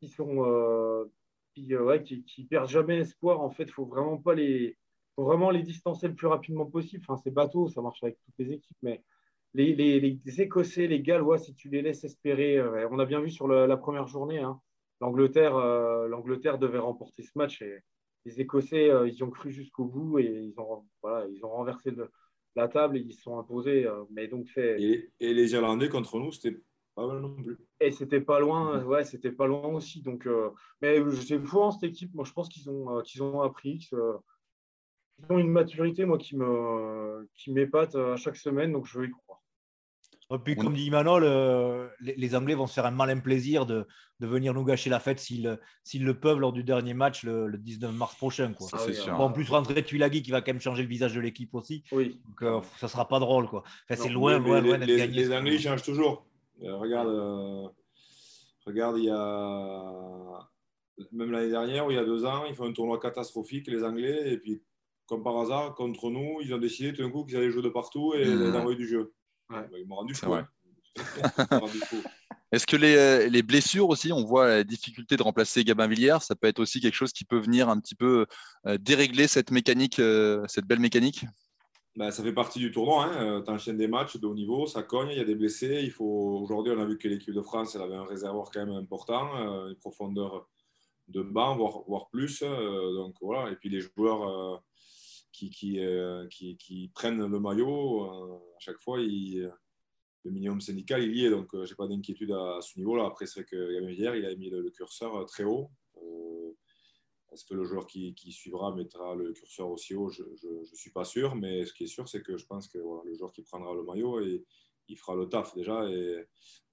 qui 0.00 0.08
sont. 0.08 1.08
Qui, 1.54 1.76
ouais, 1.76 2.02
qui, 2.04 2.22
qui, 2.22 2.44
perdent 2.44 2.68
jamais 2.68 2.98
espoir. 2.98 3.40
En 3.40 3.50
fait, 3.50 3.68
faut 3.68 3.86
vraiment 3.86 4.18
pas 4.18 4.34
les, 4.34 4.78
faut 5.16 5.24
vraiment 5.24 5.50
les 5.50 5.64
distancer 5.64 6.06
le 6.06 6.14
plus 6.14 6.28
rapidement 6.28 6.66
possible. 6.66 7.04
Enfin, 7.08 7.20
c'est 7.20 7.32
bateau, 7.32 7.68
ça 7.68 7.82
marche 7.82 8.02
avec 8.04 8.16
toutes 8.24 8.38
les 8.38 8.52
équipes, 8.52 8.76
mais 8.82 9.02
les, 9.54 10.40
Écossais, 10.40 10.86
les 10.86 11.00
Gallois, 11.00 11.38
si 11.38 11.54
tu 11.54 11.68
les 11.68 11.82
laisses 11.82 12.04
espérer, 12.04 12.58
euh, 12.58 12.88
on 12.90 12.98
a 12.98 13.06
bien 13.06 13.20
vu 13.20 13.30
sur 13.30 13.48
la 13.48 13.76
première 13.76 14.06
journée, 14.06 14.38
hein, 14.38 14.60
l'Angleterre, 15.00 15.56
euh, 15.56 16.08
l'Angleterre 16.08 16.58
devait 16.58 16.78
remporter 16.78 17.22
ce 17.22 17.32
match 17.36 17.62
et 17.62 17.78
les 18.24 18.40
Écossais, 18.40 18.90
euh, 18.90 19.08
ils 19.08 19.24
ont 19.24 19.30
cru 19.30 19.50
jusqu'au 19.50 19.84
bout 19.84 20.18
et 20.18 20.26
ils 20.26 20.60
ont, 20.60 20.84
voilà, 21.02 21.26
ils 21.28 21.44
ont 21.44 21.50
renversé 21.50 21.92
la 22.56 22.68
table 22.68 22.96
et 22.96 23.00
ils 23.00 23.14
se 23.14 23.22
sont 23.22 23.38
imposés. 23.38 23.86
mais 24.10 24.28
donc 24.28 24.48
fait... 24.48 24.80
et, 24.80 25.32
les 25.32 25.52
Irlandais 25.52 25.88
contre 25.88 26.18
nous, 26.18 26.32
c'était 26.32 26.58
pas 26.94 27.06
mal 27.06 27.20
non 27.20 27.34
plus. 27.34 27.56
Et 27.80 27.92
c'était 27.92 28.20
pas 28.20 28.40
loin, 28.40 28.82
ouais, 28.84 29.04
c'était 29.04 29.32
pas 29.32 29.46
loin 29.46 29.68
aussi. 29.68 30.02
Donc, 30.02 30.28
mais 30.82 30.98
c'est 31.26 31.38
fou 31.38 31.60
en 31.60 31.70
cette 31.70 31.84
équipe. 31.84 32.12
Moi, 32.14 32.24
je 32.24 32.32
pense 32.32 32.48
qu'ils 32.48 32.68
ont, 32.68 33.00
qu'ils 33.02 33.22
ont 33.22 33.40
appris. 33.42 33.78
Qu'ils, 33.78 33.98
ont 35.30 35.38
une 35.38 35.50
maturité, 35.50 36.04
moi, 36.04 36.18
qui 36.18 36.36
me, 36.36 37.28
qui 37.34 37.52
m'épate 37.52 37.94
à 37.94 38.16
chaque 38.16 38.36
semaine. 38.36 38.72
Donc, 38.72 38.86
je 38.86 38.98
vais. 38.98 39.10
Et 40.30 40.38
puis, 40.38 40.56
comme 40.56 40.74
dit 40.74 40.90
Manol, 40.90 41.24
euh, 41.24 41.88
les, 42.00 42.34
Anglais 42.34 42.54
vont 42.54 42.66
se 42.66 42.74
faire 42.74 42.84
un 42.84 42.90
malin 42.90 43.18
plaisir 43.18 43.64
de, 43.64 43.86
de 44.20 44.26
venir 44.26 44.52
nous 44.52 44.64
gâcher 44.64 44.90
la 44.90 45.00
fête 45.00 45.18
s'ils 45.18 45.58
le 45.94 46.14
peuvent 46.14 46.38
lors 46.38 46.52
du 46.52 46.62
dernier 46.62 46.92
match 46.92 47.24
le, 47.24 47.50
19 47.56 47.94
mars 47.94 48.14
prochain. 48.14 48.52
Quoi. 48.52 48.68
en 49.08 49.32
plus, 49.32 49.48
rentrer 49.48 49.82
Tuilagi 49.82 50.22
qui 50.22 50.30
va 50.30 50.42
quand 50.42 50.52
même 50.52 50.60
changer 50.60 50.82
le 50.82 50.88
visage 50.88 51.14
de 51.14 51.20
l'équipe 51.20 51.54
aussi. 51.54 51.82
Oui. 51.92 52.20
Donc, 52.26 52.42
euh, 52.42 52.60
ça 52.76 52.88
sera 52.88 53.08
pas 53.08 53.20
drôle. 53.20 53.48
Quoi. 53.48 53.64
c'est 53.88 54.10
loin, 54.10 54.38
loin, 54.38 54.60
loin 54.60 54.78
d'être 54.78 54.94
gagné. 54.94 55.14
Les 55.14 55.32
Anglais 55.32 55.58
changent 55.58 55.82
toujours. 55.82 56.26
Euh, 56.62 56.76
regarde, 56.76 57.72
regarde, 58.66 58.98
il 58.98 59.04
y 59.04 59.10
a 59.10 60.48
même 61.12 61.30
l'année 61.30 61.50
dernière 61.50 61.86
ou 61.86 61.90
il 61.90 61.94
y 61.94 62.00
a 62.00 62.04
deux 62.04 62.24
ans, 62.26 62.44
ils 62.46 62.54
font 62.54 62.66
un 62.66 62.72
tournoi 62.72 62.98
catastrophique, 62.98 63.66
les 63.68 63.84
Anglais, 63.84 64.32
et 64.32 64.36
puis 64.36 64.60
comme 65.06 65.22
par 65.22 65.38
hasard, 65.38 65.74
contre 65.74 66.10
nous, 66.10 66.38
ils 66.42 66.52
ont 66.52 66.58
décidé 66.58 66.92
tout 66.92 67.02
d'un 67.02 67.10
coup 67.10 67.24
qu'ils 67.24 67.36
allaient 67.36 67.50
jouer 67.50 67.62
de 67.62 67.70
partout 67.70 68.12
et 68.14 68.26
mmh. 68.26 68.52
d'envoyer 68.52 68.76
du 68.76 68.86
jeu. 68.86 69.14
Ouais. 69.50 69.62
Bah, 69.70 69.78
il 69.78 69.86
m'a 69.86 69.94
rendu 69.96 70.14
fou. 70.14 70.34
Est-ce 72.50 72.66
que 72.66 72.76
les, 72.76 72.96
euh, 72.96 73.28
les, 73.28 73.42
blessures 73.42 73.88
aussi, 73.88 74.10
on 74.10 74.24
voit 74.24 74.48
la 74.48 74.64
difficulté 74.64 75.16
de 75.16 75.22
remplacer 75.22 75.64
Gabin 75.64 75.86
Villiers, 75.86 76.18
ça 76.20 76.34
peut 76.34 76.46
être 76.46 76.60
aussi 76.60 76.80
quelque 76.80 76.94
chose 76.94 77.12
qui 77.12 77.24
peut 77.24 77.38
venir 77.38 77.68
un 77.68 77.78
petit 77.78 77.94
peu 77.94 78.26
euh, 78.66 78.78
dérégler 78.78 79.28
cette 79.28 79.50
mécanique, 79.50 79.98
euh, 79.98 80.42
cette 80.48 80.64
belle 80.64 80.80
mécanique? 80.80 81.26
Bah, 81.94 82.10
ça 82.10 82.22
fait 82.22 82.32
partie 82.32 82.58
du 82.58 82.70
tournoi. 82.70 83.04
Hein. 83.04 83.42
Tu 83.44 83.50
enchaînes 83.50 83.76
des 83.76 83.88
matchs 83.88 84.16
de 84.16 84.26
haut 84.26 84.34
niveau, 84.34 84.66
ça 84.66 84.82
cogne, 84.82 85.10
il 85.10 85.18
y 85.18 85.20
a 85.20 85.24
des 85.24 85.34
blessés. 85.34 85.80
Il 85.82 85.90
faut... 85.90 86.40
Aujourd'hui, 86.42 86.72
on 86.74 86.80
a 86.80 86.86
vu 86.86 86.96
que 86.96 87.08
l'équipe 87.08 87.34
de 87.34 87.42
France 87.42 87.74
elle 87.74 87.82
avait 87.82 87.96
un 87.96 88.06
réservoir 88.06 88.50
quand 88.50 88.64
même 88.64 88.74
important, 88.74 89.66
une 89.66 89.76
profondeur 89.76 90.48
de 91.08 91.22
banc, 91.22 91.56
voire, 91.56 91.82
voire 91.86 92.08
plus. 92.08 92.40
donc 92.40 93.16
voilà. 93.20 93.50
Et 93.50 93.56
puis 93.56 93.68
les 93.68 93.80
joueurs 93.80 94.62
qui, 95.38 95.50
qui, 95.50 95.80
qui, 96.30 96.56
qui, 96.56 96.88
prennent 96.94 97.24
le 97.24 97.40
maillot, 97.40 98.04
à 98.04 98.58
chaque 98.58 98.78
fois, 98.78 99.00
il, 99.00 99.50
le 100.24 100.30
minimum 100.30 100.60
syndical, 100.60 101.02
il 101.02 101.16
y 101.16 101.24
est. 101.24 101.30
Donc, 101.30 101.54
euh, 101.54 101.64
n'ai 101.64 101.74
pas 101.74 101.86
d'inquiétude 101.86 102.32
à, 102.32 102.58
ce 102.60 102.78
niveau-là. 102.78 103.06
Après, 103.06 103.26
c'est 103.26 103.40
vrai 103.40 103.48
que 103.50 103.90
hier, 103.90 104.14
il 104.14 104.24
a 104.24 104.34
mis 104.34 104.50
le, 104.50 104.70
curseur 104.70 105.16
euh, 105.16 105.24
très 105.24 105.44
haut. 105.44 105.70
Euh, 105.96 106.52
est-ce 107.32 107.44
que 107.44 107.54
le 107.54 107.64
joueur 107.64 107.86
qui, 107.86 108.14
suivra 108.32 108.74
mettra 108.74 109.14
le 109.14 109.32
curseur 109.32 109.70
aussi 109.70 109.94
haut? 109.94 110.10
Je 110.10 110.22
ne 110.22 110.64
suis 110.74 110.90
pas 110.90 111.04
sûr. 111.04 111.34
Mais 111.34 111.64
ce 111.64 111.72
qui 111.72 111.84
est 111.84 111.88
sûr, 111.88 112.08
c'est 112.08 112.22
que 112.22 112.36
je 112.36 112.46
pense 112.46 112.68
que 112.68 112.78
le 112.78 113.14
joueur 113.14 113.32
qui 113.32 113.42
prendra 113.42 113.74
le 113.74 113.82
maillot, 113.82 114.20
et, 114.20 114.44
il 114.88 114.96
fera 114.96 115.14
le 115.14 115.28
taf 115.28 115.54
déjà. 115.54 115.88
Et, 115.90 116.24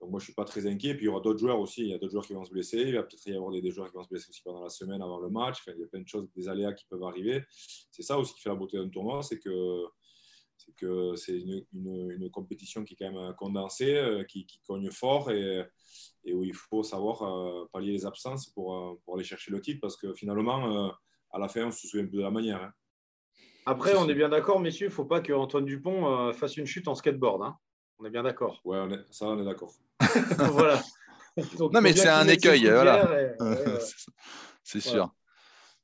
donc, 0.01 0.11
moi, 0.11 0.19
je 0.19 0.23
ne 0.23 0.25
suis 0.25 0.33
pas 0.33 0.45
très 0.45 0.67
inquiet. 0.67 0.93
Puis, 0.95 1.03
il 1.03 1.07
y 1.07 1.09
aura 1.09 1.21
d'autres 1.21 1.39
joueurs 1.39 1.59
aussi. 1.59 1.81
Il 1.81 1.89
y 1.89 1.93
a 1.93 1.97
d'autres 1.97 2.11
joueurs 2.11 2.25
qui 2.25 2.33
vont 2.33 2.43
se 2.43 2.51
blesser. 2.51 2.79
Il 2.79 2.95
va 2.95 3.03
peut-être 3.03 3.25
y 3.25 3.33
avoir 3.33 3.51
des, 3.51 3.71
joueurs 3.71 3.89
qui 3.89 3.95
vont 3.95 4.03
se 4.03 4.09
blesser 4.09 4.29
aussi 4.29 4.41
pendant 4.43 4.63
la 4.63 4.69
semaine 4.69 5.01
avant 5.01 5.19
le 5.19 5.29
match. 5.29 5.63
il 5.67 5.79
y 5.79 5.83
a 5.83 5.87
plein 5.87 6.01
de 6.01 6.07
choses, 6.07 6.27
des 6.35 6.47
aléas 6.47 6.73
qui 6.73 6.85
peuvent 6.87 7.03
arriver. 7.03 7.43
C'est 7.91 8.03
ça 8.03 8.17
aussi 8.17 8.33
qui 8.33 8.41
fait 8.41 8.49
la 8.49 8.55
beauté 8.55 8.77
d'un 8.77 8.89
tournoi. 8.89 9.21
C'est 9.23 9.39
que 9.39 9.85
c'est 10.57 10.75
que 10.75 11.15
c'est 11.15 11.39
une, 11.73 12.29
compétition 12.31 12.83
qui 12.83 12.93
est 12.93 12.97
quand 12.97 13.11
même 13.11 13.33
condensée, 13.35 13.95
euh, 13.95 14.23
qui, 14.23 14.47
cogne 14.65 14.89
fort 14.89 15.31
et, 15.31 15.65
où 16.33 16.43
il 16.43 16.53
faut 16.53 16.83
savoir 16.83 17.21
euh, 17.23 17.69
pallier 17.71 17.91
les 17.91 18.05
absences 18.05 18.47
pour, 18.49 18.75
euh, 18.75 18.99
pour, 19.03 19.15
aller 19.15 19.23
chercher 19.23 19.51
le 19.51 19.61
titre 19.61 19.79
parce 19.81 19.95
que 19.95 20.13
finalement, 20.13 20.91
à 21.31 21.39
la 21.39 21.47
fin, 21.47 21.65
on 21.65 21.71
se 21.71 21.87
souvient 21.87 22.05
plus 22.05 22.17
de 22.17 22.23
la 22.23 22.31
manière. 22.31 22.63
Hein. 22.63 22.71
Après, 23.65 23.95
on 23.95 24.07
est 24.07 24.15
bien 24.15 24.29
d'accord, 24.29 24.59
messieurs, 24.59 24.87
il 24.87 24.89
ne 24.89 24.95
faut 24.95 25.05
pas 25.05 25.21
que 25.21 25.33
Antoine 25.33 25.65
Dupont 25.65 26.31
fasse 26.33 26.57
une 26.57 26.65
chute 26.65 26.87
en 26.87 26.95
skateboard. 26.95 27.43
Hein. 27.43 27.57
On 27.99 28.05
est 28.05 28.09
bien 28.09 28.23
d'accord. 28.23 28.61
Oui, 28.65 28.77
ça, 29.11 29.27
on 29.27 29.41
est 29.41 29.45
d'accord. 29.45 29.71
voilà. 30.51 30.81
non, 31.59 31.81
mais 31.81 31.93
c'est 31.93 32.09
un 32.09 32.27
écueil. 32.27 32.69
Voilà. 32.69 33.07
c'est 34.63 34.81
sûr. 34.81 35.13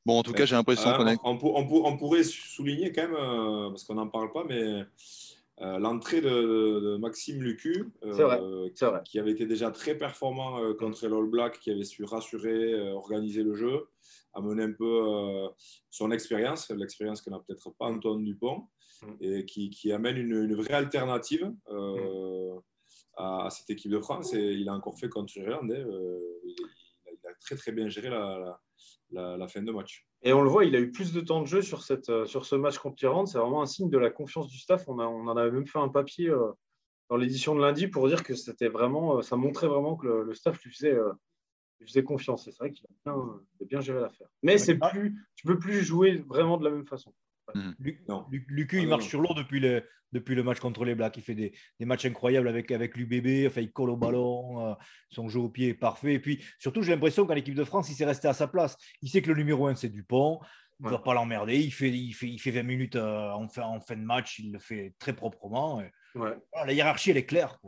Bon, 0.06 0.20
en 0.20 0.24
tout 0.24 0.34
cas, 0.34 0.46
j'ai 0.46 0.56
l'impression 0.56 0.94
qu'on 0.94 1.08
est. 1.08 1.18
On, 1.24 1.98
pourrait 1.98 2.24
souligner 2.24 2.92
quand 2.92 3.04
même, 3.04 3.16
euh, 3.16 3.70
parce 3.70 3.84
qu'on 3.84 3.96
n'en 3.96 4.08
parle 4.08 4.32
pas, 4.32 4.44
mais 4.48 4.84
l'entrée 5.62 6.22
de, 6.22 6.98
Maxime 6.98 7.42
Lucu, 7.42 7.92
qui 9.06 9.20
avait 9.20 9.32
été 9.32 9.46
déjà 9.46 9.72
très 9.72 9.96
performant 9.96 10.74
contre 10.76 11.08
l'All 11.08 11.30
Black, 11.30 11.60
qui 11.60 11.72
avait 11.72 11.84
su 11.84 12.04
rassurer, 12.04 12.80
organiser 12.92 13.44
le 13.44 13.54
jeu, 13.54 13.88
amener 14.34 14.64
un 14.64 14.72
peu 14.72 15.50
son 15.90 16.12
expérience, 16.12 16.70
l'expérience 16.72 17.22
que 17.22 17.30
n'a 17.30 17.40
peut-être 17.40 17.70
pas 17.72 17.86
Antoine 17.86 18.24
Dupont, 18.24 18.68
mm. 19.04 19.14
et 19.22 19.46
qui, 19.46 19.92
amène 19.92 20.18
une, 20.18 20.56
vraie 20.56 20.74
alternative 20.74 21.54
à, 23.18 23.48
cette 23.52 23.70
équipe 23.70 23.92
de 23.92 24.00
France. 24.00 24.34
Et 24.34 24.54
il 24.54 24.68
a 24.70 24.74
encore 24.74 24.98
fait 24.98 25.10
contre 25.10 25.34
l'Irlande. 25.38 25.72
Hein, 25.72 25.86
il, 26.44 26.56
il, 27.06 27.28
a 27.28 27.34
très 27.40 27.56
très 27.56 27.72
bien 27.72 27.88
géré 27.88 28.10
la 28.10 28.40
la, 28.40 28.60
fin 29.48 29.62
de 29.62 29.72
match. 29.72 30.06
Et 30.24 30.34
on 30.34 30.42
le 30.42 30.50
voit, 30.50 30.66
il 30.66 30.76
a 30.76 30.80
eu 30.80 30.92
plus 30.92 31.14
de 31.14 31.22
temps 31.22 31.42
de 31.42 31.48
jeu 31.48 31.62
sur, 31.62 31.82
cette, 31.82 32.10
euh, 32.10 32.26
sur 32.26 32.46
ce 32.46 32.56
match 32.56 32.78
contre 32.78 32.98
l'Irlande. 33.02 33.28
C'est 33.28 33.40
vraiment 33.40 33.62
un 33.62 33.66
signe 33.66 33.90
de 33.90 33.98
la 33.98 34.10
confiance 34.10 34.48
du 34.48 34.58
staff. 34.58 34.88
On, 34.88 35.00
a, 35.00 35.06
on 35.06 35.28
en 35.28 35.38
avait 35.38 35.52
même 35.52 35.66
fait 35.66 35.80
un 35.80 35.90
papier 35.90 36.30
euh, 36.30 36.52
dans 37.10 37.18
l'édition 37.18 37.56
de 37.56 37.62
lundi 37.62 37.88
pour 37.88 38.08
dire 38.08 38.24
que 38.24 38.36
c'était 38.36 38.68
vraiment, 38.68 39.18
euh, 39.18 39.22
ça 39.22 39.36
montrait 39.36 39.68
vraiment 39.68 39.96
que 39.96 40.08
le, 40.08 40.34
staff 40.34 40.62
lui 40.64 40.72
faisait, 40.72 40.98
faisait 41.86 42.04
confiance. 42.04 42.46
C'est 42.46 42.58
vrai 42.58 42.72
qu'il 42.72 42.86
a 42.86 43.12
bien, 43.12 43.42
bien 43.68 43.82
géré 43.82 44.02
l'affaire. 44.02 44.28
Mais 44.44 44.58
c'est 44.58 44.78
plus, 44.78 45.16
tu 45.36 45.48
ne 45.48 45.54
peux 45.54 45.60
plus 45.60 45.84
jouer 45.84 46.24
vraiment 46.28 46.58
de 46.58 46.64
la 46.64 46.72
même 46.72 46.86
façon. 46.86 47.14
Mmh. 47.56 47.72
Lucu, 48.48 48.80
il 48.80 48.86
ah, 48.86 48.90
marche 48.90 49.08
sur 49.08 49.22
l'eau 49.22 49.34
depuis 49.34 49.60
le, 49.60 49.84
depuis 50.12 50.36
le 50.36 50.44
match 50.44 50.60
contre 50.60 50.84
les 50.86 50.96
Blacks. 50.96 51.18
Il 51.18 51.24
fait 51.24 51.36
des, 51.36 51.54
des 51.80 51.86
matchs 51.86 52.06
incroyables 52.06 52.48
avec, 52.48 52.72
avec 52.72 52.96
l'UBB. 52.98 53.48
Enfin, 53.48 53.62
il 53.62 53.72
colle 53.72 53.90
au 53.90 53.98
ballon. 53.98 54.66
Euh, 54.66 54.74
son 55.10 55.30
jeu 55.30 55.40
au 55.40 55.50
pied 55.50 55.70
est 55.70 55.74
parfait. 55.74 56.14
Et 56.14 56.20
puis, 56.20 56.44
surtout, 56.60 56.82
j'ai 56.82 56.92
l'impression 56.92 57.26
qu'en 57.26 57.36
équipe 57.36 57.56
de 57.56 57.64
France, 57.64 57.90
il 57.90 57.96
s'est 57.96 58.06
resté 58.06 58.28
à 58.28 58.34
sa 58.34 58.48
place. 58.48 58.78
Il 59.02 59.10
sait 59.10 59.22
que 59.22 59.30
le 59.30 59.38
numéro 59.38 59.68
1, 59.68 59.76
c'est 59.76 59.90
Dupont. 59.90 60.40
Il 60.80 60.88
ne 60.88 60.92
va 60.92 61.00
pas 61.00 61.14
l'emmerder. 61.14 61.60
Il 61.60 61.72
fait, 61.72 61.90
il, 61.90 62.14
fait, 62.14 62.28
il 62.28 62.40
fait 62.40 62.52
20 62.52 62.64
minutes 62.64 62.96
euh, 62.96 63.30
en, 63.30 63.48
fin, 63.48 63.64
en 63.64 63.80
fin 63.80 63.96
de 63.96 64.02
match. 64.02 64.40
Il 64.40 64.52
le 64.52 64.60
fait 64.60 64.94
très 65.00 65.14
proprement. 65.14 65.82
la 66.16 66.74
hiérarchie, 66.74 67.12
elle 67.12 67.18
est 67.18 67.26
claire. 67.26 67.60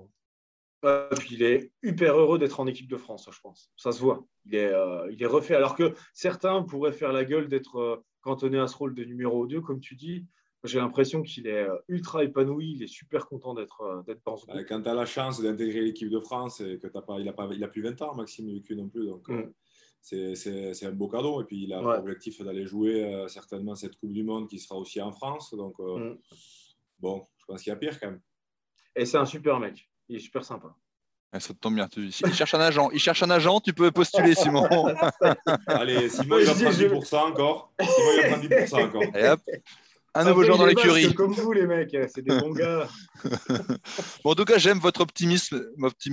puis 1.19 1.35
il 1.35 1.43
est 1.43 1.71
hyper 1.83 2.17
heureux 2.17 2.39
d'être 2.39 2.59
en 2.59 2.65
équipe 2.65 2.89
de 2.89 2.97
France, 2.97 3.29
je 3.31 3.39
pense. 3.39 3.71
Ça 3.77 3.91
se 3.91 4.01
voit. 4.01 4.25
Il 4.45 4.55
est, 4.55 4.73
euh, 4.73 5.07
il 5.11 5.21
est 5.21 5.27
refait. 5.27 5.55
Alors 5.55 5.75
que 5.75 5.93
certains 6.13 6.63
pourraient 6.63 6.91
faire 6.91 7.13
la 7.13 7.23
gueule 7.23 7.47
d'être 7.47 8.03
cantonné 8.23 8.57
à 8.57 8.67
ce 8.67 8.75
rôle 8.75 8.95
de 8.95 9.03
numéro 9.03 9.45
2, 9.45 9.61
comme 9.61 9.79
tu 9.79 9.95
dis. 9.95 10.25
J'ai 10.63 10.79
l'impression 10.79 11.23
qu'il 11.23 11.47
est 11.47 11.67
euh, 11.67 11.77
ultra 11.89 12.23
épanoui, 12.23 12.75
il 12.77 12.83
est 12.83 12.87
super 12.87 13.27
content 13.27 13.53
d'être 13.53 13.81
euh, 13.81 14.15
dans 14.25 14.37
ce 14.37 14.45
groupe. 14.45 14.61
Quand 14.67 14.81
tu 14.81 14.89
as 14.89 14.93
la 14.93 15.05
chance 15.05 15.41
d'intégrer 15.41 15.81
l'équipe 15.81 16.09
de 16.09 16.19
France 16.21 16.61
et 16.61 16.79
que 16.79 16.87
as 16.87 17.01
pas, 17.01 17.19
il 17.19 17.25
n'a 17.25 17.33
pas, 17.33 17.49
il 17.51 17.61
a 17.63 17.67
plus 17.67 17.81
20 17.81 18.01
ans, 18.01 18.15
Maxime 18.15 18.47
Lucu 18.47 18.73
non 18.77 18.87
plus, 18.87 19.05
donc 19.05 19.29
euh, 19.29 19.51
mm. 20.11 20.35
c'est 20.35 20.85
un 20.85 20.91
beau 20.93 21.09
cadeau. 21.09 21.41
Et 21.41 21.43
puis 21.43 21.63
il 21.63 21.73
a 21.73 21.81
l'objectif 21.81 22.41
d'aller 22.41 22.65
jouer 22.65 23.25
certainement 23.27 23.75
cette 23.75 23.97
Coupe 23.97 24.13
du 24.13 24.23
Monde 24.23 24.47
qui 24.47 24.57
sera 24.57 24.77
aussi 24.79 25.01
en 25.01 25.11
France. 25.11 25.53
Donc 25.53 25.77
mm. 25.79 26.17
bon, 26.99 27.27
je 27.39 27.45
pense 27.45 27.61
qu'il 27.61 27.71
y 27.71 27.73
a 27.73 27.77
pire 27.77 27.99
quand 27.99 28.11
même. 28.11 28.21
Et 28.95 29.05
c'est 29.05 29.17
un 29.17 29.25
super 29.25 29.59
mec, 29.59 29.89
il 30.07 30.15
est 30.15 30.19
super 30.19 30.45
sympa. 30.45 30.73
Ah, 31.35 31.39
ça 31.39 31.51
tombe 31.59 31.73
bien. 31.73 31.89
Il 31.97 32.11
cherche 32.11 32.53
un 32.53 32.59
agent. 32.59 32.91
Il 32.91 32.99
cherche 32.99 33.23
un 33.23 33.29
agent. 33.31 33.59
Tu 33.61 33.73
peux 33.73 33.89
postuler, 33.89 34.35
Simon. 34.35 34.67
Allez, 35.67 36.07
Simon, 36.07 36.37
il 36.37 36.45
va 36.45 36.53
prendre 36.53 36.77
10% 36.77 37.15
encore. 37.15 37.73
Simon, 37.79 38.11
il 38.15 38.21
va 38.21 38.27
prendre 38.29 38.47
10% 38.47 38.85
encore. 38.85 39.03
Et 39.15 39.27
hop. 39.29 39.41
Un 40.15 40.25
nouveau 40.25 40.43
joueur 40.43 40.59
dans 40.59 40.67
l'écurie. 40.67 41.11
Comme 41.15 41.33
vous, 41.33 41.51
les 41.53 41.65
mecs, 41.65 41.97
c'est 42.13 42.21
des 42.21 42.39
bons 42.39 42.53
gars. 42.53 42.87
bon, 44.23 44.31
en 44.31 44.35
tout 44.35 44.45
cas, 44.45 44.59
j'aime 44.59 44.77
votre 44.77 45.01
optimisme, 45.01 45.65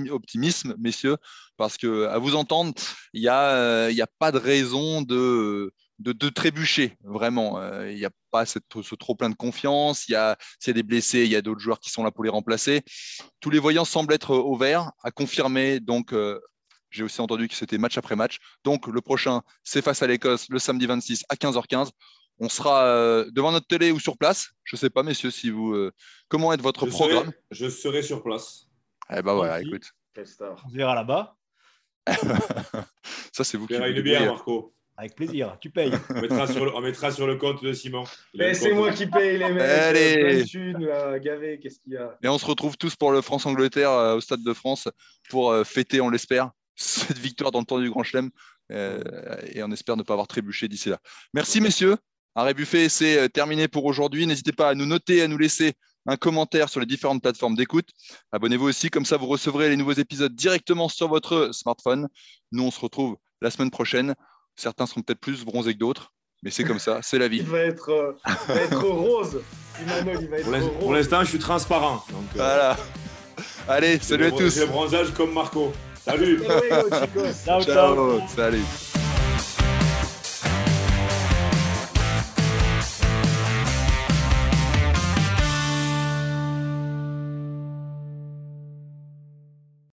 optimisme, 0.08 0.74
messieurs, 0.78 1.18
parce 1.58 1.76
que 1.76 2.06
à 2.06 2.16
vous 2.16 2.34
entendre, 2.34 2.72
il 3.12 3.20
n'y 3.20 3.28
a, 3.28 3.50
euh, 3.50 3.92
a 4.02 4.06
pas 4.18 4.32
de 4.32 4.38
raison 4.38 5.02
de, 5.02 5.74
de, 6.00 6.28
trébucher, 6.28 6.96
vraiment. 7.04 7.58
Euh, 7.58 7.90
il 7.90 7.96
n'y 7.96 8.04
a 8.04 8.10
pas 8.30 8.46
cette, 8.46 8.64
ce 8.82 8.94
trop 8.94 9.14
plein 9.14 9.30
de 9.30 9.34
confiance. 9.34 10.08
Il 10.08 10.12
y 10.12 10.14
a, 10.14 10.36
s'il 10.58 10.70
y 10.70 10.72
a 10.72 10.74
des 10.74 10.82
blessés, 10.82 11.24
il 11.24 11.30
y 11.30 11.36
a 11.36 11.42
d'autres 11.42 11.60
joueurs 11.60 11.78
qui 11.78 11.90
sont 11.90 12.02
là 12.02 12.10
pour 12.10 12.24
les 12.24 12.30
remplacer. 12.30 12.82
Tous 13.40 13.50
les 13.50 13.58
voyants 13.58 13.84
semblent 13.84 14.14
être 14.14 14.34
au 14.34 14.56
vert, 14.56 14.92
à 15.02 15.10
confirmer. 15.10 15.80
Donc, 15.80 16.12
euh, 16.12 16.40
j'ai 16.90 17.04
aussi 17.04 17.20
entendu 17.20 17.48
que 17.48 17.54
c'était 17.54 17.78
match 17.78 17.98
après 17.98 18.16
match. 18.16 18.38
Donc, 18.64 18.86
le 18.86 19.00
prochain, 19.00 19.42
c'est 19.62 19.82
face 19.82 20.02
à 20.02 20.06
l'Écosse 20.06 20.46
le 20.48 20.58
samedi 20.58 20.86
26 20.86 21.24
à 21.28 21.34
15h15. 21.34 21.90
On 22.38 22.48
sera 22.48 22.84
euh, 22.84 23.30
devant 23.32 23.52
notre 23.52 23.66
télé 23.66 23.92
ou 23.92 24.00
sur 24.00 24.16
place. 24.16 24.50
Je 24.64 24.76
ne 24.76 24.78
sais 24.78 24.90
pas, 24.90 25.02
messieurs, 25.02 25.30
si 25.30 25.50
vous. 25.50 25.90
comment 26.28 26.52
est 26.52 26.60
votre 26.60 26.86
programme? 26.86 27.32
Je 27.50 27.68
serai 27.68 28.02
sur 28.02 28.22
place. 28.22 28.66
Eh 29.10 29.22
ben 29.22 29.34
voilà, 29.34 29.60
écoute. 29.60 29.92
On 30.40 30.68
verra 30.70 30.94
là-bas. 30.94 31.36
Ça, 33.32 33.44
c'est 33.44 33.58
vous 33.58 33.66
qui. 33.66 33.74
une 33.74 34.00
bière, 34.00 34.24
Marco. 34.24 34.74
Avec 35.00 35.14
plaisir, 35.14 35.56
tu 35.62 35.70
payes. 35.70 35.90
On 36.10 36.20
mettra 36.20 36.46
sur 36.46 36.62
le, 36.62 36.74
on 36.76 36.82
mettra 36.82 37.10
sur 37.10 37.26
le 37.26 37.36
compte 37.36 37.64
de 37.64 37.72
Simon. 37.72 38.04
c'est 38.34 38.74
moi 38.74 38.92
qui 38.92 39.06
paye 39.06 39.38
les 39.38 39.50
mecs. 39.50 39.62
Allez. 39.62 40.44
gavé, 41.22 41.58
qu'est-ce 41.58 41.80
qu'il 41.80 41.94
y 41.94 41.96
a 41.96 42.18
Et 42.22 42.28
on 42.28 42.36
se 42.36 42.44
retrouve 42.44 42.76
tous 42.76 42.96
pour 42.96 43.10
le 43.10 43.22
France-Angleterre 43.22 43.90
euh, 43.90 44.16
au 44.16 44.20
Stade 44.20 44.42
de 44.42 44.52
France 44.52 44.88
pour 45.30 45.52
euh, 45.52 45.64
fêter, 45.64 46.02
on 46.02 46.10
l'espère, 46.10 46.50
cette 46.76 47.16
victoire 47.16 47.50
dans 47.50 47.60
le 47.60 47.64
temps 47.64 47.78
du 47.78 47.88
Grand 47.88 48.02
Chelem. 48.02 48.28
Euh, 48.72 49.02
et 49.54 49.62
on 49.62 49.70
espère 49.70 49.96
ne 49.96 50.02
pas 50.02 50.12
avoir 50.12 50.28
trébuché 50.28 50.68
d'ici 50.68 50.90
là. 50.90 50.98
Merci 51.32 51.62
messieurs. 51.62 51.96
Arrêt 52.34 52.52
Buffet, 52.52 52.90
c'est 52.90 53.30
terminé 53.30 53.68
pour 53.68 53.86
aujourd'hui. 53.86 54.26
N'hésitez 54.26 54.52
pas 54.52 54.68
à 54.68 54.74
nous 54.74 54.84
noter, 54.84 55.22
à 55.22 55.28
nous 55.28 55.38
laisser 55.38 55.72
un 56.04 56.18
commentaire 56.18 56.68
sur 56.68 56.78
les 56.78 56.86
différentes 56.86 57.22
plateformes 57.22 57.54
d'écoute. 57.54 57.88
Abonnez-vous 58.32 58.68
aussi, 58.68 58.90
comme 58.90 59.06
ça 59.06 59.16
vous 59.16 59.28
recevrez 59.28 59.70
les 59.70 59.78
nouveaux 59.78 59.92
épisodes 59.92 60.34
directement 60.34 60.90
sur 60.90 61.08
votre 61.08 61.54
smartphone. 61.54 62.06
Nous, 62.52 62.62
on 62.62 62.70
se 62.70 62.80
retrouve 62.80 63.16
la 63.40 63.50
semaine 63.50 63.70
prochaine. 63.70 64.14
Certains 64.60 64.84
seront 64.84 65.00
peut-être 65.00 65.20
plus 65.20 65.42
bronzés 65.42 65.72
que 65.72 65.78
d'autres, 65.78 66.12
mais 66.42 66.50
c'est 66.50 66.64
comme 66.64 66.78
ça, 66.78 67.00
c'est 67.02 67.18
la 67.18 67.28
vie. 67.28 67.38
il, 67.38 67.44
va 67.44 67.60
être, 67.60 67.88
euh, 67.88 68.78
rose. 68.78 69.40
pour 70.80 70.92
l'instant, 70.92 71.24
je 71.24 71.30
suis 71.30 71.38
transparent. 71.38 72.04
Euh, 72.10 72.14
voilà. 72.34 72.76
Allez, 73.66 73.98
salut 74.00 74.26
à 74.26 74.30
tous. 74.30 74.54
J'ai 74.54 74.60
le 74.60 74.66
bronzage 74.66 75.14
comme 75.14 75.32
Marco. 75.32 75.72
Salut. 76.04 76.42
ciao, 77.46 77.62
ciao. 77.62 78.20
Salut. 78.36 78.89